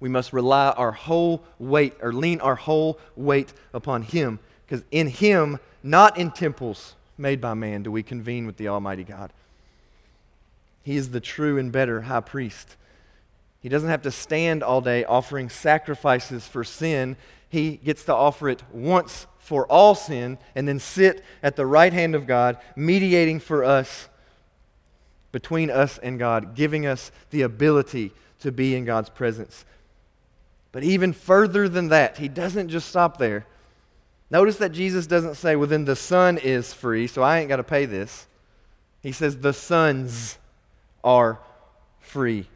We 0.00 0.08
must 0.08 0.32
rely 0.32 0.70
our 0.70 0.92
whole 0.92 1.42
weight 1.58 1.94
or 2.00 2.12
lean 2.12 2.40
our 2.40 2.54
whole 2.54 2.98
weight 3.16 3.52
upon 3.74 4.02
Him 4.02 4.38
because 4.66 4.84
in 4.90 5.08
Him, 5.08 5.58
not 5.82 6.16
in 6.16 6.30
temples 6.30 6.94
made 7.16 7.40
by 7.40 7.54
man, 7.54 7.82
do 7.82 7.90
we 7.90 8.02
convene 8.02 8.46
with 8.46 8.56
the 8.56 8.68
Almighty 8.68 9.04
God. 9.04 9.32
He 10.82 10.96
is 10.96 11.10
the 11.10 11.20
true 11.20 11.58
and 11.58 11.72
better 11.72 12.02
high 12.02 12.20
priest. 12.20 12.76
He 13.60 13.68
doesn't 13.68 13.90
have 13.90 14.02
to 14.02 14.10
stand 14.10 14.62
all 14.62 14.80
day 14.80 15.04
offering 15.04 15.48
sacrifices 15.48 16.46
for 16.46 16.62
sin. 16.62 17.16
He 17.48 17.76
gets 17.76 18.04
to 18.04 18.14
offer 18.14 18.48
it 18.48 18.62
once 18.72 19.26
for 19.38 19.66
all 19.66 19.94
sin 19.94 20.38
and 20.54 20.68
then 20.68 20.78
sit 20.78 21.24
at 21.42 21.56
the 21.56 21.66
right 21.66 21.92
hand 21.92 22.14
of 22.14 22.26
God, 22.26 22.58
mediating 22.76 23.40
for 23.40 23.64
us 23.64 24.08
between 25.38 25.70
us 25.70 25.98
and 25.98 26.18
God, 26.18 26.56
giving 26.56 26.84
us 26.84 27.12
the 27.30 27.42
ability 27.42 28.10
to 28.40 28.50
be 28.50 28.74
in 28.74 28.84
God's 28.84 29.08
presence. 29.08 29.64
But 30.72 30.82
even 30.82 31.12
further 31.12 31.68
than 31.68 31.90
that, 31.90 32.16
he 32.16 32.26
doesn't 32.26 32.70
just 32.70 32.88
stop 32.88 33.18
there. 33.18 33.46
Notice 34.32 34.56
that 34.56 34.72
Jesus 34.72 35.06
doesn't 35.06 35.36
say, 35.36 35.54
well, 35.54 35.68
then 35.68 35.84
the 35.84 35.94
Son 35.94 36.38
is 36.38 36.74
free, 36.74 37.06
so 37.06 37.22
I 37.22 37.38
ain't 37.38 37.48
got 37.48 37.58
to 37.58 37.62
pay 37.62 37.84
this. 37.86 38.26
He 39.00 39.12
says, 39.12 39.38
the 39.38 39.52
sons 39.52 40.38
are 41.04 41.38
free. 42.00 42.48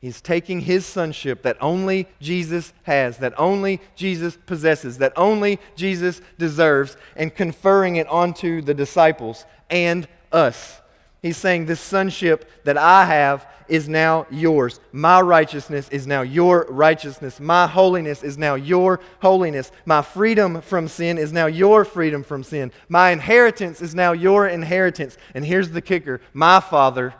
He's 0.00 0.20
taking 0.20 0.60
his 0.60 0.86
sonship 0.86 1.42
that 1.42 1.56
only 1.60 2.06
Jesus 2.20 2.72
has, 2.84 3.18
that 3.18 3.34
only 3.36 3.80
Jesus 3.96 4.38
possesses, 4.46 4.98
that 4.98 5.12
only 5.16 5.58
Jesus 5.74 6.22
deserves, 6.38 6.96
and 7.16 7.34
conferring 7.34 7.96
it 7.96 8.06
onto 8.06 8.62
the 8.62 8.74
disciples 8.74 9.44
and 9.68 10.06
us. 10.30 10.79
He's 11.22 11.36
saying, 11.36 11.66
This 11.66 11.80
sonship 11.80 12.50
that 12.64 12.76
I 12.76 13.04
have 13.04 13.46
is 13.68 13.88
now 13.88 14.26
yours. 14.30 14.80
My 14.90 15.20
righteousness 15.20 15.88
is 15.90 16.06
now 16.06 16.22
your 16.22 16.66
righteousness. 16.68 17.38
My 17.38 17.66
holiness 17.66 18.22
is 18.22 18.36
now 18.36 18.56
your 18.56 19.00
holiness. 19.20 19.70
My 19.86 20.02
freedom 20.02 20.60
from 20.60 20.88
sin 20.88 21.18
is 21.18 21.32
now 21.32 21.46
your 21.46 21.84
freedom 21.84 22.22
from 22.22 22.42
sin. 22.42 22.72
My 22.88 23.10
inheritance 23.10 23.80
is 23.80 23.94
now 23.94 24.12
your 24.12 24.48
inheritance. 24.48 25.16
And 25.34 25.44
here's 25.44 25.70
the 25.70 25.80
kicker 25.80 26.20
my 26.32 26.60
Father 26.60 27.14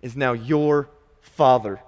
is 0.00 0.16
now 0.16 0.32
your 0.32 0.88
Father. 1.20 1.80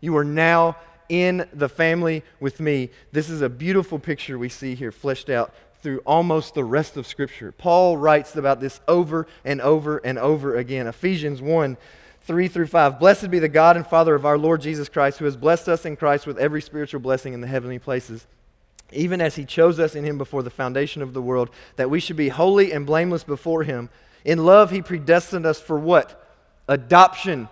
You 0.00 0.16
are 0.16 0.24
now 0.24 0.76
in 1.08 1.48
the 1.52 1.68
family 1.68 2.22
with 2.40 2.60
me. 2.60 2.90
This 3.12 3.30
is 3.30 3.40
a 3.40 3.48
beautiful 3.48 3.98
picture 3.98 4.38
we 4.38 4.48
see 4.48 4.74
here 4.74 4.92
fleshed 4.92 5.30
out 5.30 5.54
through 5.82 5.98
almost 6.00 6.54
the 6.54 6.64
rest 6.64 6.96
of 6.96 7.06
Scripture. 7.06 7.52
Paul 7.52 7.96
writes 7.96 8.34
about 8.36 8.60
this 8.60 8.80
over 8.88 9.26
and 9.44 9.60
over 9.60 9.98
and 9.98 10.18
over 10.18 10.56
again. 10.56 10.86
Ephesians 10.86 11.40
1 11.40 11.76
3 12.22 12.48
through 12.48 12.66
5. 12.66 12.98
Blessed 12.98 13.30
be 13.30 13.38
the 13.38 13.48
God 13.48 13.76
and 13.76 13.86
Father 13.86 14.14
of 14.16 14.26
our 14.26 14.36
Lord 14.36 14.60
Jesus 14.60 14.88
Christ, 14.88 15.18
who 15.18 15.26
has 15.26 15.36
blessed 15.36 15.68
us 15.68 15.84
in 15.84 15.96
Christ 15.96 16.26
with 16.26 16.38
every 16.38 16.60
spiritual 16.60 17.00
blessing 17.00 17.34
in 17.34 17.40
the 17.40 17.46
heavenly 17.46 17.78
places, 17.78 18.26
even 18.92 19.20
as 19.20 19.36
he 19.36 19.44
chose 19.44 19.78
us 19.78 19.94
in 19.94 20.02
him 20.02 20.18
before 20.18 20.42
the 20.42 20.50
foundation 20.50 21.02
of 21.02 21.14
the 21.14 21.22
world, 21.22 21.50
that 21.76 21.88
we 21.88 22.00
should 22.00 22.16
be 22.16 22.28
holy 22.28 22.72
and 22.72 22.84
blameless 22.84 23.22
before 23.22 23.62
him. 23.62 23.90
In 24.24 24.44
love, 24.44 24.72
he 24.72 24.82
predestined 24.82 25.46
us 25.46 25.60
for 25.60 25.78
what? 25.78 26.28
Adoption 26.66 27.48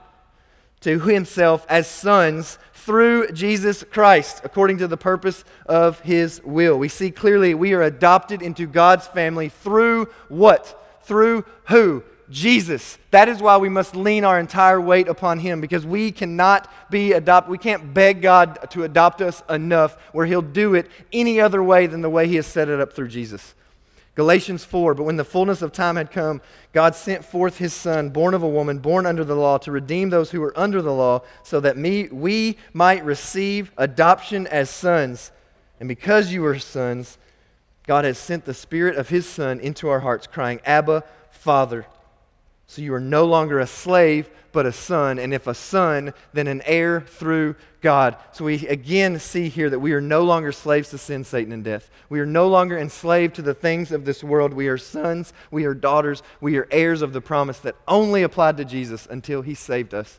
to 0.84 1.00
himself 1.00 1.66
as 1.68 1.86
sons 1.88 2.58
through 2.74 3.32
Jesus 3.32 3.82
Christ, 3.90 4.42
according 4.44 4.78
to 4.78 4.86
the 4.86 4.98
purpose 4.98 5.42
of 5.64 6.00
his 6.00 6.42
will. 6.44 6.78
We 6.78 6.88
see 6.88 7.10
clearly 7.10 7.54
we 7.54 7.72
are 7.72 7.82
adopted 7.82 8.42
into 8.42 8.66
God's 8.66 9.06
family 9.06 9.48
through 9.48 10.06
what? 10.28 10.98
Through 11.02 11.46
who? 11.68 12.04
Jesus. 12.28 12.98
That 13.10 13.30
is 13.30 13.40
why 13.40 13.56
we 13.56 13.70
must 13.70 13.96
lean 13.96 14.24
our 14.24 14.38
entire 14.38 14.80
weight 14.80 15.08
upon 15.08 15.38
him 15.38 15.62
because 15.62 15.86
we 15.86 16.12
cannot 16.12 16.70
be 16.90 17.12
adopted. 17.12 17.50
We 17.50 17.58
can't 17.58 17.94
beg 17.94 18.20
God 18.20 18.70
to 18.70 18.84
adopt 18.84 19.22
us 19.22 19.42
enough 19.48 19.96
where 20.12 20.26
he'll 20.26 20.42
do 20.42 20.74
it 20.74 20.90
any 21.12 21.40
other 21.40 21.62
way 21.62 21.86
than 21.86 22.02
the 22.02 22.10
way 22.10 22.28
he 22.28 22.36
has 22.36 22.46
set 22.46 22.68
it 22.68 22.80
up 22.80 22.92
through 22.92 23.08
Jesus. 23.08 23.54
Galatians 24.14 24.64
4 24.64 24.94
But 24.94 25.04
when 25.04 25.16
the 25.16 25.24
fullness 25.24 25.62
of 25.62 25.72
time 25.72 25.96
had 25.96 26.10
come, 26.10 26.40
God 26.72 26.94
sent 26.94 27.24
forth 27.24 27.58
his 27.58 27.72
Son, 27.72 28.10
born 28.10 28.34
of 28.34 28.42
a 28.42 28.48
woman, 28.48 28.78
born 28.78 29.06
under 29.06 29.24
the 29.24 29.34
law, 29.34 29.58
to 29.58 29.72
redeem 29.72 30.10
those 30.10 30.30
who 30.30 30.40
were 30.40 30.52
under 30.56 30.80
the 30.80 30.92
law, 30.92 31.22
so 31.42 31.60
that 31.60 31.76
me, 31.76 32.08
we 32.08 32.56
might 32.72 33.04
receive 33.04 33.72
adoption 33.76 34.46
as 34.46 34.70
sons. 34.70 35.32
And 35.80 35.88
because 35.88 36.32
you 36.32 36.44
are 36.46 36.58
sons, 36.58 37.18
God 37.86 38.04
has 38.04 38.18
sent 38.18 38.44
the 38.44 38.54
Spirit 38.54 38.96
of 38.96 39.08
his 39.08 39.28
Son 39.28 39.60
into 39.60 39.88
our 39.88 40.00
hearts, 40.00 40.26
crying, 40.26 40.60
Abba, 40.64 41.04
Father. 41.30 41.86
So 42.74 42.82
you 42.82 42.92
are 42.94 43.00
no 43.00 43.24
longer 43.24 43.60
a 43.60 43.68
slave, 43.68 44.28
but 44.50 44.66
a 44.66 44.72
son. 44.72 45.20
And 45.20 45.32
if 45.32 45.46
a 45.46 45.54
son, 45.54 46.12
then 46.32 46.48
an 46.48 46.60
heir 46.62 47.02
through 47.02 47.54
God. 47.82 48.16
So 48.32 48.46
we 48.46 48.66
again 48.66 49.20
see 49.20 49.48
here 49.48 49.70
that 49.70 49.78
we 49.78 49.92
are 49.92 50.00
no 50.00 50.24
longer 50.24 50.50
slaves 50.50 50.90
to 50.90 50.98
sin, 50.98 51.22
Satan, 51.22 51.52
and 51.52 51.62
death. 51.62 51.88
We 52.08 52.18
are 52.18 52.26
no 52.26 52.48
longer 52.48 52.76
enslaved 52.76 53.36
to 53.36 53.42
the 53.42 53.54
things 53.54 53.92
of 53.92 54.04
this 54.04 54.24
world. 54.24 54.52
We 54.52 54.66
are 54.66 54.76
sons, 54.76 55.32
we 55.52 55.66
are 55.66 55.74
daughters, 55.74 56.24
we 56.40 56.56
are 56.56 56.66
heirs 56.72 57.00
of 57.00 57.12
the 57.12 57.20
promise 57.20 57.60
that 57.60 57.76
only 57.86 58.24
applied 58.24 58.56
to 58.56 58.64
Jesus 58.64 59.06
until 59.08 59.42
he 59.42 59.54
saved 59.54 59.94
us. 59.94 60.18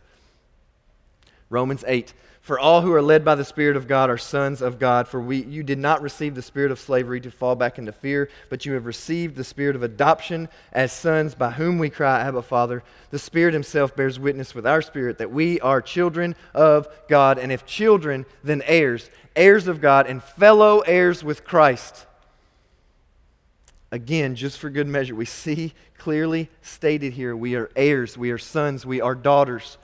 Romans 1.50 1.84
8 1.86 2.14
For 2.46 2.60
all 2.60 2.82
who 2.82 2.94
are 2.94 3.02
led 3.02 3.26
by 3.26 3.34
the 3.34 3.44
Spirit 3.44 3.76
of 3.76 3.88
God 3.88 4.12
are 4.12 4.20
sons 4.20 4.62
of 4.62 4.78
God. 4.78 5.08
For 5.08 5.20
we, 5.20 5.44
you 5.46 5.64
did 5.64 5.80
not 5.80 6.04
receive 6.04 6.36
the 6.36 6.44
spirit 6.44 6.70
of 6.70 6.80
slavery 6.80 7.20
to 7.22 7.32
fall 7.32 7.56
back 7.56 7.80
into 7.80 7.92
fear, 7.92 8.30
but 8.52 8.68
you 8.68 8.74
have 8.74 8.86
received 8.86 9.36
the 9.36 9.44
spirit 9.44 9.76
of 9.76 9.82
adoption 9.82 10.48
as 10.72 10.92
sons, 10.92 11.34
by 11.34 11.50
whom 11.50 11.80
we 11.80 11.90
cry, 11.90 12.20
Abba, 12.22 12.44
Father. 12.44 12.84
The 13.10 13.18
Spirit 13.18 13.56
Himself 13.56 13.96
bears 13.96 14.20
witness 14.20 14.54
with 14.54 14.68
our 14.68 14.84
spirit 14.84 15.18
that 15.18 15.32
we 15.32 15.60
are 15.62 15.82
children 15.82 16.36
of 16.54 16.88
God, 17.10 17.40
and 17.40 17.52
if 17.52 17.66
children, 17.66 18.28
then 18.44 18.62
heirs, 18.68 19.10
heirs 19.36 19.68
of 19.68 19.82
God, 19.82 20.06
and 20.06 20.22
fellow 20.22 20.82
heirs 20.82 21.24
with 21.24 21.46
Christ. 21.46 22.06
Again, 23.90 24.36
just 24.36 24.60
for 24.60 24.70
good 24.70 24.88
measure, 24.88 25.16
we 25.16 25.26
see 25.26 25.74
clearly 25.98 26.52
stated 26.62 27.14
here 27.14 27.36
we 27.36 27.56
are 27.56 27.72
heirs, 27.76 28.20
we 28.20 28.30
are 28.30 28.38
sons, 28.38 28.86
we 28.86 29.02
are 29.02 29.16
daughters. 29.16 29.80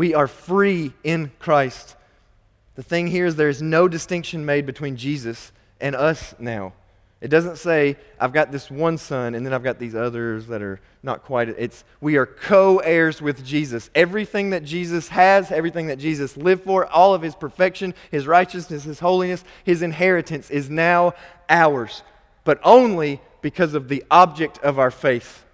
We 0.00 0.14
are 0.14 0.28
free 0.28 0.94
in 1.04 1.30
Christ. 1.40 1.94
The 2.74 2.82
thing 2.82 3.06
here 3.06 3.26
is 3.26 3.36
there 3.36 3.50
is 3.50 3.60
no 3.60 3.86
distinction 3.86 4.46
made 4.46 4.64
between 4.64 4.96
Jesus 4.96 5.52
and 5.78 5.94
us 5.94 6.34
now. 6.38 6.72
It 7.20 7.28
doesn't 7.28 7.58
say, 7.58 7.98
I've 8.18 8.32
got 8.32 8.50
this 8.50 8.70
one 8.70 8.96
son 8.96 9.34
and 9.34 9.44
then 9.44 9.52
I've 9.52 9.62
got 9.62 9.78
these 9.78 9.94
others 9.94 10.46
that 10.46 10.62
are 10.62 10.80
not 11.02 11.22
quite. 11.22 11.50
It's 11.50 11.84
we 12.00 12.16
are 12.16 12.24
co 12.24 12.78
heirs 12.78 13.20
with 13.20 13.44
Jesus. 13.44 13.90
Everything 13.94 14.48
that 14.48 14.64
Jesus 14.64 15.08
has, 15.08 15.52
everything 15.52 15.88
that 15.88 15.98
Jesus 15.98 16.34
lived 16.34 16.64
for, 16.64 16.86
all 16.86 17.12
of 17.12 17.20
his 17.20 17.34
perfection, 17.34 17.92
his 18.10 18.26
righteousness, 18.26 18.84
his 18.84 19.00
holiness, 19.00 19.44
his 19.64 19.82
inheritance 19.82 20.48
is 20.48 20.70
now 20.70 21.12
ours, 21.50 22.02
but 22.44 22.58
only 22.64 23.20
because 23.42 23.74
of 23.74 23.88
the 23.88 24.02
object 24.10 24.56
of 24.60 24.78
our 24.78 24.90
faith. 24.90 25.44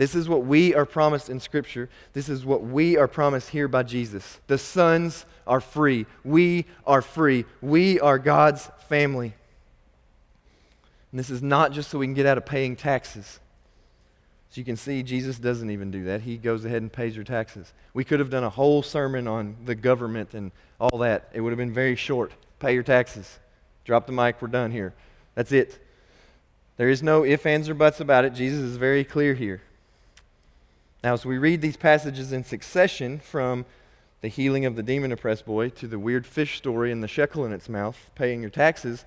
This 0.00 0.14
is 0.14 0.30
what 0.30 0.46
we 0.46 0.74
are 0.74 0.86
promised 0.86 1.28
in 1.28 1.40
Scripture. 1.40 1.90
This 2.14 2.30
is 2.30 2.42
what 2.42 2.62
we 2.62 2.96
are 2.96 3.06
promised 3.06 3.50
here 3.50 3.68
by 3.68 3.82
Jesus. 3.82 4.40
The 4.46 4.56
sons 4.56 5.26
are 5.46 5.60
free. 5.60 6.06
We 6.24 6.64
are 6.86 7.02
free. 7.02 7.44
We 7.60 8.00
are 8.00 8.18
God's 8.18 8.70
family. 8.88 9.34
And 11.12 11.18
this 11.18 11.28
is 11.28 11.42
not 11.42 11.72
just 11.72 11.90
so 11.90 11.98
we 11.98 12.06
can 12.06 12.14
get 12.14 12.24
out 12.24 12.38
of 12.38 12.46
paying 12.46 12.76
taxes. 12.76 13.40
So 14.48 14.58
you 14.58 14.64
can 14.64 14.78
see, 14.78 15.02
Jesus 15.02 15.38
doesn't 15.38 15.68
even 15.68 15.90
do 15.90 16.04
that. 16.04 16.22
He 16.22 16.38
goes 16.38 16.64
ahead 16.64 16.80
and 16.80 16.90
pays 16.90 17.14
your 17.14 17.26
taxes. 17.26 17.70
We 17.92 18.02
could 18.02 18.20
have 18.20 18.30
done 18.30 18.44
a 18.44 18.48
whole 18.48 18.82
sermon 18.82 19.28
on 19.28 19.54
the 19.66 19.74
government 19.74 20.32
and 20.32 20.50
all 20.80 20.96
that. 21.00 21.28
It 21.34 21.42
would 21.42 21.50
have 21.50 21.58
been 21.58 21.74
very 21.74 21.94
short. 21.94 22.32
Pay 22.58 22.72
your 22.72 22.84
taxes. 22.84 23.38
Drop 23.84 24.06
the 24.06 24.12
mic. 24.12 24.40
We're 24.40 24.48
done 24.48 24.70
here. 24.70 24.94
That's 25.34 25.52
it. 25.52 25.78
There 26.78 26.88
is 26.88 27.02
no 27.02 27.22
ifs, 27.22 27.44
ands, 27.44 27.68
or 27.68 27.74
buts 27.74 28.00
about 28.00 28.24
it. 28.24 28.32
Jesus 28.32 28.60
is 28.60 28.78
very 28.78 29.04
clear 29.04 29.34
here. 29.34 29.60
Now, 31.02 31.14
as 31.14 31.24
we 31.24 31.38
read 31.38 31.62
these 31.62 31.78
passages 31.78 32.32
in 32.32 32.44
succession 32.44 33.20
from 33.20 33.64
the 34.20 34.28
healing 34.28 34.66
of 34.66 34.76
the 34.76 34.82
demon 34.82 35.12
oppressed 35.12 35.46
boy 35.46 35.70
to 35.70 35.86
the 35.86 35.98
weird 35.98 36.26
fish 36.26 36.58
story 36.58 36.92
and 36.92 37.02
the 37.02 37.08
shekel 37.08 37.46
in 37.46 37.52
its 37.52 37.70
mouth, 37.70 38.10
paying 38.14 38.42
your 38.42 38.50
taxes, 38.50 39.06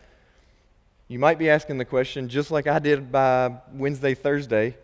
you 1.07 1.19
might 1.19 1.37
be 1.37 1.49
asking 1.49 1.77
the 1.77 1.85
question, 1.85 2.29
just 2.29 2.49
like 2.49 2.65
I 2.65 2.79
did 2.79 3.11
by 3.11 3.51
Wednesday, 3.73 4.15
Thursday, 4.15 4.75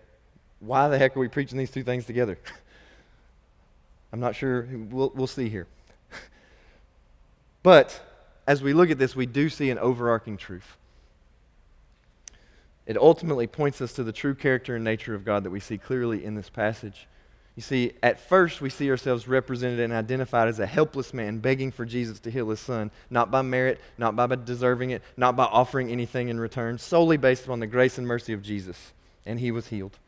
why 0.60 0.88
the 0.88 1.00
heck 1.00 1.18
are 1.18 1.20
we 1.20 1.28
preaching 1.28 1.58
these 1.58 1.72
two 1.72 1.84
things 1.84 2.06
together? 2.06 2.38
I'm 4.14 4.20
not 4.20 4.36
sure. 4.36 4.68
We'll, 4.72 5.12
we'll 5.16 5.28
see 5.28 5.50
here. 5.50 5.66
but 7.64 8.00
as 8.46 8.62
we 8.62 8.74
look 8.74 8.92
at 8.92 9.00
this, 9.00 9.16
we 9.16 9.26
do 9.26 9.50
see 9.50 9.72
an 9.72 9.80
overarching 9.80 10.38
truth. 10.38 10.78
It 12.90 12.98
ultimately 12.98 13.46
points 13.46 13.82
us 13.82 13.94
to 13.94 14.04
the 14.04 14.12
true 14.12 14.34
character 14.34 14.76
and 14.76 14.84
nature 14.84 15.14
of 15.14 15.24
God 15.24 15.44
that 15.44 15.52
we 15.52 15.60
see 15.60 15.78
clearly 15.78 16.26
in 16.26 16.34
this 16.34 16.50
passage. 16.50 17.08
You 17.56 17.62
see, 17.62 17.94
at 18.02 18.20
first, 18.20 18.62
we 18.62 18.72
see 18.72 18.90
ourselves 18.90 19.28
represented 19.28 19.80
and 19.80 19.94
identified 19.94 20.48
as 20.48 20.58
a 20.58 20.66
helpless 20.66 21.14
man 21.14 21.38
begging 21.38 21.72
for 21.72 21.86
Jesus 21.86 22.20
to 22.22 22.32
heal 22.32 22.50
his 22.50 22.60
son, 22.60 22.90
not 23.12 23.30
by 23.30 23.44
merit, 23.44 23.80
not 24.00 24.16
by 24.16 24.26
deserving 24.26 24.90
it, 24.90 25.04
not 25.16 25.36
by 25.36 25.44
offering 25.44 25.92
anything 25.92 26.30
in 26.30 26.40
return, 26.40 26.80
solely 26.80 27.16
based 27.16 27.44
upon 27.44 27.60
the 27.60 27.68
grace 27.68 28.00
and 28.00 28.08
mercy 28.08 28.34
of 28.34 28.42
Jesus. 28.42 28.92
And 29.24 29.40
he 29.40 29.52
was 29.52 29.68
healed. 29.68 30.00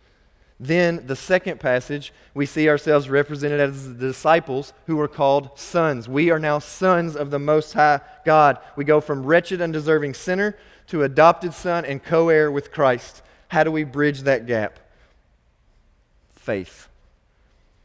Then, 0.59 1.05
the 1.05 1.15
second 1.15 1.59
passage, 1.59 2.11
we 2.34 2.47
see 2.47 2.67
ourselves 2.67 3.09
represented 3.09 3.59
as 3.59 3.89
the 3.89 4.07
disciples 4.07 4.73
who 4.88 4.99
are 4.99 5.07
called 5.07 5.51
sons. 5.59 6.09
We 6.09 6.32
are 6.32 6.39
now 6.39 6.57
sons 6.57 7.15
of 7.15 7.29
the 7.29 7.39
Most 7.39 7.73
High 7.73 7.99
God. 8.25 8.57
We 8.75 8.86
go 8.86 9.01
from 9.01 9.23
wretched, 9.23 9.61
undeserving 9.61 10.15
sinner 10.15 10.55
to 10.91 11.03
adopted 11.03 11.53
son 11.53 11.85
and 11.85 12.03
co 12.03 12.27
heir 12.27 12.51
with 12.51 12.69
Christ. 12.69 13.21
How 13.47 13.63
do 13.63 13.71
we 13.71 13.85
bridge 13.85 14.21
that 14.23 14.45
gap? 14.45 14.77
Faith. 16.35 16.89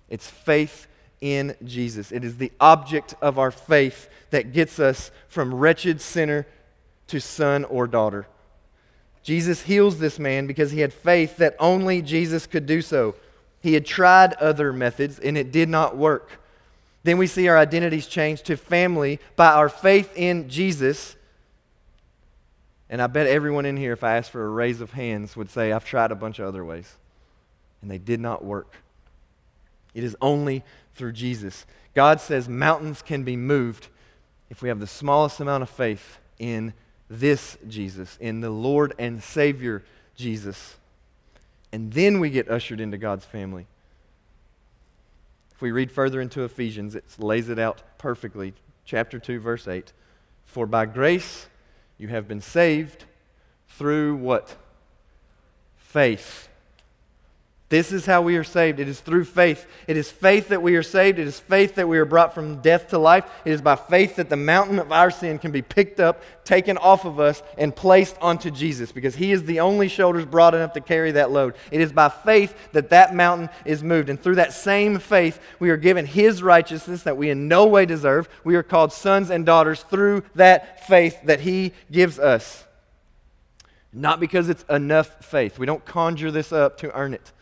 It's 0.08 0.28
faith 0.28 0.88
in 1.20 1.54
Jesus. 1.64 2.10
It 2.10 2.24
is 2.24 2.38
the 2.38 2.50
object 2.58 3.14
of 3.22 3.38
our 3.38 3.52
faith 3.52 4.10
that 4.30 4.52
gets 4.52 4.80
us 4.80 5.12
from 5.28 5.54
wretched 5.54 6.00
sinner 6.00 6.48
to 7.06 7.20
son 7.20 7.64
or 7.64 7.86
daughter. 7.86 8.26
Jesus 9.22 9.62
heals 9.62 10.00
this 10.00 10.18
man 10.18 10.48
because 10.48 10.72
he 10.72 10.80
had 10.80 10.92
faith 10.92 11.36
that 11.36 11.54
only 11.60 12.02
Jesus 12.02 12.44
could 12.48 12.66
do 12.66 12.82
so. 12.82 13.14
He 13.60 13.74
had 13.74 13.86
tried 13.86 14.34
other 14.34 14.72
methods 14.72 15.20
and 15.20 15.38
it 15.38 15.52
did 15.52 15.68
not 15.68 15.96
work. 15.96 16.40
Then 17.04 17.18
we 17.18 17.28
see 17.28 17.46
our 17.46 17.56
identities 17.56 18.08
change 18.08 18.42
to 18.42 18.56
family 18.56 19.20
by 19.36 19.52
our 19.52 19.68
faith 19.68 20.12
in 20.16 20.48
Jesus 20.48 21.15
and 22.88 23.02
I 23.02 23.06
bet 23.08 23.26
everyone 23.26 23.66
in 23.66 23.76
here, 23.76 23.92
if 23.92 24.04
I 24.04 24.16
asked 24.16 24.30
for 24.30 24.44
a 24.44 24.48
raise 24.48 24.80
of 24.80 24.92
hands, 24.92 25.36
would 25.36 25.50
say, 25.50 25.72
I've 25.72 25.84
tried 25.84 26.12
a 26.12 26.16
bunch 26.16 26.38
of 26.38 26.46
other 26.46 26.64
ways. 26.64 26.96
And 27.82 27.90
they 27.90 27.98
did 27.98 28.20
not 28.20 28.44
work. 28.44 28.74
It 29.94 30.04
is 30.04 30.16
only 30.20 30.62
through 30.94 31.12
Jesus. 31.12 31.66
God 31.94 32.20
says 32.20 32.48
mountains 32.48 33.02
can 33.02 33.24
be 33.24 33.36
moved 33.36 33.88
if 34.50 34.62
we 34.62 34.68
have 34.68 34.80
the 34.80 34.86
smallest 34.86 35.40
amount 35.40 35.62
of 35.62 35.70
faith 35.70 36.18
in 36.38 36.74
this 37.08 37.56
Jesus, 37.66 38.16
in 38.20 38.40
the 38.40 38.50
Lord 38.50 38.94
and 38.98 39.22
Savior 39.22 39.82
Jesus. 40.14 40.76
And 41.72 41.92
then 41.92 42.20
we 42.20 42.30
get 42.30 42.48
ushered 42.48 42.80
into 42.80 42.98
God's 42.98 43.24
family. 43.24 43.66
If 45.52 45.62
we 45.62 45.70
read 45.72 45.90
further 45.90 46.20
into 46.20 46.44
Ephesians, 46.44 46.94
it 46.94 47.04
lays 47.18 47.48
it 47.48 47.58
out 47.58 47.82
perfectly. 47.98 48.54
Chapter 48.84 49.18
2, 49.18 49.40
verse 49.40 49.66
8. 49.66 49.92
For 50.44 50.66
by 50.66 50.86
grace, 50.86 51.48
you 51.98 52.08
have 52.08 52.28
been 52.28 52.40
saved 52.40 53.04
through 53.68 54.16
what? 54.16 54.56
Faith. 55.76 56.48
This 57.68 57.90
is 57.90 58.06
how 58.06 58.22
we 58.22 58.36
are 58.36 58.44
saved. 58.44 58.78
It 58.78 58.86
is 58.86 59.00
through 59.00 59.24
faith. 59.24 59.66
It 59.88 59.96
is 59.96 60.08
faith 60.08 60.48
that 60.48 60.62
we 60.62 60.76
are 60.76 60.84
saved. 60.84 61.18
It 61.18 61.26
is 61.26 61.40
faith 61.40 61.74
that 61.74 61.88
we 61.88 61.98
are 61.98 62.04
brought 62.04 62.32
from 62.32 62.60
death 62.60 62.88
to 62.88 62.98
life. 62.98 63.24
It 63.44 63.50
is 63.50 63.60
by 63.60 63.74
faith 63.74 64.16
that 64.16 64.30
the 64.30 64.36
mountain 64.36 64.78
of 64.78 64.92
our 64.92 65.10
sin 65.10 65.40
can 65.40 65.50
be 65.50 65.62
picked 65.62 65.98
up, 65.98 66.22
taken 66.44 66.78
off 66.78 67.04
of 67.04 67.18
us, 67.18 67.42
and 67.58 67.74
placed 67.74 68.16
onto 68.20 68.52
Jesus 68.52 68.92
because 68.92 69.16
He 69.16 69.32
is 69.32 69.44
the 69.44 69.58
only 69.58 69.88
shoulders 69.88 70.24
broad 70.24 70.54
enough 70.54 70.74
to 70.74 70.80
carry 70.80 71.10
that 71.12 71.32
load. 71.32 71.56
It 71.72 71.80
is 71.80 71.90
by 71.90 72.08
faith 72.08 72.54
that 72.70 72.90
that 72.90 73.16
mountain 73.16 73.48
is 73.64 73.82
moved. 73.82 74.10
And 74.10 74.20
through 74.20 74.36
that 74.36 74.52
same 74.52 75.00
faith, 75.00 75.40
we 75.58 75.70
are 75.70 75.76
given 75.76 76.06
His 76.06 76.44
righteousness 76.44 77.02
that 77.02 77.16
we 77.16 77.30
in 77.30 77.48
no 77.48 77.66
way 77.66 77.84
deserve. 77.84 78.28
We 78.44 78.54
are 78.54 78.62
called 78.62 78.92
sons 78.92 79.28
and 79.28 79.44
daughters 79.44 79.82
through 79.82 80.22
that 80.36 80.86
faith 80.86 81.18
that 81.24 81.40
He 81.40 81.72
gives 81.90 82.20
us. 82.20 82.62
Not 83.92 84.20
because 84.20 84.48
it's 84.48 84.64
enough 84.70 85.24
faith. 85.24 85.58
We 85.58 85.66
don't 85.66 85.84
conjure 85.84 86.30
this 86.30 86.52
up 86.52 86.78
to 86.78 86.94
earn 86.94 87.12
it 87.12 87.32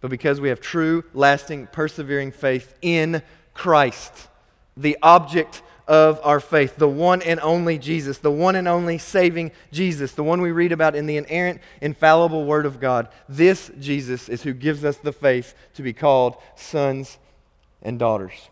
but 0.00 0.10
because 0.10 0.40
we 0.40 0.48
have 0.48 0.60
true, 0.60 1.04
lasting, 1.12 1.68
persevering 1.68 2.32
faith 2.32 2.74
in 2.82 3.22
Christ, 3.54 4.28
the 4.76 4.96
object 5.02 5.62
of 5.88 6.20
our 6.22 6.38
faith, 6.38 6.76
the 6.76 6.88
one 6.88 7.22
and 7.22 7.40
only 7.40 7.78
Jesus, 7.78 8.18
the 8.18 8.30
one 8.30 8.54
and 8.54 8.68
only 8.68 8.98
saving 8.98 9.50
Jesus, 9.72 10.12
the 10.12 10.22
one 10.22 10.42
we 10.42 10.52
read 10.52 10.70
about 10.70 10.94
in 10.94 11.06
the 11.06 11.16
inerrant, 11.16 11.60
infallible 11.80 12.44
Word 12.44 12.66
of 12.66 12.78
God. 12.78 13.08
This 13.28 13.70
Jesus 13.80 14.28
is 14.28 14.42
who 14.42 14.52
gives 14.52 14.84
us 14.84 14.98
the 14.98 15.12
faith 15.12 15.54
to 15.74 15.82
be 15.82 15.94
called 15.94 16.36
sons 16.54 17.18
and 17.82 17.98
daughters. 17.98 18.50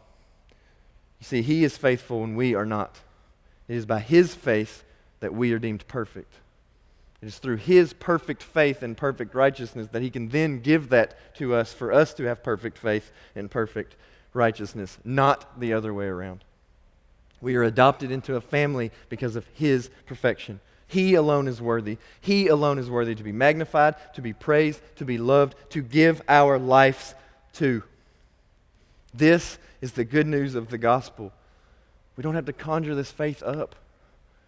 You 1.21 1.27
see, 1.27 1.43
He 1.43 1.63
is 1.63 1.77
faithful 1.77 2.23
when 2.23 2.37
we 2.37 2.55
are 2.55 2.67
not. 2.67 3.01
It 3.69 3.77
is 3.77 3.85
by 3.85 4.01
His 4.01 4.35
faith 4.35 4.83
that 5.21 5.35
we 5.35 5.53
are 5.53 5.59
deemed 5.59 5.87
perfect. 5.87 6.33
It 7.23 7.27
is 7.27 7.39
through 7.39 7.57
his 7.57 7.93
perfect 7.95 8.43
faith 8.43 8.83
and 8.83 8.97
perfect 8.97 9.35
righteousness 9.35 9.89
that 9.93 10.03
he 10.03 10.11
can 10.11 10.29
then 10.29 10.61
give 10.61 10.91
that 10.91 11.35
to 11.37 11.55
us 11.55 11.73
for 11.73 11.93
us 11.93 12.13
to 12.15 12.25
have 12.25 12.43
perfect 12.43 12.79
faith 12.79 13.11
and 13.35 13.51
perfect 13.51 13.97
righteousness, 14.35 14.99
not 15.05 15.59
the 15.59 15.73
other 15.73 15.95
way 15.95 16.07
around. 16.07 16.45
We 17.41 17.57
are 17.57 17.63
adopted 17.63 18.11
into 18.11 18.37
a 18.37 18.41
family 18.41 18.91
because 19.09 19.37
of 19.37 19.47
his 19.55 19.91
perfection. 20.07 20.61
He 20.89 21.15
alone 21.15 21.49
is 21.49 21.61
worthy. 21.61 21.99
He 22.21 22.49
alone 22.49 22.79
is 22.79 22.89
worthy 22.89 23.15
to 23.15 23.23
be 23.23 23.33
magnified, 23.33 23.97
to 24.15 24.23
be 24.23 24.33
praised, 24.33 24.81
to 24.97 25.05
be 25.05 25.19
loved, 25.19 25.55
to 25.71 25.83
give 25.83 26.23
our 26.29 26.59
lives 26.59 27.15
to. 27.55 27.83
This 29.13 29.59
is 29.81 29.93
the 29.93 30.05
good 30.05 30.27
news 30.27 30.55
of 30.55 30.69
the 30.69 30.79
gospel. 30.79 31.33
We 32.17 32.23
don't 32.23 32.35
have 32.35 32.47
to 32.47 32.53
conjure 32.53 32.95
this 32.95 33.11
faith 33.11 33.43
up. 33.43 33.75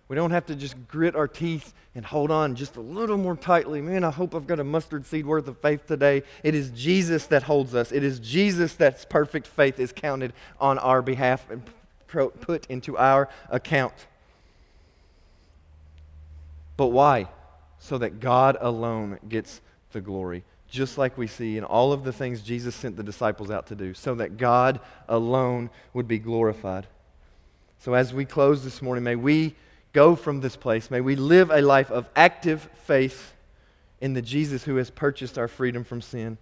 We 0.09 0.17
don't 0.17 0.31
have 0.31 0.47
to 0.47 0.55
just 0.55 0.75
grit 0.89 1.15
our 1.15 1.29
teeth 1.29 1.75
and 1.95 2.05
hold 2.05 2.31
on 2.31 2.55
just 2.55 2.77
a 2.77 2.81
little 2.81 3.19
more 3.19 3.37
tightly. 3.37 3.83
Man, 3.83 4.05
I 4.05 4.11
hope 4.11 4.35
I've 4.35 4.47
got 4.47 4.59
a 4.59 4.65
mustard 4.65 5.05
seed 5.05 5.27
worth 5.27 5.47
of 5.49 5.59
faith 5.59 5.87
today. 5.87 6.23
It 6.43 6.55
is 6.55 6.71
Jesus 6.71 7.27
that 7.27 7.43
holds 7.43 7.75
us. 7.75 7.93
It 7.93 8.03
is 8.03 8.19
Jesus 8.19 8.75
that's 8.75 9.05
perfect 9.05 9.47
faith 9.47 9.79
is 9.79 9.93
counted 9.93 10.33
on 10.59 10.79
our 10.79 11.03
behalf 11.03 11.49
and 11.51 11.63
put 12.07 12.67
into 12.71 12.97
our 12.97 13.29
account. 13.51 14.07
But 16.79 16.87
why? 16.87 17.29
So 17.79 17.99
that 17.99 18.19
God 18.19 18.57
alone 18.61 19.19
gets 19.29 19.61
the 19.93 20.01
glory. 20.01 20.43
Just 20.71 20.97
like 20.97 21.19
we 21.19 21.27
see 21.27 21.59
in 21.59 21.65
all 21.65 21.93
of 21.93 22.05
the 22.05 22.13
things 22.13 22.41
Jesus 22.41 22.75
sent 22.75 22.97
the 22.97 23.03
disciples 23.03 23.51
out 23.51 23.67
to 23.67 23.75
do, 23.75 23.93
so 23.93 24.15
that 24.15 24.37
God 24.37 24.81
alone 25.09 25.69
would 25.93 26.09
be 26.09 26.19
glorified. 26.19 26.87
So 27.79 27.95
as 27.95 28.15
we 28.15 28.25
close 28.25 28.65
this 28.65 28.81
morning, 28.81 29.05
may 29.05 29.17
we 29.17 29.55
go 29.93 30.17
from 30.17 30.41
this 30.41 30.57
place. 30.57 30.91
May 30.91 31.01
we 31.01 31.17
live 31.17 31.51
a 31.51 31.63
life 31.63 31.91
of 31.91 32.09
active 32.15 32.69
faith 32.85 33.35
in 34.01 34.15
the 34.15 34.23
Jesus 34.23 34.65
who 34.65 34.77
has 34.77 34.91
purchased 34.91 35.39
our 35.39 35.49
freedom 35.49 35.85
from 35.85 36.01
sin. 36.01 36.39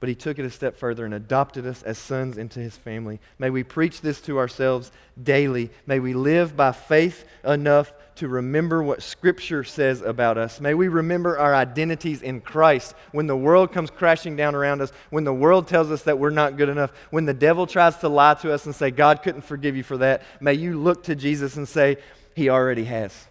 But 0.00 0.08
he 0.08 0.14
took 0.14 0.38
it 0.38 0.44
a 0.44 0.50
step 0.50 0.76
further 0.76 1.04
and 1.04 1.12
adopted 1.12 1.66
us 1.66 1.82
as 1.82 1.98
sons 1.98 2.38
into 2.38 2.60
his 2.60 2.76
family. 2.76 3.18
May 3.36 3.50
we 3.50 3.64
preach 3.64 4.00
this 4.00 4.20
to 4.22 4.38
ourselves 4.38 4.92
daily. 5.20 5.70
May 5.86 5.98
we 5.98 6.14
live 6.14 6.56
by 6.56 6.70
faith 6.70 7.24
enough 7.44 7.92
to 8.16 8.28
remember 8.28 8.80
what 8.80 9.02
Scripture 9.02 9.64
says 9.64 10.00
about 10.00 10.38
us. 10.38 10.60
May 10.60 10.74
we 10.74 10.86
remember 10.86 11.36
our 11.36 11.52
identities 11.52 12.22
in 12.22 12.40
Christ 12.40 12.94
when 13.10 13.26
the 13.26 13.36
world 13.36 13.72
comes 13.72 13.90
crashing 13.90 14.36
down 14.36 14.54
around 14.54 14.82
us, 14.82 14.92
when 15.10 15.24
the 15.24 15.34
world 15.34 15.66
tells 15.66 15.90
us 15.90 16.02
that 16.04 16.18
we're 16.18 16.30
not 16.30 16.56
good 16.56 16.68
enough, 16.68 16.92
when 17.10 17.24
the 17.24 17.34
devil 17.34 17.66
tries 17.66 17.96
to 17.98 18.08
lie 18.08 18.34
to 18.34 18.52
us 18.52 18.66
and 18.66 18.74
say, 18.74 18.92
God 18.92 19.22
couldn't 19.24 19.42
forgive 19.42 19.76
you 19.76 19.82
for 19.82 19.96
that. 19.98 20.22
May 20.40 20.54
you 20.54 20.78
look 20.78 21.04
to 21.04 21.16
Jesus 21.16 21.56
and 21.56 21.68
say, 21.68 21.98
he 22.38 22.48
already 22.48 22.84
has. 22.84 23.26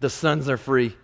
The 0.00 0.10
sons 0.10 0.48
are 0.48 0.56
free. 0.56 0.94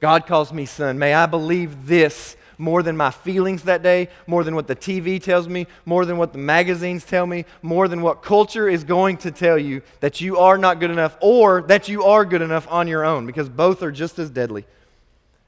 God 0.00 0.26
calls 0.26 0.52
me 0.52 0.64
son. 0.66 0.98
May 0.98 1.12
I 1.12 1.26
believe 1.26 1.86
this 1.86 2.36
more 2.56 2.84
than 2.84 2.96
my 2.96 3.10
feelings 3.10 3.64
that 3.64 3.82
day, 3.82 4.08
more 4.28 4.44
than 4.44 4.54
what 4.54 4.68
the 4.68 4.76
TV 4.76 5.20
tells 5.20 5.48
me, 5.48 5.66
more 5.84 6.04
than 6.04 6.16
what 6.16 6.32
the 6.32 6.38
magazines 6.38 7.04
tell 7.04 7.26
me, 7.26 7.44
more 7.62 7.88
than 7.88 8.00
what 8.00 8.22
culture 8.22 8.68
is 8.68 8.84
going 8.84 9.16
to 9.16 9.32
tell 9.32 9.58
you 9.58 9.82
that 9.98 10.20
you 10.20 10.38
are 10.38 10.56
not 10.56 10.78
good 10.78 10.90
enough 10.90 11.16
or 11.20 11.62
that 11.62 11.88
you 11.88 12.04
are 12.04 12.24
good 12.24 12.42
enough 12.42 12.68
on 12.70 12.86
your 12.86 13.04
own, 13.04 13.26
because 13.26 13.48
both 13.48 13.82
are 13.82 13.90
just 13.90 14.20
as 14.20 14.30
deadly. 14.30 14.64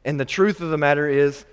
And 0.05 0.19
the 0.19 0.25
truth 0.25 0.61
of 0.61 0.71
the 0.71 0.79
matter 0.79 1.09
is, 1.09 1.45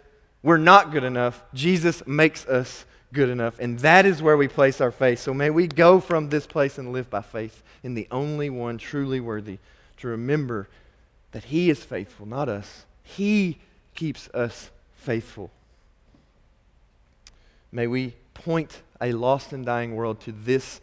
we're 0.42 0.58
not 0.58 0.92
good 0.92 1.04
enough. 1.04 1.44
Jesus 1.54 2.06
makes 2.08 2.48
us 2.48 2.86
good 3.14 3.30
enough. 3.30 3.60
And 3.60 3.80
that 3.80 4.06
is 4.06 4.22
where 4.22 4.36
we 4.36 4.48
place 4.48 4.82
our 4.82 4.92
faith. 4.92 5.20
So 5.20 5.34
may 5.34 5.50
we 5.50 5.68
go 5.68 6.00
from 6.00 6.30
this 6.30 6.46
place 6.46 6.78
and 6.78 6.92
live 6.92 7.10
by 7.10 7.22
faith 7.22 7.64
in 7.84 7.94
the 7.94 8.08
only 8.12 8.50
one 8.50 8.78
truly 8.78 9.20
worthy 9.20 9.60
to 9.98 10.08
remember 10.08 10.68
that 11.32 11.46
He 11.46 11.70
is 11.70 11.84
faithful, 11.84 12.26
not 12.26 12.50
us. 12.50 12.86
He 13.04 13.60
keeps 13.96 14.28
us 14.30 14.72
faithful. 14.96 15.52
May 17.72 17.88
we 17.88 18.16
point 18.34 18.82
a 19.00 19.14
lost 19.14 19.54
and 19.54 19.66
dying 19.66 19.96
world 19.96 20.20
to 20.22 20.32
this 20.32 20.82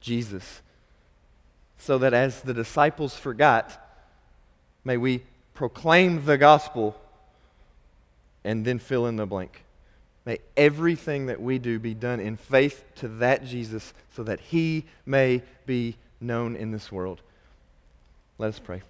Jesus 0.00 0.62
so 1.78 1.98
that 1.98 2.14
as 2.14 2.42
the 2.42 2.54
disciples 2.54 3.16
forgot, 3.16 3.78
may 4.84 4.96
we 4.96 5.22
proclaim 5.54 6.24
the 6.24 6.38
gospel 6.38 6.96
and 8.44 8.64
then 8.64 8.78
fill 8.78 9.06
in 9.06 9.16
the 9.16 9.26
blank. 9.26 9.64
May 10.24 10.38
everything 10.56 11.26
that 11.26 11.40
we 11.40 11.58
do 11.58 11.78
be 11.78 11.94
done 11.94 12.20
in 12.20 12.36
faith 12.36 12.84
to 12.96 13.08
that 13.08 13.44
Jesus 13.44 13.92
so 14.14 14.22
that 14.22 14.38
he 14.38 14.84
may 15.04 15.42
be 15.66 15.96
known 16.20 16.54
in 16.54 16.70
this 16.70 16.92
world. 16.92 17.20
Let 18.38 18.48
us 18.48 18.58
pray. 18.60 18.82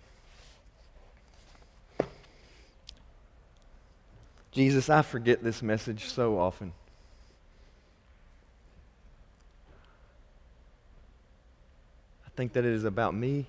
Jesus, 4.50 4.90
I 4.90 5.00
forget 5.00 5.42
this 5.42 5.62
message 5.62 6.04
so 6.04 6.38
often. 6.38 6.72
I 12.26 12.30
think 12.36 12.52
that 12.52 12.64
it 12.64 12.72
is 12.72 12.84
about 12.84 13.14
me. 13.14 13.46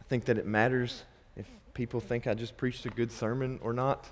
I 0.00 0.04
think 0.08 0.24
that 0.24 0.36
it 0.36 0.46
matters 0.46 1.04
if 1.36 1.46
people 1.74 2.00
think 2.00 2.26
I 2.26 2.34
just 2.34 2.56
preached 2.56 2.84
a 2.86 2.90
good 2.90 3.12
sermon 3.12 3.60
or 3.62 3.72
not 3.72 4.10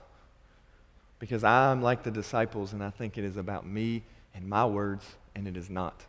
because 1.21 1.45
I'm 1.45 1.83
like 1.83 2.03
the 2.03 2.11
disciples 2.11 2.73
and 2.73 2.83
I 2.83 2.91
think 2.91 3.17
it 3.17 3.25
is 3.25 3.37
about 3.37 3.65
me 3.65 4.03
and 4.35 4.49
my 4.49 4.65
words, 4.65 5.05
and 5.37 5.47
it 5.47 5.57
is 5.57 5.71
not. 5.71 6.05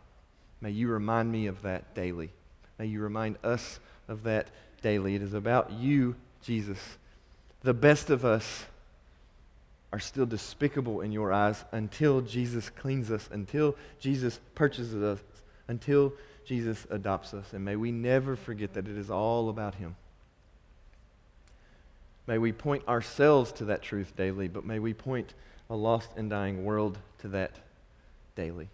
May 0.60 0.70
you 0.70 0.88
remind 0.88 1.30
me 1.30 1.46
of 1.46 1.62
that 1.62 1.94
daily. 1.94 2.30
May 2.78 2.86
you 2.86 3.00
remind 3.00 3.36
us 3.44 3.78
of 4.08 4.24
that 4.24 4.48
daily. 4.80 5.14
It 5.14 5.22
is 5.22 5.34
about 5.34 5.72
you, 5.72 6.16
Jesus. 6.42 6.78
The 7.62 7.74
best 7.74 8.10
of 8.10 8.24
us 8.24 8.64
are 9.92 10.00
still 10.00 10.26
despicable 10.26 11.00
in 11.00 11.12
your 11.12 11.32
eyes 11.32 11.64
until 11.72 12.22
Jesus 12.22 12.70
cleans 12.70 13.10
us, 13.10 13.28
until 13.30 13.76
Jesus 14.00 14.40
purchases 14.54 15.02
us, 15.02 15.20
until 15.68 16.12
Jesus 16.44 16.86
adopts 16.90 17.34
us. 17.34 17.52
And 17.52 17.64
may 17.64 17.76
we 17.76 17.92
never 17.92 18.36
forget 18.36 18.72
that 18.74 18.88
it 18.88 18.96
is 18.96 19.10
all 19.10 19.48
about 19.48 19.74
Him. 19.74 19.96
May 22.26 22.38
we 22.38 22.52
point 22.52 22.86
ourselves 22.86 23.52
to 23.52 23.64
that 23.66 23.82
truth 23.82 24.14
daily, 24.16 24.48
but 24.48 24.64
may 24.64 24.78
we 24.78 24.94
point 24.94 25.34
a 25.68 25.74
lost 25.74 26.10
and 26.16 26.30
dying 26.30 26.64
world 26.64 26.98
to 27.18 27.28
that 27.28 27.52
daily. 28.36 28.68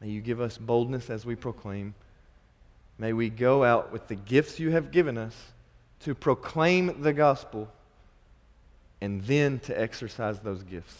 May 0.00 0.08
you 0.08 0.20
give 0.20 0.40
us 0.40 0.56
boldness 0.56 1.10
as 1.10 1.26
we 1.26 1.34
proclaim. 1.34 1.94
May 2.98 3.12
we 3.12 3.30
go 3.30 3.64
out 3.64 3.92
with 3.92 4.08
the 4.08 4.14
gifts 4.14 4.60
you 4.60 4.70
have 4.70 4.90
given 4.90 5.18
us 5.18 5.34
to 6.00 6.14
proclaim 6.14 7.02
the 7.02 7.12
gospel 7.12 7.68
and 9.00 9.22
then 9.24 9.58
to 9.60 9.78
exercise 9.78 10.40
those 10.40 10.62
gifts. 10.62 10.96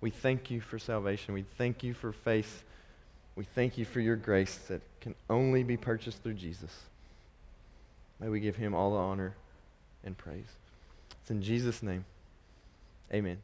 We 0.00 0.10
thank 0.10 0.50
you 0.50 0.60
for 0.60 0.78
salvation. 0.78 1.34
We 1.34 1.44
thank 1.58 1.82
you 1.82 1.94
for 1.94 2.12
faith. 2.12 2.64
We 3.36 3.44
thank 3.44 3.78
you 3.78 3.84
for 3.84 4.00
your 4.00 4.16
grace 4.16 4.56
that 4.68 4.82
can 5.00 5.14
only 5.30 5.62
be 5.62 5.76
purchased 5.76 6.22
through 6.22 6.34
Jesus. 6.34 6.76
May 8.22 8.28
we 8.28 8.38
give 8.38 8.54
him 8.54 8.72
all 8.72 8.92
the 8.92 8.98
honor 8.98 9.34
and 10.04 10.16
praise. 10.16 10.46
It's 11.20 11.30
in 11.30 11.42
Jesus' 11.42 11.82
name. 11.82 12.04
Amen. 13.12 13.38